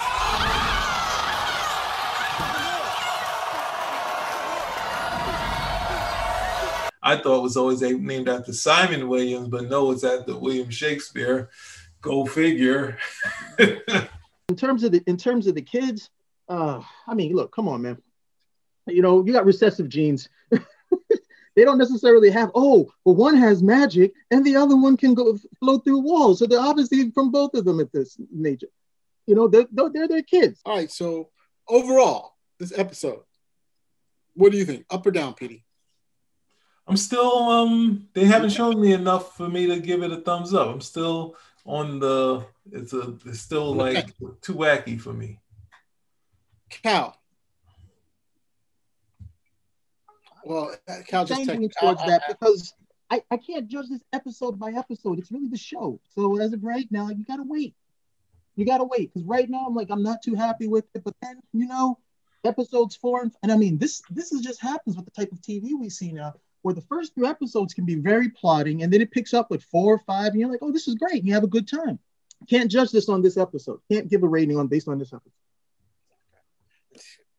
I 7.03 7.17
thought 7.17 7.39
it 7.39 7.43
was 7.43 7.57
always 7.57 7.83
named 7.83 8.29
after 8.29 8.53
Simon 8.53 9.09
Williams, 9.09 9.49
but 9.49 9.69
no, 9.69 9.93
it's 9.93 10.03
after 10.03 10.37
William 10.37 10.71
Shakespeare. 10.71 11.51
Go 12.01 12.27
figure. 12.27 12.99
In 14.49 14.57
terms 14.57 14.83
of 14.85 14.93
the 14.93 15.03
in 15.07 15.17
terms 15.17 15.49
of 15.49 15.57
the 15.57 15.62
kids, 15.62 16.11
uh, 16.49 16.81
I 17.07 17.15
mean, 17.15 17.35
look, 17.35 17.53
come 17.53 17.67
on, 17.69 17.83
man. 17.83 18.01
You 18.87 19.03
know, 19.03 19.25
you 19.25 19.33
got 19.33 19.45
recessive 19.45 19.89
genes. 19.89 20.29
they 21.57 21.64
don't 21.64 21.79
necessarily 21.79 22.31
have. 22.31 22.51
Oh, 22.55 22.92
well, 23.05 23.16
one 23.16 23.37
has 23.37 23.62
magic, 23.62 24.12
and 24.31 24.45
the 24.45 24.57
other 24.57 24.77
one 24.77 24.97
can 24.97 25.14
go 25.14 25.38
flow 25.59 25.79
through 25.79 26.01
walls. 26.01 26.38
So 26.38 26.47
they're 26.47 26.61
obviously 26.61 27.11
from 27.11 27.31
both 27.31 27.55
of 27.55 27.64
them 27.64 27.81
at 27.81 27.90
this 27.92 28.16
nature. 28.31 28.69
You 29.27 29.35
know, 29.35 29.49
they're 29.49 29.66
they're, 29.73 29.90
they're 29.90 30.09
their 30.09 30.23
kids. 30.23 30.61
All 30.64 30.77
right. 30.77 30.90
So 30.90 31.31
overall, 31.66 32.37
this 32.59 32.79
episode, 32.79 33.23
what 34.35 34.53
do 34.53 34.59
you 34.59 34.66
think? 34.66 34.85
Up 34.90 35.05
or 35.07 35.11
down, 35.11 35.35
Petey? 35.35 35.64
I'm 36.87 36.97
still 36.97 37.33
um 37.37 38.09
they 38.12 38.27
haven't 38.27 38.51
shown 38.51 38.81
me 38.81 38.92
enough 38.92 39.37
for 39.37 39.49
me 39.49 39.66
to 39.66 39.81
give 39.81 40.03
it 40.03 40.12
a 40.12 40.19
thumbs 40.19 40.55
up. 40.55 40.69
I'm 40.69 40.81
still 40.81 41.35
on 41.64 41.99
the 41.99 42.47
it's 42.71 42.92
a 42.92 43.14
it's 43.25 43.40
still 43.40 43.75
like 43.75 44.07
too 44.40 44.55
wacky 44.55 45.01
for 45.01 45.12
me. 45.12 45.40
Cal. 46.69 47.16
Well, 50.46 50.76
uh, 50.88 50.98
Cal 51.09 51.24
just 51.24 51.44
towards 51.80 52.00
I- 52.02 52.06
that 52.06 52.22
I- 52.28 52.32
because 52.32 52.72
I, 53.11 53.22
I 53.30 53.37
can't 53.37 53.66
judge 53.66 53.88
this 53.88 54.02
episode 54.12 54.59
by 54.59 54.70
episode. 54.70 55.18
It's 55.18 55.30
really 55.32 55.48
the 55.48 55.59
show. 55.59 56.00
So 56.14 56.38
as 56.40 56.52
of 56.52 56.62
right 56.62 56.87
now, 56.90 57.09
you 57.09 57.24
gotta 57.24 57.42
wait. 57.44 57.74
You 58.54 58.64
gotta 58.64 58.85
wait 58.85 59.12
because 59.12 59.26
right 59.26 59.50
now 59.50 59.64
I'm 59.66 59.74
like 59.74 59.88
I'm 59.90 60.02
not 60.02 60.22
too 60.22 60.35
happy 60.35 60.68
with 60.68 60.85
it. 60.94 61.02
But 61.04 61.14
then 61.20 61.40
you 61.52 61.66
know, 61.66 61.98
episodes 62.44 62.94
four 62.94 63.22
and, 63.22 63.32
and 63.42 63.50
I 63.50 63.56
mean 63.56 63.78
this 63.78 64.02
this 64.11 64.32
is 64.32 64.40
just 64.40 64.61
happens 64.61 64.96
with 64.96 65.04
the 65.04 65.11
type 65.11 65.32
of 65.32 65.40
TV 65.40 65.72
we 65.78 65.88
see 65.88 66.12
now, 66.12 66.35
where 66.62 66.74
the 66.74 66.80
first 66.82 67.14
few 67.14 67.26
episodes 67.26 67.74
can 67.74 67.85
be 67.85 67.96
very 67.96 68.28
plotting 68.28 68.82
and 68.82 68.92
then 68.92 69.00
it 69.00 69.11
picks 69.11 69.35
up 69.35 69.50
with 69.50 69.64
four 69.64 69.94
or 69.94 69.98
five 70.06 70.28
and 70.28 70.40
you're 70.40 70.50
like, 70.50 70.62
oh, 70.62 70.72
this 70.72 70.87
is 70.87 70.94
great. 70.94 71.16
And 71.16 71.26
you 71.26 71.35
have 71.35 71.44
a 71.44 71.48
good 71.48 71.68
time. 71.68 71.98
Can't 72.48 72.70
judge 72.70 72.92
this 72.92 73.09
on 73.09 73.20
this 73.20 73.37
episode. 73.37 73.80
Can't 73.90 74.09
give 74.09 74.22
a 74.22 74.28
rating 74.28 74.59
on 74.59 74.68
based 74.68 74.87
on 74.88 74.98
this 74.98 75.12
episode. 75.12 75.32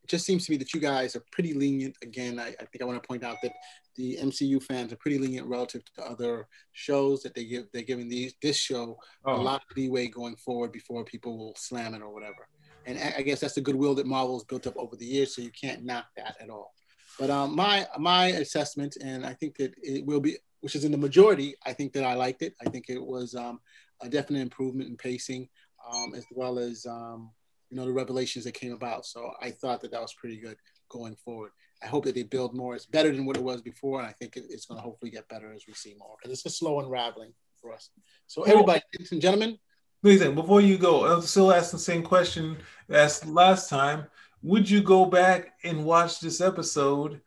It 0.08 0.10
just 0.10 0.24
seems 0.24 0.46
to 0.46 0.50
me 0.52 0.56
that 0.56 0.72
you 0.72 0.80
guys 0.80 1.14
are 1.16 1.22
pretty 1.32 1.52
lenient. 1.52 1.94
Again, 2.02 2.38
I, 2.40 2.48
I 2.48 2.64
think 2.64 2.80
I 2.80 2.84
want 2.84 3.02
to 3.02 3.06
point 3.06 3.22
out 3.22 3.36
that 3.42 3.52
the 3.94 4.16
MCU 4.16 4.62
fans 4.62 4.90
are 4.92 4.96
pretty 4.96 5.18
lenient 5.18 5.46
relative 5.46 5.82
to 5.96 6.02
other 6.02 6.48
shows 6.72 7.22
that 7.22 7.34
they 7.34 7.44
give. 7.44 7.66
They're 7.72 7.82
giving 7.82 8.08
these 8.08 8.34
this 8.40 8.56
show 8.56 8.98
a 9.26 9.30
Oh. 9.30 9.42
lot 9.42 9.62
of 9.70 9.76
leeway 9.76 10.08
going 10.08 10.36
forward 10.36 10.72
before 10.72 11.04
people 11.04 11.36
will 11.36 11.54
slam 11.56 11.94
it 11.94 12.00
or 12.00 12.12
whatever. 12.12 12.48
And 12.86 12.98
I, 12.98 13.14
I 13.18 13.22
guess 13.22 13.40
that's 13.40 13.54
the 13.54 13.60
goodwill 13.60 13.94
that 13.96 14.06
Marvel's 14.06 14.44
built 14.44 14.66
up 14.66 14.76
over 14.78 14.96
the 14.96 15.04
years, 15.04 15.34
so 15.34 15.42
you 15.42 15.50
can't 15.50 15.84
knock 15.84 16.06
that 16.16 16.36
at 16.40 16.48
all. 16.48 16.72
But 17.18 17.28
um, 17.28 17.54
my 17.54 17.86
my 17.98 18.26
assessment, 18.28 18.96
and 19.02 19.26
I 19.26 19.34
think 19.34 19.58
that 19.58 19.74
it 19.82 20.06
will 20.06 20.20
be, 20.20 20.36
which 20.60 20.74
is 20.74 20.84
in 20.84 20.92
the 20.92 20.96
majority, 20.98 21.54
I 21.66 21.74
think 21.74 21.92
that 21.92 22.04
I 22.04 22.14
liked 22.14 22.40
it. 22.42 22.54
I 22.64 22.70
think 22.70 22.86
it 22.88 23.02
was 23.04 23.34
um, 23.34 23.60
a 24.00 24.08
definite 24.08 24.40
improvement 24.40 24.88
in 24.88 24.96
pacing, 24.96 25.48
um, 25.92 26.14
as 26.14 26.24
well 26.30 26.58
as 26.58 26.86
um, 26.86 27.30
you 27.70 27.76
know 27.76 27.84
the 27.84 27.92
revelations 27.92 28.44
that 28.44 28.52
came 28.54 28.72
about. 28.72 29.06
So 29.06 29.30
I 29.40 29.50
thought 29.50 29.80
that 29.82 29.90
that 29.92 30.00
was 30.00 30.14
pretty 30.14 30.38
good 30.38 30.56
going 30.88 31.16
forward. 31.16 31.50
I 31.82 31.86
hope 31.86 32.04
that 32.06 32.14
they 32.14 32.22
build 32.24 32.54
more. 32.54 32.74
It's 32.74 32.86
better 32.86 33.12
than 33.14 33.24
what 33.26 33.36
it 33.36 33.42
was 33.42 33.62
before, 33.62 34.00
and 34.00 34.08
I 34.08 34.12
think 34.12 34.36
it- 34.36 34.46
it's 34.50 34.66
going 34.66 34.78
to 34.78 34.82
hopefully 34.82 35.10
get 35.10 35.28
better 35.28 35.52
as 35.52 35.64
we 35.66 35.74
see 35.74 35.94
more 35.98 36.16
because 36.18 36.32
it's 36.32 36.46
a 36.46 36.50
slow 36.50 36.80
unraveling 36.80 37.32
for 37.60 37.72
us. 37.72 37.90
So 38.26 38.42
everybody, 38.42 38.82
ladies 38.94 39.12
and 39.12 39.20
gentlemen, 39.22 39.58
Listen, 40.04 40.36
before 40.36 40.60
you 40.60 40.78
go, 40.78 41.04
I'll 41.06 41.20
still 41.22 41.52
ask 41.52 41.72
the 41.72 41.78
same 41.78 42.04
question 42.04 42.56
as 42.88 43.26
last 43.26 43.68
time. 43.68 44.06
Would 44.42 44.70
you 44.70 44.80
go 44.80 45.04
back 45.04 45.54
and 45.64 45.84
watch 45.84 46.20
this 46.20 46.40
episode 46.40 47.20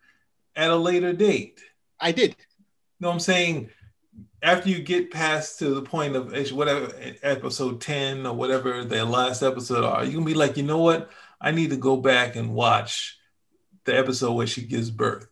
at 0.55 0.69
a 0.69 0.75
later 0.77 1.11
date? 1.11 1.61
I 1.99 2.13
did. 2.13 2.33
No, 3.01 3.11
I'm 3.11 3.19
saying 3.19 3.69
after 4.43 4.69
you 4.69 4.79
get 4.81 5.11
past 5.11 5.59
to 5.59 5.73
the 5.73 5.81
point 5.81 6.15
of 6.15 6.31
whatever 6.51 6.91
episode 7.23 7.79
10 7.81 8.25
or 8.25 8.33
whatever 8.35 8.83
the 8.83 9.05
last 9.05 9.41
episode 9.43 9.83
are, 9.83 10.03
you 10.03 10.13
can 10.13 10.25
be 10.25 10.33
like, 10.33 10.57
you 10.57 10.63
know 10.63 10.79
what? 10.79 11.09
I 11.39 11.51
need 11.51 11.69
to 11.71 11.77
go 11.77 11.97
back 11.97 12.35
and 12.35 12.53
watch 12.53 13.17
the 13.85 13.97
episode 13.97 14.33
where 14.33 14.47
she 14.47 14.63
gives 14.63 14.89
birth. 14.91 15.27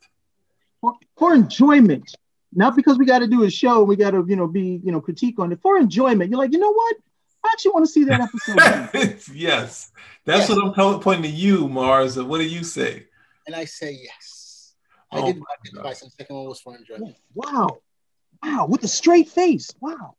for, 0.82 0.94
for 1.18 1.34
enjoyment, 1.34 2.16
not 2.54 2.76
because 2.76 2.98
we 2.98 3.06
got 3.06 3.20
to 3.20 3.28
do 3.28 3.44
a 3.44 3.50
show. 3.50 3.80
And 3.80 3.88
we 3.88 3.96
got 3.96 4.12
to, 4.12 4.26
you 4.28 4.36
know, 4.36 4.48
be, 4.48 4.82
you 4.84 4.92
know, 4.92 5.02
critique 5.02 5.40
on 5.40 5.52
it 5.52 5.60
for 5.62 5.78
enjoyment. 5.78 6.30
You're 6.32 6.40
like, 6.40 6.52
you 6.52 6.60
know 6.60 6.74
what? 6.74 6.96
I 7.44 7.50
actually 7.54 7.72
want 7.72 7.86
to 7.86 7.92
see 7.92 8.04
that 8.06 8.22
episode. 8.22 9.20
yes. 9.36 9.92
That's 10.26 10.50
Yes. 10.50 10.58
what 10.58 10.78
I'm 10.78 11.00
pointing 11.00 11.24
to 11.32 11.36
you, 11.38 11.68
Mars. 11.68 12.18
What 12.22 12.40
do 12.40 12.44
you 12.46 12.64
say? 12.64 13.06
and 13.48 13.56
I 13.56 13.66
say 13.66 13.98
yes. 14.04 14.74
I 15.12 15.20
Oh 15.20 15.26
did 15.28 15.38
my 15.38 15.42
watch 15.42 15.60
it 15.74 15.80
twice, 15.80 16.02
and 16.04 16.12
the 16.12 16.16
second 16.16 16.36
one 16.36 16.46
was 16.46 16.60
for 16.62 16.76
enjoyment. 16.78 17.16
wow, 17.34 17.80
wow, 18.44 18.66
with 18.70 18.84
a 18.84 18.88
straight 18.88 19.30
face. 19.30 19.72
Wow. 19.80 20.16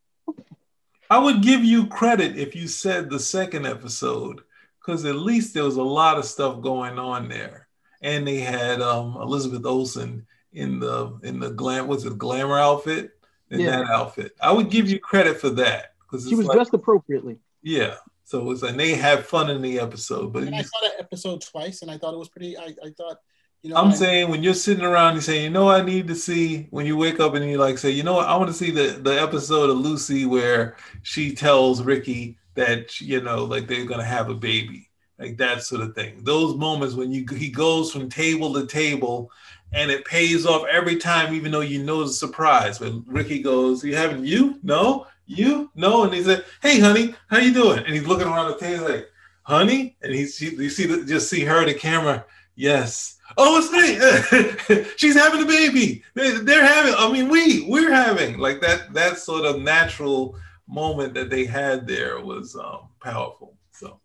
I 1.10 1.18
would 1.18 1.42
give 1.42 1.64
you 1.64 1.86
credit 1.86 2.36
if 2.38 2.54
you 2.54 2.68
said 2.68 3.10
the 3.10 3.18
second 3.18 3.66
episode, 3.66 4.42
because 4.78 5.04
at 5.04 5.16
least 5.16 5.54
there 5.54 5.64
was 5.64 5.76
a 5.76 5.82
lot 5.82 6.18
of 6.18 6.24
stuff 6.24 6.60
going 6.60 6.98
on 6.98 7.28
there, 7.28 7.66
and 8.00 8.26
they 8.26 8.38
had 8.38 8.80
um, 8.80 9.16
Elizabeth 9.20 9.66
Olsen 9.66 10.26
in 10.52 10.78
the 10.80 11.18
in 11.22 11.38
the 11.40 11.50
glam 11.50 11.86
was 11.88 12.04
it 12.04 12.16
glamour 12.18 12.58
outfit 12.58 13.12
in 13.50 13.60
Yeah. 13.60 13.70
that 13.82 13.90
outfit. 13.90 14.36
I 14.40 14.52
would 14.52 14.70
give 14.70 14.88
you 14.88 14.98
credit 15.00 15.40
for 15.40 15.50
that 15.50 15.94
because 16.00 16.28
She 16.28 16.34
was 16.36 16.46
dressed 16.48 16.74
appropriately. 16.74 17.38
yeah. 17.62 17.96
So 18.24 18.48
it's 18.52 18.62
and 18.62 18.78
they 18.78 18.94
had 18.94 19.26
fun 19.26 19.50
in 19.50 19.60
the 19.60 19.80
episode, 19.80 20.32
but 20.32 20.44
And 20.44 20.54
I 20.54 20.62
saw 20.62 20.78
that 20.82 21.00
episode 21.00 21.40
twice, 21.40 21.82
and 21.82 21.90
I 21.90 21.98
thought 21.98 22.14
it 22.14 22.18
was 22.18 22.28
pretty. 22.28 22.56
I, 22.56 22.72
I 22.84 22.90
thought, 22.96 23.18
you 23.62 23.70
know, 23.70 23.76
I'm 23.76 23.92
I- 23.92 23.94
saying 23.94 24.30
when 24.30 24.42
you're 24.42 24.54
sitting 24.54 24.84
around, 24.84 25.14
you 25.14 25.20
say, 25.20 25.42
you 25.44 25.50
know, 25.50 25.68
I 25.70 25.82
need 25.82 26.08
to 26.08 26.14
see 26.14 26.66
when 26.70 26.86
you 26.86 26.96
wake 26.96 27.20
up 27.20 27.34
and 27.34 27.44
you 27.48 27.58
like 27.58 27.78
say, 27.78 27.90
you 27.90 28.02
know 28.02 28.14
what, 28.14 28.28
I 28.28 28.36
want 28.36 28.48
to 28.48 28.54
see 28.54 28.70
the 28.70 28.98
the 29.02 29.20
episode 29.20 29.70
of 29.70 29.76
Lucy 29.78 30.24
where 30.26 30.76
she 31.02 31.34
tells 31.34 31.82
Ricky 31.82 32.38
that 32.54 33.00
you 33.00 33.20
know, 33.20 33.44
like 33.44 33.66
they're 33.68 33.84
gonna 33.86 34.04
have 34.04 34.28
a 34.30 34.34
baby. 34.34 34.88
like 35.18 35.36
that 35.38 35.62
sort 35.62 35.82
of 35.82 35.94
thing. 35.94 36.24
Those 36.24 36.56
moments 36.56 36.94
when 36.94 37.12
you 37.12 37.26
he 37.36 37.50
goes 37.50 37.92
from 37.92 38.08
table 38.08 38.52
to 38.54 38.66
table, 38.66 39.30
and 39.72 39.90
it 39.90 40.04
pays 40.04 40.46
off 40.46 40.66
every 40.70 40.96
time, 40.96 41.34
even 41.34 41.52
though 41.52 41.60
you 41.60 41.82
know 41.82 42.00
it's 42.02 42.12
a 42.12 42.14
surprise. 42.14 42.80
When 42.80 43.04
Ricky 43.06 43.42
goes, 43.42 43.84
"You 43.84 43.94
having 43.96 44.24
you? 44.24 44.58
No, 44.62 45.06
you 45.26 45.70
no," 45.74 46.04
and 46.04 46.14
he 46.14 46.22
said, 46.22 46.44
"Hey, 46.62 46.80
honey, 46.80 47.14
how 47.28 47.38
you 47.38 47.52
doing?" 47.52 47.78
And 47.84 47.94
he's 47.94 48.06
looking 48.06 48.26
around 48.26 48.48
the 48.50 48.56
table 48.58 48.88
like, 48.88 49.08
"Honey," 49.42 49.96
and 50.02 50.12
he's 50.14 50.40
you 50.40 50.70
see 50.70 50.86
the, 50.86 51.04
just 51.04 51.28
see 51.28 51.44
her 51.44 51.64
the 51.64 51.74
camera. 51.74 52.24
Yes. 52.56 53.16
Oh, 53.42 53.56
it's 53.56 54.68
me. 54.76 54.84
She's 54.96 55.14
having 55.14 55.42
a 55.42 55.46
baby. 55.46 56.02
They, 56.14 56.32
they're 56.32 56.64
having. 56.64 56.92
I 56.94 57.10
mean, 57.10 57.30
we 57.30 57.64
we're 57.66 57.90
having 57.90 58.38
like 58.38 58.60
that. 58.60 58.92
That 58.92 59.16
sort 59.16 59.46
of 59.46 59.62
natural 59.62 60.36
moment 60.68 61.14
that 61.14 61.30
they 61.30 61.46
had 61.46 61.86
there 61.86 62.20
was 62.20 62.54
um, 62.54 62.90
powerful. 63.02 63.56
So, 63.72 63.98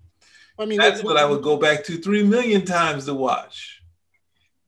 I 0.57 0.63
mean, 0.63 0.79
that's 0.79 1.03
what 1.03 1.17
I 1.17 1.25
would 1.25 1.43
go 1.43 1.57
back 1.57 1.83
to 1.85 1.97
three 1.97 2.23
million 2.23 2.63
times 2.63 3.07
to 3.07 3.13
watch. 3.13 3.81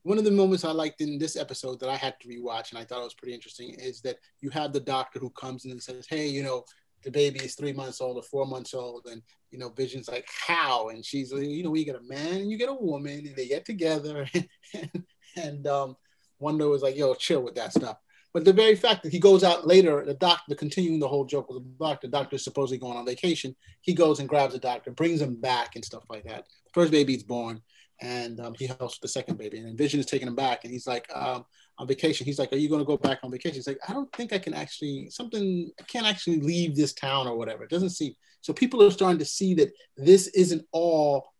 One 0.03 0.17
of 0.17 0.25
the 0.25 0.31
moments 0.31 0.65
I 0.65 0.71
liked 0.71 0.99
in 0.99 1.17
this 1.17 1.37
episode 1.37 1.79
that 1.79 1.89
I 1.89 1.95
had 1.95 2.19
to 2.19 2.27
rewatch 2.27 2.71
and 2.71 2.79
I 2.79 2.83
thought 2.83 2.99
it 2.99 3.05
was 3.05 3.13
pretty 3.13 3.33
interesting 3.33 3.73
is 3.75 4.01
that 4.01 4.17
you 4.41 4.49
have 4.49 4.73
the 4.73 4.81
doctor 4.81 5.19
who 5.19 5.29
comes 5.29 5.63
in 5.63 5.71
and 5.71 5.81
says, 5.81 6.07
"Hey, 6.09 6.27
you 6.27 6.43
know, 6.43 6.65
the 7.07 7.11
baby 7.11 7.39
is 7.39 7.55
three 7.55 7.71
months 7.71 8.01
old 8.01 8.17
or 8.17 8.23
four 8.23 8.45
months 8.45 8.73
old," 8.73 9.07
and 9.09 9.21
you 9.49 9.57
know, 9.57 9.69
Vision's 9.69 10.09
like, 10.09 10.27
"How?" 10.45 10.89
And 10.89 11.05
she's 11.05 11.31
"You 11.31 11.63
know, 11.63 11.73
you 11.73 11.85
get 11.85 11.95
a 11.95 12.01
man 12.01 12.41
and 12.41 12.51
you 12.51 12.57
get 12.57 12.69
a 12.69 12.73
woman, 12.73 13.25
and 13.25 13.35
they 13.35 13.47
get 13.47 13.65
together." 13.65 14.27
and, 14.33 14.49
and 15.37 15.67
um, 15.67 15.95
Wanda 16.39 16.67
was 16.67 16.81
like, 16.81 16.97
"Yo, 16.97 17.13
chill 17.13 17.41
with 17.41 17.55
that 17.55 17.73
stuff." 17.73 17.97
But 18.33 18.43
the 18.43 18.53
very 18.53 18.75
fact 18.75 19.03
that 19.03 19.13
he 19.13 19.19
goes 19.19 19.43
out 19.43 19.65
later, 19.65 20.03
the 20.05 20.13
doctor, 20.13 20.53
continuing 20.53 20.99
the 20.99 21.07
whole 21.07 21.25
joke 21.25 21.49
with 21.49 21.63
the 21.63 21.85
doctor, 21.85 22.07
the 22.07 22.11
doctor 22.11 22.35
is 22.35 22.43
supposedly 22.43 22.77
going 22.77 22.97
on 22.97 23.05
vacation. 23.05 23.55
He 23.81 23.93
goes 23.93 24.19
and 24.19 24.27
grabs 24.27 24.53
the 24.53 24.59
doctor, 24.59 24.91
brings 24.91 25.21
him 25.21 25.39
back, 25.39 25.75
and 25.75 25.83
stuff 25.83 26.03
like 26.09 26.25
that. 26.25 26.45
First 26.73 26.91
baby 26.91 27.15
is 27.15 27.23
born, 27.23 27.61
and 28.01 28.39
um, 28.41 28.53
he 28.53 28.67
helps 28.67 28.99
the 28.99 29.07
second 29.07 29.37
baby. 29.37 29.59
And 29.59 29.77
Vision 29.77 29.99
is 29.99 30.05
taking 30.05 30.27
him 30.27 30.35
back, 30.35 30.65
and 30.65 30.73
he's 30.73 30.85
like, 30.85 31.07
um, 31.15 31.45
on 31.77 31.87
vacation. 31.87 32.25
He's 32.25 32.39
like, 32.39 32.51
"Are 32.53 32.57
you 32.57 32.69
going 32.69 32.81
to 32.81 32.85
go 32.85 32.97
back 32.97 33.19
on 33.23 33.31
vacation?" 33.31 33.55
He's 33.55 33.67
like, 33.67 33.79
"I 33.87 33.93
don't 33.93 34.11
think 34.13 34.33
I 34.33 34.39
can 34.39 34.53
actually 34.53 35.09
something. 35.09 35.71
I 35.79 35.83
can't 35.83 36.07
actually 36.07 36.41
leave 36.41 36.75
this 36.75 36.93
town 36.93 37.27
or 37.27 37.37
whatever. 37.37 37.63
It 37.63 37.69
doesn't 37.69 37.91
seem." 37.91 38.13
So 38.41 38.53
people 38.53 38.83
are 38.83 38.91
starting 38.91 39.19
to 39.19 39.25
see 39.25 39.53
that 39.55 39.71
this 39.95 40.27
isn't 40.27 40.65
all. 40.71 41.33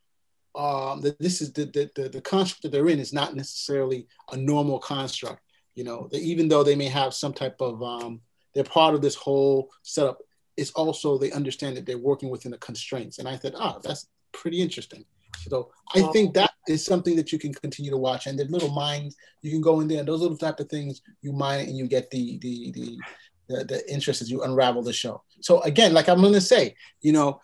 Um, 0.56 1.02
that 1.02 1.20
this 1.20 1.42
is 1.42 1.54
the, 1.54 1.66
the 1.66 1.90
the 1.96 2.10
the 2.10 2.22
construct 2.22 2.64
that 2.64 2.72
they're 2.72 2.90
in 2.90 3.00
is 3.00 3.14
not 3.14 3.36
necessarily 3.36 4.08
a 4.32 4.38
normal 4.38 4.80
construct 4.80 5.42
you 5.78 5.84
know 5.84 6.10
even 6.12 6.50
though 6.50 6.64
they 6.64 6.76
may 6.76 6.90
have 6.90 7.14
some 7.14 7.32
type 7.32 7.56
of 7.62 7.82
um, 7.82 8.20
they're 8.54 8.64
part 8.64 8.96
of 8.96 9.02
this 9.02 9.16
whole 9.16 9.70
setup 9.84 10.18
it's 10.58 10.72
also 10.72 11.18
they 11.18 11.32
understand 11.32 11.78
that 11.78 11.86
they're 11.86 12.00
working 12.00 12.30
within 12.30 12.52
the 12.52 12.58
constraints 12.58 13.20
and 13.20 13.30
i 13.30 13.38
thought 13.38 13.54
oh 13.56 13.80
that's 13.84 14.08
pretty 14.34 14.60
interesting 14.60 15.06
so 15.48 15.72
i 15.96 16.02
think 16.12 16.34
that 16.34 16.47
is 16.68 16.86
something 16.86 17.16
that 17.16 17.32
you 17.32 17.40
can 17.40 17.54
continue 17.54 17.92
to 17.92 17.98
watch 17.98 18.28
and 18.28 18.38
the 18.38 18.46
little 18.46 18.70
mines 18.70 19.16
you 19.42 19.52
can 19.52 19.62
go 19.62 19.80
in 19.80 19.88
there 19.88 20.00
and 20.00 20.08
those 20.08 20.22
little 20.22 20.38
type 20.38 20.60
of 20.60 20.70
things 20.70 21.02
you 21.22 21.32
mine 21.32 21.62
and 21.62 21.78
you 21.78 21.88
get 21.88 22.10
the 22.12 22.38
the 22.40 22.72
the 22.72 22.98
the, 23.48 23.64
the 23.64 23.94
interest 23.94 24.22
as 24.22 24.30
you 24.30 24.44
unravel 24.44 24.84
the 24.84 24.94
show 24.94 25.22
so 25.42 25.62
again 25.62 25.94
like 25.94 26.10
i'm 26.10 26.22
going 26.22 26.34
to 26.34 26.42
say 26.42 26.76
you 27.02 27.12
know 27.12 27.40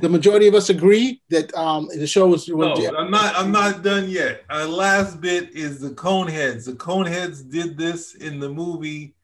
the 0.00 0.08
majority 0.08 0.46
of 0.46 0.54
us 0.54 0.68
agree 0.68 1.22
that 1.30 1.54
um, 1.56 1.88
the 1.88 2.06
show 2.06 2.26
was. 2.26 2.48
No, 2.48 2.74
I'm 2.98 3.10
not. 3.10 3.34
I'm 3.36 3.52
not 3.52 3.82
done 3.82 4.08
yet. 4.08 4.44
Our 4.50 4.66
last 4.66 5.20
bit 5.20 5.54
is 5.54 5.80
the 5.80 5.90
Coneheads. 5.90 6.66
The 6.66 6.72
Coneheads 6.72 7.50
did 7.50 7.78
this 7.78 8.14
in 8.14 8.38
the 8.38 8.48
movie 8.48 9.14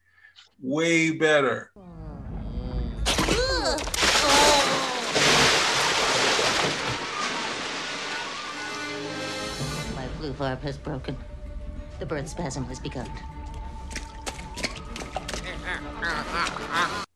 way 0.61 1.11
better. 1.11 1.71
My 10.23 10.29
flu 10.29 10.55
has 10.61 10.77
broken. 10.77 11.17
The 11.99 12.05
birth 12.05 12.29
spasm 12.29 12.63
has 12.65 12.79
begun. 12.79 13.09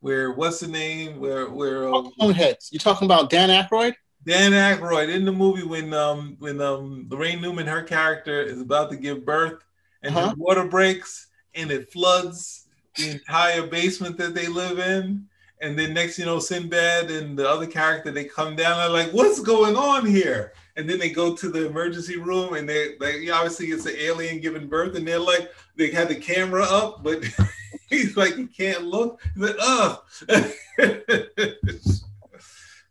Where 0.00 0.32
what's 0.32 0.60
the 0.60 0.68
name? 0.68 1.18
Where 1.18 1.48
where 1.48 1.88
um, 1.88 2.12
Coneheads. 2.20 2.70
You 2.70 2.78
talking 2.78 3.06
about 3.06 3.30
Dan 3.30 3.48
Aykroyd? 3.48 3.94
Dan 4.26 4.52
Aykroyd 4.52 5.08
in 5.08 5.24
the 5.24 5.32
movie 5.32 5.62
when 5.62 5.94
um 5.94 6.36
when 6.38 6.60
um 6.60 7.06
Laraine 7.08 7.40
Newman, 7.40 7.66
her 7.66 7.82
character, 7.82 8.42
is 8.42 8.60
about 8.60 8.90
to 8.90 8.96
give 8.98 9.24
birth 9.24 9.62
and 10.02 10.14
Uh-huh. 10.14 10.34
the 10.34 10.36
water 10.36 10.64
breaks 10.64 11.28
and 11.54 11.70
it 11.70 11.90
floods 11.90 12.66
the 12.96 13.08
entire 13.08 13.66
basement 13.66 14.18
that 14.18 14.34
they 14.34 14.48
live 14.48 14.78
in. 14.78 15.24
And 15.62 15.78
then 15.78 15.94
next, 15.94 16.18
you 16.18 16.26
know, 16.26 16.40
Sinbad 16.40 17.10
and 17.10 17.38
the 17.38 17.48
other 17.48 17.66
character, 17.66 18.10
they 18.10 18.24
come 18.24 18.54
down. 18.54 18.76
They're 18.76 18.90
like, 18.90 19.12
"What's 19.12 19.40
going 19.40 19.76
on 19.76 20.04
here?" 20.04 20.52
And 20.78 20.88
then 20.88 20.98
they 20.98 21.10
go 21.10 21.34
to 21.34 21.50
the 21.50 21.66
emergency 21.66 22.16
room, 22.16 22.54
and 22.54 22.68
they 22.68 22.96
like 22.98 23.16
obviously 23.32 23.66
it's 23.66 23.84
an 23.84 23.96
alien 23.98 24.40
giving 24.40 24.68
birth, 24.68 24.96
and 24.96 25.06
they're 25.06 25.18
like, 25.18 25.50
they 25.76 25.90
had 25.90 26.08
the 26.08 26.14
camera 26.14 26.62
up, 26.62 27.02
but 27.02 27.24
he's 27.90 28.16
like, 28.16 28.36
he 28.36 28.46
can't 28.46 28.84
look. 28.84 29.20
He's 29.34 29.42
like, 29.42 29.56
"Oh." 29.60 30.04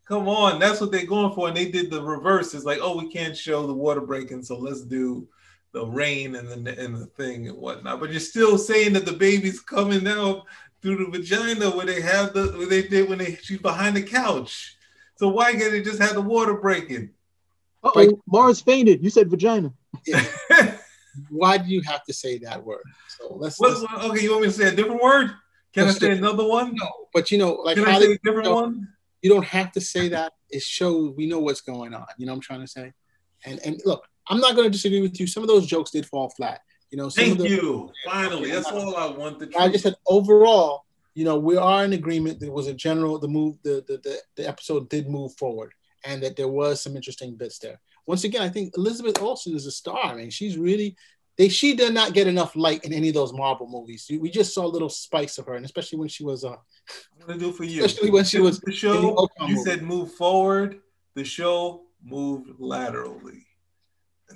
Come 0.06 0.30
on, 0.30 0.60
that's 0.60 0.80
what 0.80 0.92
they're 0.92 1.06
going 1.06 1.34
for. 1.34 1.50
And 1.50 1.58
they 1.58 1.70
did 1.70 1.92
the 1.92 2.02
reverse. 2.02 2.54
It's 2.54 2.64
like, 2.64 2.80
oh, 2.82 2.98
we 2.98 3.10
can't 3.10 3.36
show 3.36 3.68
the 3.68 3.74
water 3.74 4.00
breaking, 4.00 4.44
so 4.44 4.58
let's 4.58 4.82
do 4.82 5.28
the 5.74 5.86
rain 5.86 6.36
and 6.36 6.48
the 6.66 6.80
and 6.80 6.96
the 6.96 7.06
thing 7.06 7.50
and 7.50 7.58
whatnot. 7.58 8.00
But 8.00 8.12
you're 8.12 8.20
still 8.20 8.58
saying 8.58 8.94
that 8.94 9.06
the 9.06 9.14
baby's 9.14 9.60
coming 9.60 10.08
out 10.08 10.44
through 10.82 10.98
the 10.98 11.18
vagina 11.18 11.70
where 11.70 11.86
they 11.86 12.02
have 12.02 12.34
the 12.34 12.48
where 12.58 12.68
they 12.68 12.88
did 12.88 13.10
when 13.10 13.20
they 13.20 13.36
she's 13.36 13.60
behind 13.60 13.96
the 13.96 14.02
couch. 14.02 14.78
So 15.16 15.30
why 15.30 15.52
can't 15.54 15.72
they 15.72 15.82
just 15.82 16.02
have 16.02 16.14
the 16.14 16.22
water 16.22 16.54
breaking? 16.54 17.12
Oh, 17.84 18.22
Mars 18.28 18.62
fainted. 18.62 19.04
You 19.04 19.10
said 19.10 19.30
vagina. 19.30 19.72
Why 21.30 21.58
do 21.58 21.70
you 21.70 21.82
have 21.82 22.04
to 22.06 22.14
say 22.14 22.38
that 22.40 22.64
word? 22.64 22.84
So 23.18 23.36
let's. 23.36 23.60
What- 23.60 23.80
let's- 23.80 24.06
okay, 24.06 24.22
you 24.24 24.32
want 24.32 24.44
me 24.44 24.48
to 24.48 24.54
say 24.54 24.68
a 24.68 24.76
different 24.76 25.02
word? 25.02 25.32
Can 25.74 25.88
I 25.88 25.92
say 25.92 26.10
do- 26.10 26.16
another 26.16 26.46
one? 26.46 26.76
No, 26.76 26.90
but 27.14 27.32
you 27.32 27.38
know, 27.38 27.54
like 27.54 27.78
Can 27.78 27.86
I 27.88 28.00
say 28.00 28.14
a 28.14 28.18
different 28.24 28.46
you 28.46 28.54
know, 28.54 28.56
one? 28.56 28.88
You 29.22 29.30
don't 29.30 29.46
have 29.46 29.72
to 29.74 29.82
say 29.82 30.10
that. 30.10 30.34
It 30.50 30.62
shows 30.62 31.14
we 31.16 31.28
know 31.28 31.40
what's 31.40 31.62
going 31.62 31.94
on. 31.94 32.06
You 32.18 32.26
know 32.26 32.32
what 32.32 32.38
I'm 32.38 32.42
trying 32.42 32.62
to 32.62 32.68
say? 32.68 32.94
And 33.46 33.60
and 33.66 33.82
look, 33.86 34.08
I'm 34.28 34.40
not 34.40 34.56
going 34.56 34.66
to 34.66 34.72
disagree 34.72 35.02
with 35.02 35.20
you. 35.20 35.28
Some 35.28 35.44
of 35.44 35.50
those 35.50 35.66
jokes 35.68 35.92
did 35.92 36.06
fall 36.06 36.30
flat. 36.30 36.62
You 36.90 36.98
know, 36.98 37.10
some 37.10 37.26
Thank 37.26 37.40
of 37.40 37.46
the, 37.46 37.50
you. 37.50 37.92
Finally, 38.06 38.52
that's 38.52 38.72
all 38.72 38.96
I 38.96 39.08
want. 39.08 39.40
The 39.40 39.52
I 39.58 39.68
just 39.70 39.84
said 39.84 39.96
overall, 40.08 40.86
you 41.16 41.26
know, 41.26 41.38
we 41.38 41.58
are 41.58 41.84
in 41.84 41.94
agreement. 41.94 42.40
There 42.40 42.52
was 42.52 42.68
a 42.68 42.74
general 42.74 43.20
the 43.20 43.28
move 43.28 43.58
the 43.64 43.84
the, 43.88 43.98
the 43.98 44.18
the 44.38 44.48
episode 44.48 44.90
did 44.90 45.10
move 45.10 45.34
forward, 45.36 45.74
and 46.06 46.22
that 46.24 46.36
there 46.36 46.48
was 46.48 46.82
some 46.82 46.96
interesting 46.96 47.36
bits 47.36 47.60
there. 47.60 47.80
Once 48.06 48.24
again, 48.24 48.42
I 48.42 48.50
think 48.50 48.74
Elizabeth 48.78 49.22
Olsen 49.22 49.56
is 49.56 49.66
a 49.66 49.72
star. 49.72 50.06
I 50.06 50.16
mean, 50.16 50.30
she's 50.30 50.58
really 50.58 50.96
they 51.38 51.50
she 51.50 51.76
did 51.76 51.94
not 51.94 52.14
get 52.14 52.28
enough 52.28 52.56
light 52.56 52.84
in 52.84 52.92
any 52.92 53.10
of 53.10 53.14
those 53.14 53.32
Marvel 53.32 53.68
movies. 53.68 54.10
We 54.10 54.30
just 54.30 54.54
saw 54.54 54.66
little 54.66 54.90
spikes 54.90 55.38
of 55.38 55.46
her, 55.46 55.54
and 55.54 55.66
especially 55.66 56.00
when 56.00 56.10
she 56.10 56.24
was 56.24 56.44
uh, 56.44 56.56
I'm 57.22 57.28
gonna 57.28 57.40
do 57.40 57.52
for 57.52 57.64
you. 57.64 57.86
especially 57.86 58.12
when 58.12 58.26
she 58.26 58.40
was 58.40 58.60
the 58.60 58.68
in 58.68 58.72
the 58.72 58.78
show. 58.78 59.30
You 59.42 59.48
movie. 59.56 59.62
said 59.64 59.84
move 59.84 60.14
forward. 60.14 60.80
The 61.14 61.24
show 61.24 61.84
moved 62.04 62.60
laterally. 62.60 63.46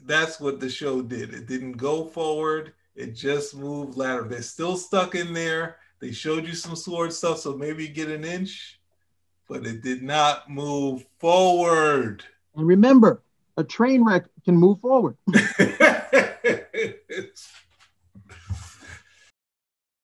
That's 0.05 0.39
what 0.39 0.59
the 0.59 0.69
show 0.69 1.01
did. 1.01 1.33
It 1.33 1.47
didn't 1.47 1.73
go 1.73 2.05
forward. 2.05 2.73
It 2.95 3.15
just 3.15 3.55
moved 3.55 3.97
lateral. 3.97 4.29
They're 4.29 4.41
still 4.41 4.77
stuck 4.77 5.15
in 5.15 5.33
there. 5.33 5.77
They 5.99 6.11
showed 6.11 6.47
you 6.47 6.53
some 6.53 6.75
sword 6.75 7.13
stuff, 7.13 7.39
so 7.39 7.55
maybe 7.55 7.83
you 7.83 7.89
get 7.89 8.09
an 8.09 8.23
inch, 8.23 8.79
but 9.51 9.65
it 9.65 9.83
did 9.83 10.01
not 10.01 10.49
move 10.49 11.03
forward. 11.19 12.23
And 12.55 12.65
remember, 12.65 13.21
a 13.57 13.65
train 13.65 14.05
wreck 14.05 14.23
can 14.45 14.55
move 14.55 14.79
forward. 14.79 15.17